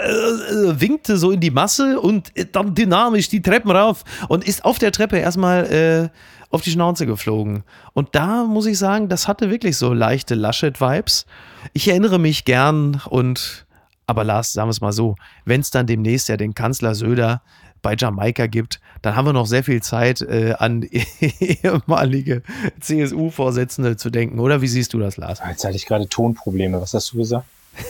äh, 0.50 0.82
winkte 0.82 1.18
so 1.18 1.32
in 1.32 1.40
die 1.40 1.52
Masse 1.52 2.00
und 2.00 2.32
dann 2.52 2.76
dynamisch 2.76 3.30
die 3.30 3.42
Treppen 3.42 3.72
rauf 3.72 4.04
und 4.28 4.48
ist 4.48 4.66
auf 4.66 4.80
der 4.80 4.92
Treppe 4.92 5.18
erstmal 5.18 5.66
äh, 5.66 6.10
auf 6.52 6.62
die 6.62 6.72
Schnauze 6.72 7.06
geflogen. 7.06 7.64
Und 7.94 8.16
da 8.16 8.44
muss 8.44 8.66
ich 8.66 8.78
sagen, 8.78 9.10
das 9.10 9.28
hatte 9.28 9.50
wirklich 9.50 9.78
so 9.78 9.94
leichte 9.94 10.36
Laschet-Vibes. 10.36 11.26
Ich 11.74 11.88
erinnere 11.88 12.20
mich 12.20 12.46
gern 12.46 13.02
und 13.10 13.66
aber 14.08 14.24
Lars, 14.24 14.54
sagen 14.54 14.68
wir 14.68 14.72
es 14.72 14.82
mal 14.82 14.92
so, 14.92 15.16
wenn 15.46 15.62
es 15.62 15.70
dann 15.70 15.86
demnächst 15.86 16.30
ja 16.30 16.38
den 16.38 16.56
Kanzler 16.56 16.96
Söder 16.96 17.44
bei 17.84 17.96
Jamaika 17.96 18.48
gibt, 18.48 18.82
dann 19.04 19.16
haben 19.16 19.26
wir 19.26 19.34
noch 19.34 19.46
sehr 19.46 19.64
viel 19.64 19.84
Zeit, 19.84 20.22
äh, 20.22 20.56
an 20.58 20.82
ehemalige 21.22 22.42
CSU-Vorsitzende 22.80 23.98
zu 23.98 24.10
denken. 24.10 24.40
Oder 24.40 24.62
wie 24.62 24.68
siehst 24.68 24.94
du 24.94 25.00
das, 25.00 25.18
Lars? 25.18 25.40
Jetzt 25.48 25.64
hatte 25.64 25.76
ich 25.76 25.86
gerade 25.86 26.10
Tonprobleme. 26.10 26.82
Was 26.82 26.96
hast 26.96 27.14
du 27.14 27.18
gesagt? 27.18 27.46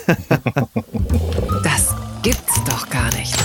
gibt's 2.21 2.63
doch 2.65 2.89
gar 2.89 3.11
nicht. 3.13 3.35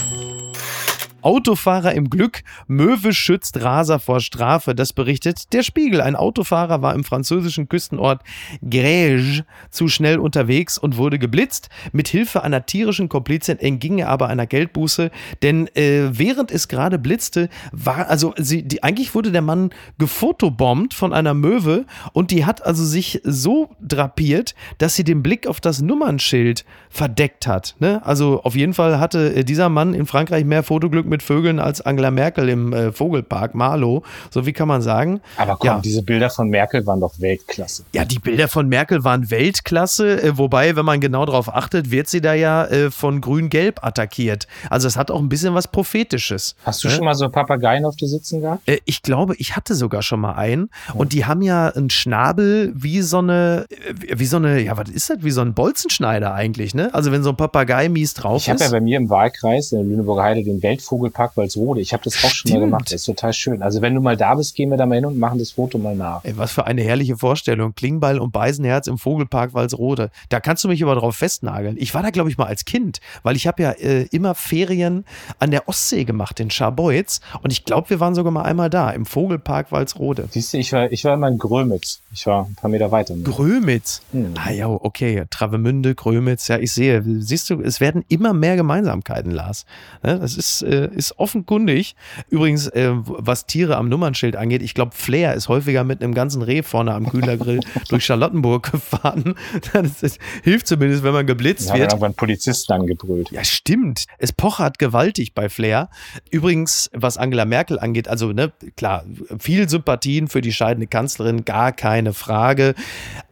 Autofahrer 1.24 1.94
im 1.94 2.10
Glück, 2.10 2.42
Möwe 2.66 3.12
schützt 3.12 3.62
Raser 3.62 3.98
vor 3.98 4.20
Strafe. 4.20 4.74
Das 4.74 4.92
berichtet 4.92 5.52
der 5.52 5.62
Spiegel. 5.62 6.00
Ein 6.00 6.16
Autofahrer 6.16 6.82
war 6.82 6.94
im 6.94 7.02
französischen 7.02 7.68
Küstenort 7.68 8.22
Grège 8.62 9.44
zu 9.70 9.88
schnell 9.88 10.18
unterwegs 10.18 10.78
und 10.78 10.96
wurde 10.96 11.18
geblitzt. 11.18 11.68
Mit 11.92 12.08
Hilfe 12.08 12.42
einer 12.42 12.66
tierischen 12.66 13.08
Komplizin 13.08 13.58
entging 13.58 13.98
er 13.98 14.08
aber 14.08 14.28
einer 14.28 14.46
Geldbuße, 14.46 15.10
denn 15.42 15.68
äh, 15.74 16.10
während 16.12 16.50
es 16.50 16.68
gerade 16.68 16.98
blitzte, 16.98 17.48
war, 17.72 18.08
also 18.08 18.34
sie, 18.36 18.62
die, 18.62 18.82
eigentlich 18.82 19.14
wurde 19.14 19.32
der 19.32 19.42
Mann 19.42 19.70
gefotobombt 19.98 20.94
von 20.94 21.12
einer 21.12 21.34
Möwe 21.34 21.86
und 22.12 22.30
die 22.30 22.44
hat 22.44 22.64
also 22.64 22.84
sich 22.84 23.20
so 23.24 23.70
drapiert, 23.80 24.54
dass 24.78 24.94
sie 24.94 25.04
den 25.04 25.22
Blick 25.22 25.46
auf 25.46 25.60
das 25.60 25.80
Nummernschild 25.80 26.64
verdeckt 26.90 27.46
hat. 27.46 27.76
Ne? 27.78 28.04
Also 28.04 28.42
auf 28.42 28.54
jeden 28.54 28.74
Fall 28.74 29.00
hatte 29.00 29.34
äh, 29.34 29.44
dieser 29.44 29.68
Mann 29.68 29.94
in 29.94 30.06
Frankreich 30.06 30.44
mehr 30.44 30.62
Fotoglück 30.62 31.06
mit 31.06 31.13
Vögeln 31.22 31.58
als 31.58 31.80
Angela 31.80 32.10
Merkel 32.10 32.48
im 32.48 32.72
äh, 32.72 32.92
Vogelpark 32.92 33.54
Marlow. 33.54 34.02
So 34.30 34.46
wie 34.46 34.52
kann 34.52 34.68
man 34.68 34.82
sagen. 34.82 35.20
Aber 35.36 35.56
komm, 35.56 35.66
ja. 35.66 35.80
diese 35.80 36.02
Bilder 36.02 36.30
von 36.30 36.48
Merkel 36.48 36.86
waren 36.86 37.00
doch 37.00 37.18
Weltklasse. 37.18 37.84
Ja, 37.92 38.04
die 38.04 38.18
Bilder 38.18 38.48
von 38.48 38.68
Merkel 38.68 39.04
waren 39.04 39.30
Weltklasse. 39.30 40.22
Äh, 40.22 40.38
wobei, 40.38 40.76
wenn 40.76 40.84
man 40.84 41.00
genau 41.00 41.26
darauf 41.26 41.54
achtet, 41.54 41.90
wird 41.90 42.08
sie 42.08 42.20
da 42.20 42.34
ja 42.34 42.64
äh, 42.66 42.90
von 42.90 43.20
Grün-Gelb 43.20 43.84
attackiert. 43.84 44.46
Also 44.70 44.88
es 44.88 44.96
hat 44.96 45.10
auch 45.10 45.20
ein 45.20 45.28
bisschen 45.28 45.54
was 45.54 45.68
Prophetisches. 45.68 46.56
Hast 46.64 46.84
du 46.84 46.88
ne? 46.88 46.94
schon 46.94 47.04
mal 47.04 47.14
so 47.14 47.28
Papageien 47.28 47.84
auf 47.84 47.96
dir 47.96 48.08
sitzen 48.08 48.40
gehabt? 48.40 48.68
Äh, 48.68 48.78
ich 48.84 49.02
glaube, 49.02 49.34
ich 49.36 49.56
hatte 49.56 49.74
sogar 49.74 50.02
schon 50.02 50.20
mal 50.20 50.34
einen. 50.34 50.70
Oh. 50.94 50.98
Und 50.98 51.12
die 51.12 51.24
haben 51.24 51.42
ja 51.42 51.68
einen 51.68 51.90
Schnabel 51.90 52.72
wie 52.74 53.02
so 53.02 53.18
eine, 53.18 53.66
äh, 53.70 54.18
wie 54.18 54.26
so 54.26 54.36
eine, 54.36 54.60
ja, 54.60 54.76
was 54.76 54.90
ist 54.90 55.10
das? 55.10 55.18
Wie 55.20 55.30
so 55.30 55.40
ein 55.40 55.54
Bolzenschneider 55.54 56.34
eigentlich, 56.34 56.74
ne? 56.74 56.90
Also 56.92 57.12
wenn 57.12 57.22
so 57.22 57.30
ein 57.30 57.36
Papagei 57.36 57.88
mies 57.88 58.14
drauf 58.14 58.42
ich 58.42 58.48
ist. 58.48 58.60
Ich 58.60 58.66
habe 58.66 58.74
ja 58.74 58.78
bei 58.78 58.84
mir 58.84 58.96
im 58.96 59.10
Wahlkreis 59.10 59.72
in 59.72 59.78
der 59.78 59.86
Lüneburger 59.86 60.22
Heide 60.22 60.44
den 60.44 60.60
Weltvogelpark 61.04 61.36
Walsrode. 61.36 61.80
Ich 61.80 61.92
habe 61.92 62.02
das 62.02 62.14
auch 62.24 62.30
Stimmt. 62.30 62.52
schon 62.52 62.60
mal 62.60 62.66
gemacht. 62.66 62.86
Das 62.86 62.94
ist 62.94 63.04
total 63.04 63.32
schön. 63.32 63.62
Also 63.62 63.82
wenn 63.82 63.94
du 63.94 64.00
mal 64.00 64.16
da 64.16 64.34
bist, 64.34 64.54
gehen 64.54 64.70
wir 64.70 64.76
da 64.76 64.86
mal 64.86 64.96
hin 64.96 65.06
und 65.06 65.18
machen 65.18 65.38
das 65.38 65.52
Foto 65.52 65.78
mal 65.78 65.94
nach. 65.94 66.24
Ey, 66.24 66.36
was 66.36 66.52
für 66.52 66.66
eine 66.66 66.82
herrliche 66.82 67.16
Vorstellung. 67.16 67.74
Klingbeil 67.74 68.18
und 68.18 68.32
Beisenherz 68.32 68.86
im 68.86 68.98
Vogelpark 68.98 69.54
Walsrode. 69.54 70.10
Da 70.28 70.40
kannst 70.40 70.64
du 70.64 70.68
mich 70.68 70.82
aber 70.82 70.94
drauf 70.94 71.16
festnageln. 71.16 71.76
Ich 71.78 71.94
war 71.94 72.02
da, 72.02 72.10
glaube 72.10 72.30
ich, 72.30 72.38
mal 72.38 72.46
als 72.46 72.64
Kind, 72.64 73.00
weil 73.22 73.36
ich 73.36 73.46
habe 73.46 73.62
ja 73.62 73.70
äh, 73.72 74.02
immer 74.10 74.34
Ferien 74.34 75.04
an 75.38 75.50
der 75.50 75.68
Ostsee 75.68 76.04
gemacht 76.04 76.40
in 76.40 76.50
Scharbeutz 76.50 77.20
und 77.42 77.52
ich 77.52 77.64
glaube, 77.64 77.90
wir 77.90 78.00
waren 78.00 78.14
sogar 78.14 78.32
mal 78.32 78.42
einmal 78.42 78.70
da 78.70 78.90
im 78.90 79.06
Vogelpark 79.06 79.72
Walsrode. 79.72 80.28
Siehst 80.30 80.52
du, 80.54 80.58
ich 80.58 80.72
war, 80.72 80.90
ich 80.90 81.04
war 81.04 81.14
immer 81.14 81.28
in 81.28 81.38
Grömitz. 81.38 82.00
Ich 82.12 82.26
war 82.26 82.46
ein 82.46 82.54
paar 82.54 82.70
Meter 82.70 82.90
weiter. 82.90 83.14
Grömitz? 83.16 84.02
Hm. 84.12 84.34
Ah 84.36 84.50
ja, 84.50 84.68
okay. 84.68 85.24
Travemünde, 85.30 85.94
Grömitz. 85.94 86.48
Ja, 86.48 86.58
ich 86.58 86.72
sehe. 86.72 87.02
Siehst 87.20 87.50
du, 87.50 87.60
es 87.60 87.80
werden 87.80 88.04
immer 88.08 88.32
mehr 88.32 88.56
Gemeinsamkeiten, 88.56 89.30
Lars. 89.30 89.66
Das 90.02 90.36
ist, 90.36 90.62
äh, 90.62 90.88
ist 90.94 91.18
offenkundig. 91.18 91.94
Übrigens, 92.30 92.68
äh, 92.68 92.90
was 92.92 93.46
Tiere 93.46 93.76
am 93.76 93.88
Nummernschild 93.88 94.36
angeht, 94.36 94.62
ich 94.62 94.74
glaube, 94.74 94.92
Flair 94.94 95.34
ist 95.34 95.48
häufiger 95.48 95.84
mit 95.84 96.02
einem 96.02 96.14
ganzen 96.14 96.42
Reh 96.42 96.62
vorne 96.62 96.94
am 96.94 97.08
Kühlergrill 97.10 97.60
durch 97.88 98.04
Charlottenburg 98.04 98.72
gefahren. 98.72 99.34
Das, 99.72 100.00
das, 100.00 100.18
hilft 100.42 100.66
zumindest, 100.66 101.02
wenn 101.02 101.12
man 101.12 101.26
geblitzt 101.26 101.68
ja, 101.70 101.74
wird. 101.74 101.92
Irgendwann 101.92 102.14
Polizisten 102.14 102.72
angebrüllt. 102.72 103.30
Ja, 103.30 103.42
stimmt. 103.44 104.04
Es 104.18 104.32
pochert 104.32 104.78
gewaltig 104.78 105.34
bei 105.34 105.48
Flair. 105.48 105.88
Übrigens, 106.30 106.90
was 106.92 107.16
Angela 107.16 107.44
Merkel 107.44 107.78
angeht, 107.78 108.06
also 108.08 108.32
ne, 108.32 108.52
klar, 108.76 109.04
viel 109.38 109.68
Sympathien 109.68 110.28
für 110.28 110.40
die 110.40 110.52
scheidende 110.52 110.86
Kanzlerin, 110.86 111.44
gar 111.44 111.72
keine 111.72 112.12
Frage. 112.12 112.74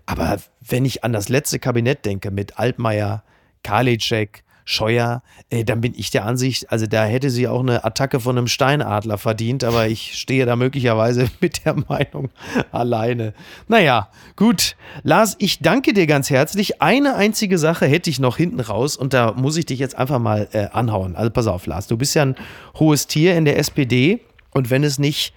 Aber 0.07 0.38
wenn 0.61 0.85
ich 0.85 1.05
an 1.05 1.12
das 1.12 1.29
letzte 1.29 1.59
Kabinett 1.59 2.05
denke 2.05 2.31
mit 2.31 2.59
Altmaier, 2.59 3.22
Karliczek, 3.62 4.44
Scheuer, 4.64 5.22
äh, 5.51 5.64
dann 5.64 5.81
bin 5.81 5.94
ich 5.96 6.11
der 6.11 6.25
Ansicht, 6.25 6.70
also 6.70 6.87
da 6.87 7.05
hätte 7.05 7.31
sie 7.31 7.48
auch 7.48 7.61
eine 7.61 7.85
Attacke 7.85 8.20
von 8.20 8.38
einem 8.38 8.46
Steinadler 8.46 9.18
verdient, 9.18 9.64
aber 9.64 9.88
ich 9.88 10.18
stehe 10.18 10.46
da 10.46 10.57
möglicherweise 10.57 11.29
mit 11.40 11.64
der 11.64 11.75
Meinung 11.88 12.31
alleine. 12.70 13.35
Naja, 13.68 14.09
gut. 14.37 14.77
Lars, 15.03 15.37
ich 15.38 15.61
danke 15.61 15.92
dir 15.92 16.07
ganz 16.07 16.31
herzlich. 16.31 16.81
Eine 16.81 17.14
einzige 17.16 17.59
Sache 17.59 17.87
hätte 17.87 18.11
ich 18.11 18.20
noch 18.20 18.37
hinten 18.37 18.61
raus 18.61 18.96
und 18.96 19.14
da 19.14 19.33
muss 19.33 19.57
ich 19.57 19.66
dich 19.66 19.79
jetzt 19.79 19.96
einfach 19.96 20.18
mal 20.18 20.48
äh, 20.53 20.68
anhauen. 20.72 21.16
Also 21.16 21.31
pass 21.31 21.46
auf, 21.46 21.66
Lars, 21.66 21.87
du 21.87 21.96
bist 21.96 22.14
ja 22.14 22.22
ein 22.22 22.37
hohes 22.79 23.07
Tier 23.07 23.37
in 23.37 23.44
der 23.44 23.59
SPD 23.59 24.20
und 24.53 24.70
wenn 24.70 24.85
es 24.85 24.98
nicht 24.98 25.35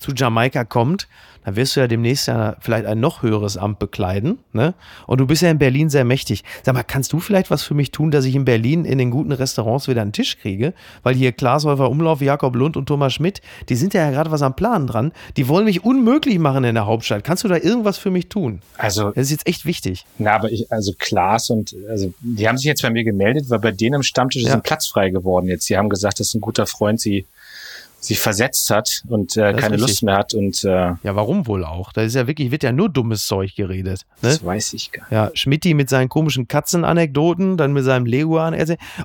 zu 0.00 0.12
Jamaika 0.12 0.64
kommt, 0.64 1.08
dann 1.44 1.56
wirst 1.56 1.74
du 1.74 1.80
ja 1.80 1.86
demnächst 1.86 2.28
ja 2.28 2.56
vielleicht 2.60 2.86
ein 2.86 3.00
noch 3.00 3.22
höheres 3.22 3.56
Amt 3.56 3.78
bekleiden. 3.78 4.38
Ne? 4.52 4.74
Und 5.06 5.20
du 5.20 5.26
bist 5.26 5.42
ja 5.42 5.50
in 5.50 5.58
Berlin 5.58 5.88
sehr 5.88 6.04
mächtig. 6.04 6.44
Sag 6.62 6.74
mal, 6.74 6.82
kannst 6.82 7.12
du 7.12 7.20
vielleicht 7.20 7.50
was 7.50 7.62
für 7.62 7.74
mich 7.74 7.90
tun, 7.92 8.10
dass 8.10 8.24
ich 8.24 8.34
in 8.34 8.44
Berlin 8.44 8.84
in 8.84 8.98
den 8.98 9.10
guten 9.10 9.32
Restaurants 9.32 9.88
wieder 9.88 10.02
einen 10.02 10.12
Tisch 10.12 10.38
kriege? 10.38 10.74
Weil 11.02 11.14
hier 11.14 11.32
Glashäufer 11.32 11.88
Umlauf, 11.88 12.20
Jakob 12.20 12.54
Lund 12.56 12.76
und 12.76 12.86
Thomas 12.86 13.14
Schmidt, 13.14 13.40
die 13.68 13.76
sind 13.76 13.94
ja 13.94 14.10
gerade 14.10 14.30
was 14.30 14.42
am 14.42 14.54
Plan 14.54 14.86
dran. 14.86 15.12
Die 15.36 15.48
wollen 15.48 15.64
mich 15.64 15.82
unmöglich 15.82 16.38
machen 16.38 16.64
in 16.64 16.74
der 16.74 16.86
Hauptstadt. 16.86 17.24
Kannst 17.24 17.44
du 17.44 17.48
da 17.48 17.56
irgendwas 17.56 17.96
für 17.96 18.10
mich 18.10 18.28
tun? 18.28 18.60
Also. 18.76 19.10
Das 19.10 19.24
ist 19.24 19.30
jetzt 19.30 19.46
echt 19.46 19.64
wichtig. 19.64 20.04
Na, 20.18 20.32
aber 20.32 20.52
ich, 20.52 20.70
also 20.70 20.92
Klaas 20.98 21.50
und, 21.50 21.74
also, 21.88 22.12
die 22.20 22.48
haben 22.48 22.58
sich 22.58 22.66
jetzt 22.66 22.82
bei 22.82 22.90
mir 22.90 23.04
gemeldet, 23.04 23.48
weil 23.48 23.58
bei 23.58 23.72
denen 23.72 23.96
im 23.96 24.02
Stammtisch 24.02 24.42
ja. 24.42 24.48
ist 24.48 24.54
ein 24.54 24.62
Platz 24.62 24.86
frei 24.86 25.10
geworden 25.10 25.46
jetzt. 25.46 25.66
Sie 25.66 25.76
haben 25.76 25.88
gesagt, 25.88 26.20
das 26.20 26.28
ist 26.28 26.34
ein 26.34 26.40
guter 26.40 26.66
Freund, 26.66 27.00
sie 27.00 27.26
sich 28.00 28.18
versetzt 28.18 28.70
hat 28.70 29.02
und 29.08 29.36
äh, 29.36 29.54
keine 29.54 29.76
Lust 29.76 30.02
mehr 30.02 30.16
hat 30.16 30.34
und 30.34 30.64
äh, 30.64 30.68
ja 30.68 31.16
warum 31.16 31.46
wohl 31.46 31.64
auch? 31.64 31.92
Da 31.92 32.02
ist 32.02 32.14
ja 32.14 32.26
wirklich 32.26 32.50
wird 32.50 32.62
ja 32.62 32.72
nur 32.72 32.88
dummes 32.88 33.26
Zeug 33.26 33.54
geredet 33.54 34.06
ne? 34.22 34.30
das 34.30 34.44
weiß 34.44 34.72
ich 34.72 34.92
gar 34.92 35.02
nicht. 35.02 35.12
Ja 35.12 35.30
Schmidti 35.34 35.74
mit 35.74 35.88
seinen 35.88 36.08
komischen 36.08 36.48
Katzenanekdoten 36.48 37.56
dann 37.56 37.72
mit 37.72 37.84
seinem 37.84 38.06
Leguan 38.06 38.56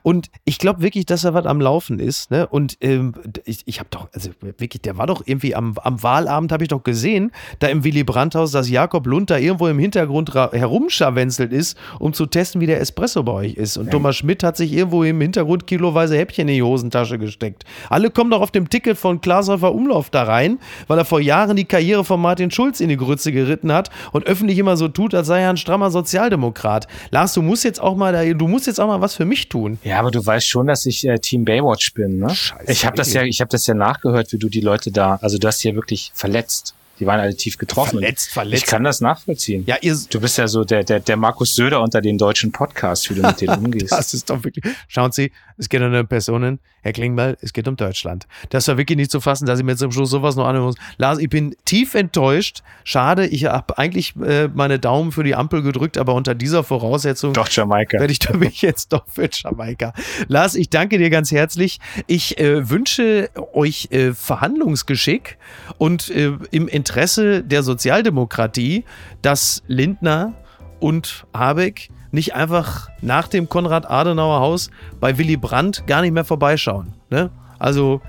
und 0.03 0.29
ich 0.45 0.59
glaube 0.59 0.81
wirklich 0.81 1.05
dass 1.05 1.23
er 1.23 1.33
was 1.33 1.45
am 1.45 1.61
Laufen 1.61 1.99
ist 1.99 2.31
ne? 2.31 2.47
Und 2.47 2.77
ähm, 2.81 3.13
ich, 3.45 3.63
ich 3.65 3.79
habe 3.79 3.89
doch 3.91 4.07
also 4.13 4.31
wirklich 4.41 4.81
der 4.81 4.97
war 4.97 5.07
doch 5.07 5.23
irgendwie 5.25 5.55
am, 5.55 5.77
am 5.83 6.01
Wahlabend 6.01 6.51
habe 6.51 6.63
ich 6.63 6.69
doch 6.69 6.83
gesehen 6.83 7.31
da 7.59 7.67
im 7.67 7.83
Willy 7.83 8.03
Brandt 8.03 8.35
Haus 8.35 8.51
dass 8.51 8.69
Jakob 8.69 9.05
Lund 9.07 9.29
da 9.29 9.37
irgendwo 9.37 9.67
im 9.67 9.79
Hintergrund 9.79 10.33
herumscharwenzelt 10.33 11.51
ist 11.51 11.77
um 11.99 12.13
zu 12.13 12.25
testen 12.25 12.61
wie 12.61 12.65
der 12.65 12.79
Espresso 12.81 13.23
bei 13.23 13.31
euch 13.31 13.53
ist. 13.55 13.77
Und 13.77 13.87
ja. 13.87 13.91
Thomas 13.91 14.15
Schmidt 14.15 14.43
hat 14.43 14.57
sich 14.57 14.73
irgendwo 14.73 15.03
im 15.03 15.19
Hintergrund 15.21 15.67
kiloweise 15.67 16.17
Häppchen 16.17 16.47
in 16.47 16.55
die 16.55 16.63
Hosentasche 16.63 17.17
gesteckt. 17.17 17.63
Alle 17.89 18.09
kommen 18.09 18.31
doch 18.31 18.41
auf 18.41 18.51
dem 18.51 18.69
Tick 18.69 18.84
Ticket 18.85 18.97
von 18.99 19.19
Glashäufer 19.19 19.73
Umlauf 19.73 20.11
da 20.11 20.23
rein, 20.23 20.59
weil 20.87 20.99
er 20.99 21.05
vor 21.05 21.19
Jahren 21.19 21.57
die 21.57 21.65
Karriere 21.65 22.05
von 22.05 22.21
Martin 22.21 22.51
Schulz 22.51 22.79
in 22.79 22.89
die 22.89 22.97
Grütze 22.97 23.31
geritten 23.31 23.71
hat 23.71 23.89
und 24.11 24.27
öffentlich 24.27 24.59
immer 24.59 24.77
so 24.77 24.87
tut, 24.87 25.15
als 25.15 25.25
sei 25.25 25.41
er 25.41 25.49
ein 25.49 25.57
strammer 25.57 25.89
Sozialdemokrat. 25.89 26.87
Lars, 27.09 27.33
du 27.33 27.41
musst 27.41 27.63
jetzt 27.63 27.81
auch 27.81 27.95
mal 27.95 28.13
da, 28.13 28.23
du 28.31 28.47
musst 28.47 28.67
jetzt 28.67 28.79
auch 28.79 28.87
mal 28.87 29.01
was 29.01 29.15
für 29.15 29.25
mich 29.25 29.49
tun. 29.49 29.79
Ja, 29.83 29.99
aber 29.99 30.11
du 30.11 30.23
weißt 30.23 30.47
schon, 30.47 30.67
dass 30.67 30.85
ich 30.85 31.07
äh, 31.07 31.17
Team 31.17 31.45
Baywatch 31.45 31.95
bin, 31.95 32.19
ne? 32.19 32.29
Scheiße. 32.29 32.71
Ich 32.71 32.85
habe 32.85 32.95
das 32.95 33.11
ja, 33.13 33.23
ich 33.23 33.41
habe 33.41 33.49
das 33.49 33.65
ja 33.65 33.73
nachgehört, 33.73 34.31
wie 34.31 34.37
du 34.37 34.49
die 34.49 34.61
Leute 34.61 34.91
da, 34.91 35.17
also 35.19 35.39
du 35.39 35.47
hast 35.47 35.61
hier 35.61 35.73
wirklich 35.73 36.11
verletzt. 36.13 36.75
Die 36.99 37.05
waren 37.05 37.19
alle 37.19 37.35
tief 37.35 37.57
getroffen. 37.57 37.99
Verletzt, 37.99 38.29
verletzt. 38.29 38.63
Ich 38.63 38.69
kann 38.69 38.83
das 38.83 39.01
nachvollziehen. 39.01 39.63
Ja, 39.67 39.75
ihr, 39.81 39.97
du 40.09 40.21
bist 40.21 40.37
ja 40.37 40.47
so 40.47 40.63
der, 40.63 40.83
der, 40.83 41.01
der 41.01 41.17
Markus 41.17 41.53
Söder 41.53 41.81
unter 41.81 41.99
den 41.99 42.17
deutschen 42.17 42.53
Podcasts, 42.53 43.09
wie 43.09 43.15
du 43.15 43.21
mit 43.21 43.41
denen 43.41 43.57
umgehst. 43.65 43.91
das 43.91 44.13
ist 44.13 44.29
doch 44.29 44.41
wirklich. 44.45 44.63
Schauen 44.87 45.11
Sie, 45.11 45.31
es 45.57 45.69
geht 45.69 45.81
um 45.81 45.87
eine 45.87 46.03
Person, 46.03 46.59
Herr 46.81 46.93
Klingbeil, 46.93 47.37
es 47.41 47.53
geht 47.53 47.67
um 47.67 47.75
Deutschland. 47.75 48.27
Das 48.49 48.67
war 48.67 48.77
wirklich 48.77 48.97
nicht 48.97 49.11
zu 49.11 49.21
fassen, 49.21 49.45
dass 49.45 49.59
ich 49.59 49.65
mir 49.65 49.75
zum 49.75 49.91
Schluss 49.91 50.09
sowas 50.09 50.35
noch 50.35 50.45
anhören 50.45 50.65
muss. 50.65 50.75
Lars, 50.97 51.19
ich 51.19 51.29
bin 51.29 51.55
tief 51.65 51.95
enttäuscht. 51.95 52.61
Schade, 52.83 53.25
ich 53.27 53.45
habe 53.45 53.77
eigentlich 53.77 54.15
äh, 54.17 54.49
meine 54.53 54.79
Daumen 54.79 55.11
für 55.11 55.23
die 55.23 55.35
Ampel 55.35 55.61
gedrückt, 55.61 55.97
aber 55.97 56.13
unter 56.13 56.35
dieser 56.35 56.63
Voraussetzung. 56.63 57.33
Doch, 57.33 57.49
Jamaika. 57.49 57.99
Werde 57.99 58.11
ich 58.11 58.33
mich 58.33 58.61
jetzt 58.61 58.91
doch 58.91 59.05
für 59.07 59.29
Jamaika. 59.31 59.93
Lars, 60.27 60.55
ich 60.55 60.69
danke 60.69 60.97
dir 60.97 61.09
ganz 61.09 61.31
herzlich. 61.31 61.79
Ich 62.07 62.37
äh, 62.37 62.69
wünsche 62.69 63.29
euch 63.53 63.89
äh, 63.91 64.13
Verhandlungsgeschick 64.13 65.37
und 65.77 66.09
äh, 66.09 66.33
im 66.51 66.67
Interesse 66.67 67.43
der 67.43 67.63
Sozialdemokratie, 67.63 68.83
dass 69.21 69.63
Lindner 69.67 70.33
und 70.79 71.25
Habeck 71.33 71.89
nicht 72.11 72.35
einfach 72.35 72.89
nach 73.01 73.27
dem 73.27 73.49
Konrad-Adenauer-Haus 73.49 74.69
bei 74.99 75.17
Willy 75.17 75.37
Brandt 75.37 75.87
gar 75.87 76.01
nicht 76.01 76.13
mehr 76.13 76.25
vorbeischauen. 76.25 76.93
Ne? 77.09 77.29
Also 77.59 78.01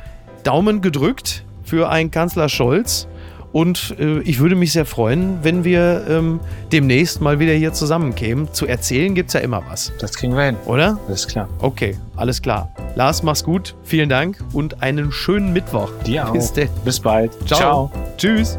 Daumen 0.42 0.80
gedrückt 0.80 1.44
für 1.64 1.88
einen 1.90 2.11
Kanzler 2.11 2.48
Scholz. 2.48 3.09
Und 3.52 3.96
äh, 3.98 4.18
ich 4.20 4.38
würde 4.38 4.54
mich 4.54 4.72
sehr 4.72 4.85
freuen, 4.85 5.38
wenn 5.42 5.64
wir 5.64 6.04
ähm, 6.11 6.40
demnächst 6.72 7.22
mal 7.22 7.38
wieder 7.38 7.54
hier 7.54 7.72
zusammenkämen. 7.72 8.52
Zu 8.52 8.66
erzählen 8.66 9.14
gibt 9.14 9.28
es 9.30 9.32
ja 9.32 9.40
immer 9.40 9.62
was. 9.70 9.92
Das 9.98 10.12
kriegen 10.12 10.37
wir 10.37 10.44
hin. 10.44 10.56
Oder? 10.66 10.98
Alles 11.09 11.26
klar. 11.26 11.48
Okay, 11.61 11.96
alles 12.16 12.42
klar. 12.42 12.70
Lars, 12.96 13.22
mach's 13.22 13.44
gut. 13.44 13.74
Vielen 13.82 14.11
Dank 14.11 14.38
und 14.52 14.82
einen 14.82 15.11
schönen 15.11 15.54
Mittwoch. 15.54 15.90
Dir 16.04 16.28
auch. 16.28 16.32
Bis, 16.32 16.52
Bis 16.52 17.00
bald. 17.00 17.32
Ciao. 17.46 17.59
Ciao. 17.59 17.92
Tschüss. 18.18 18.59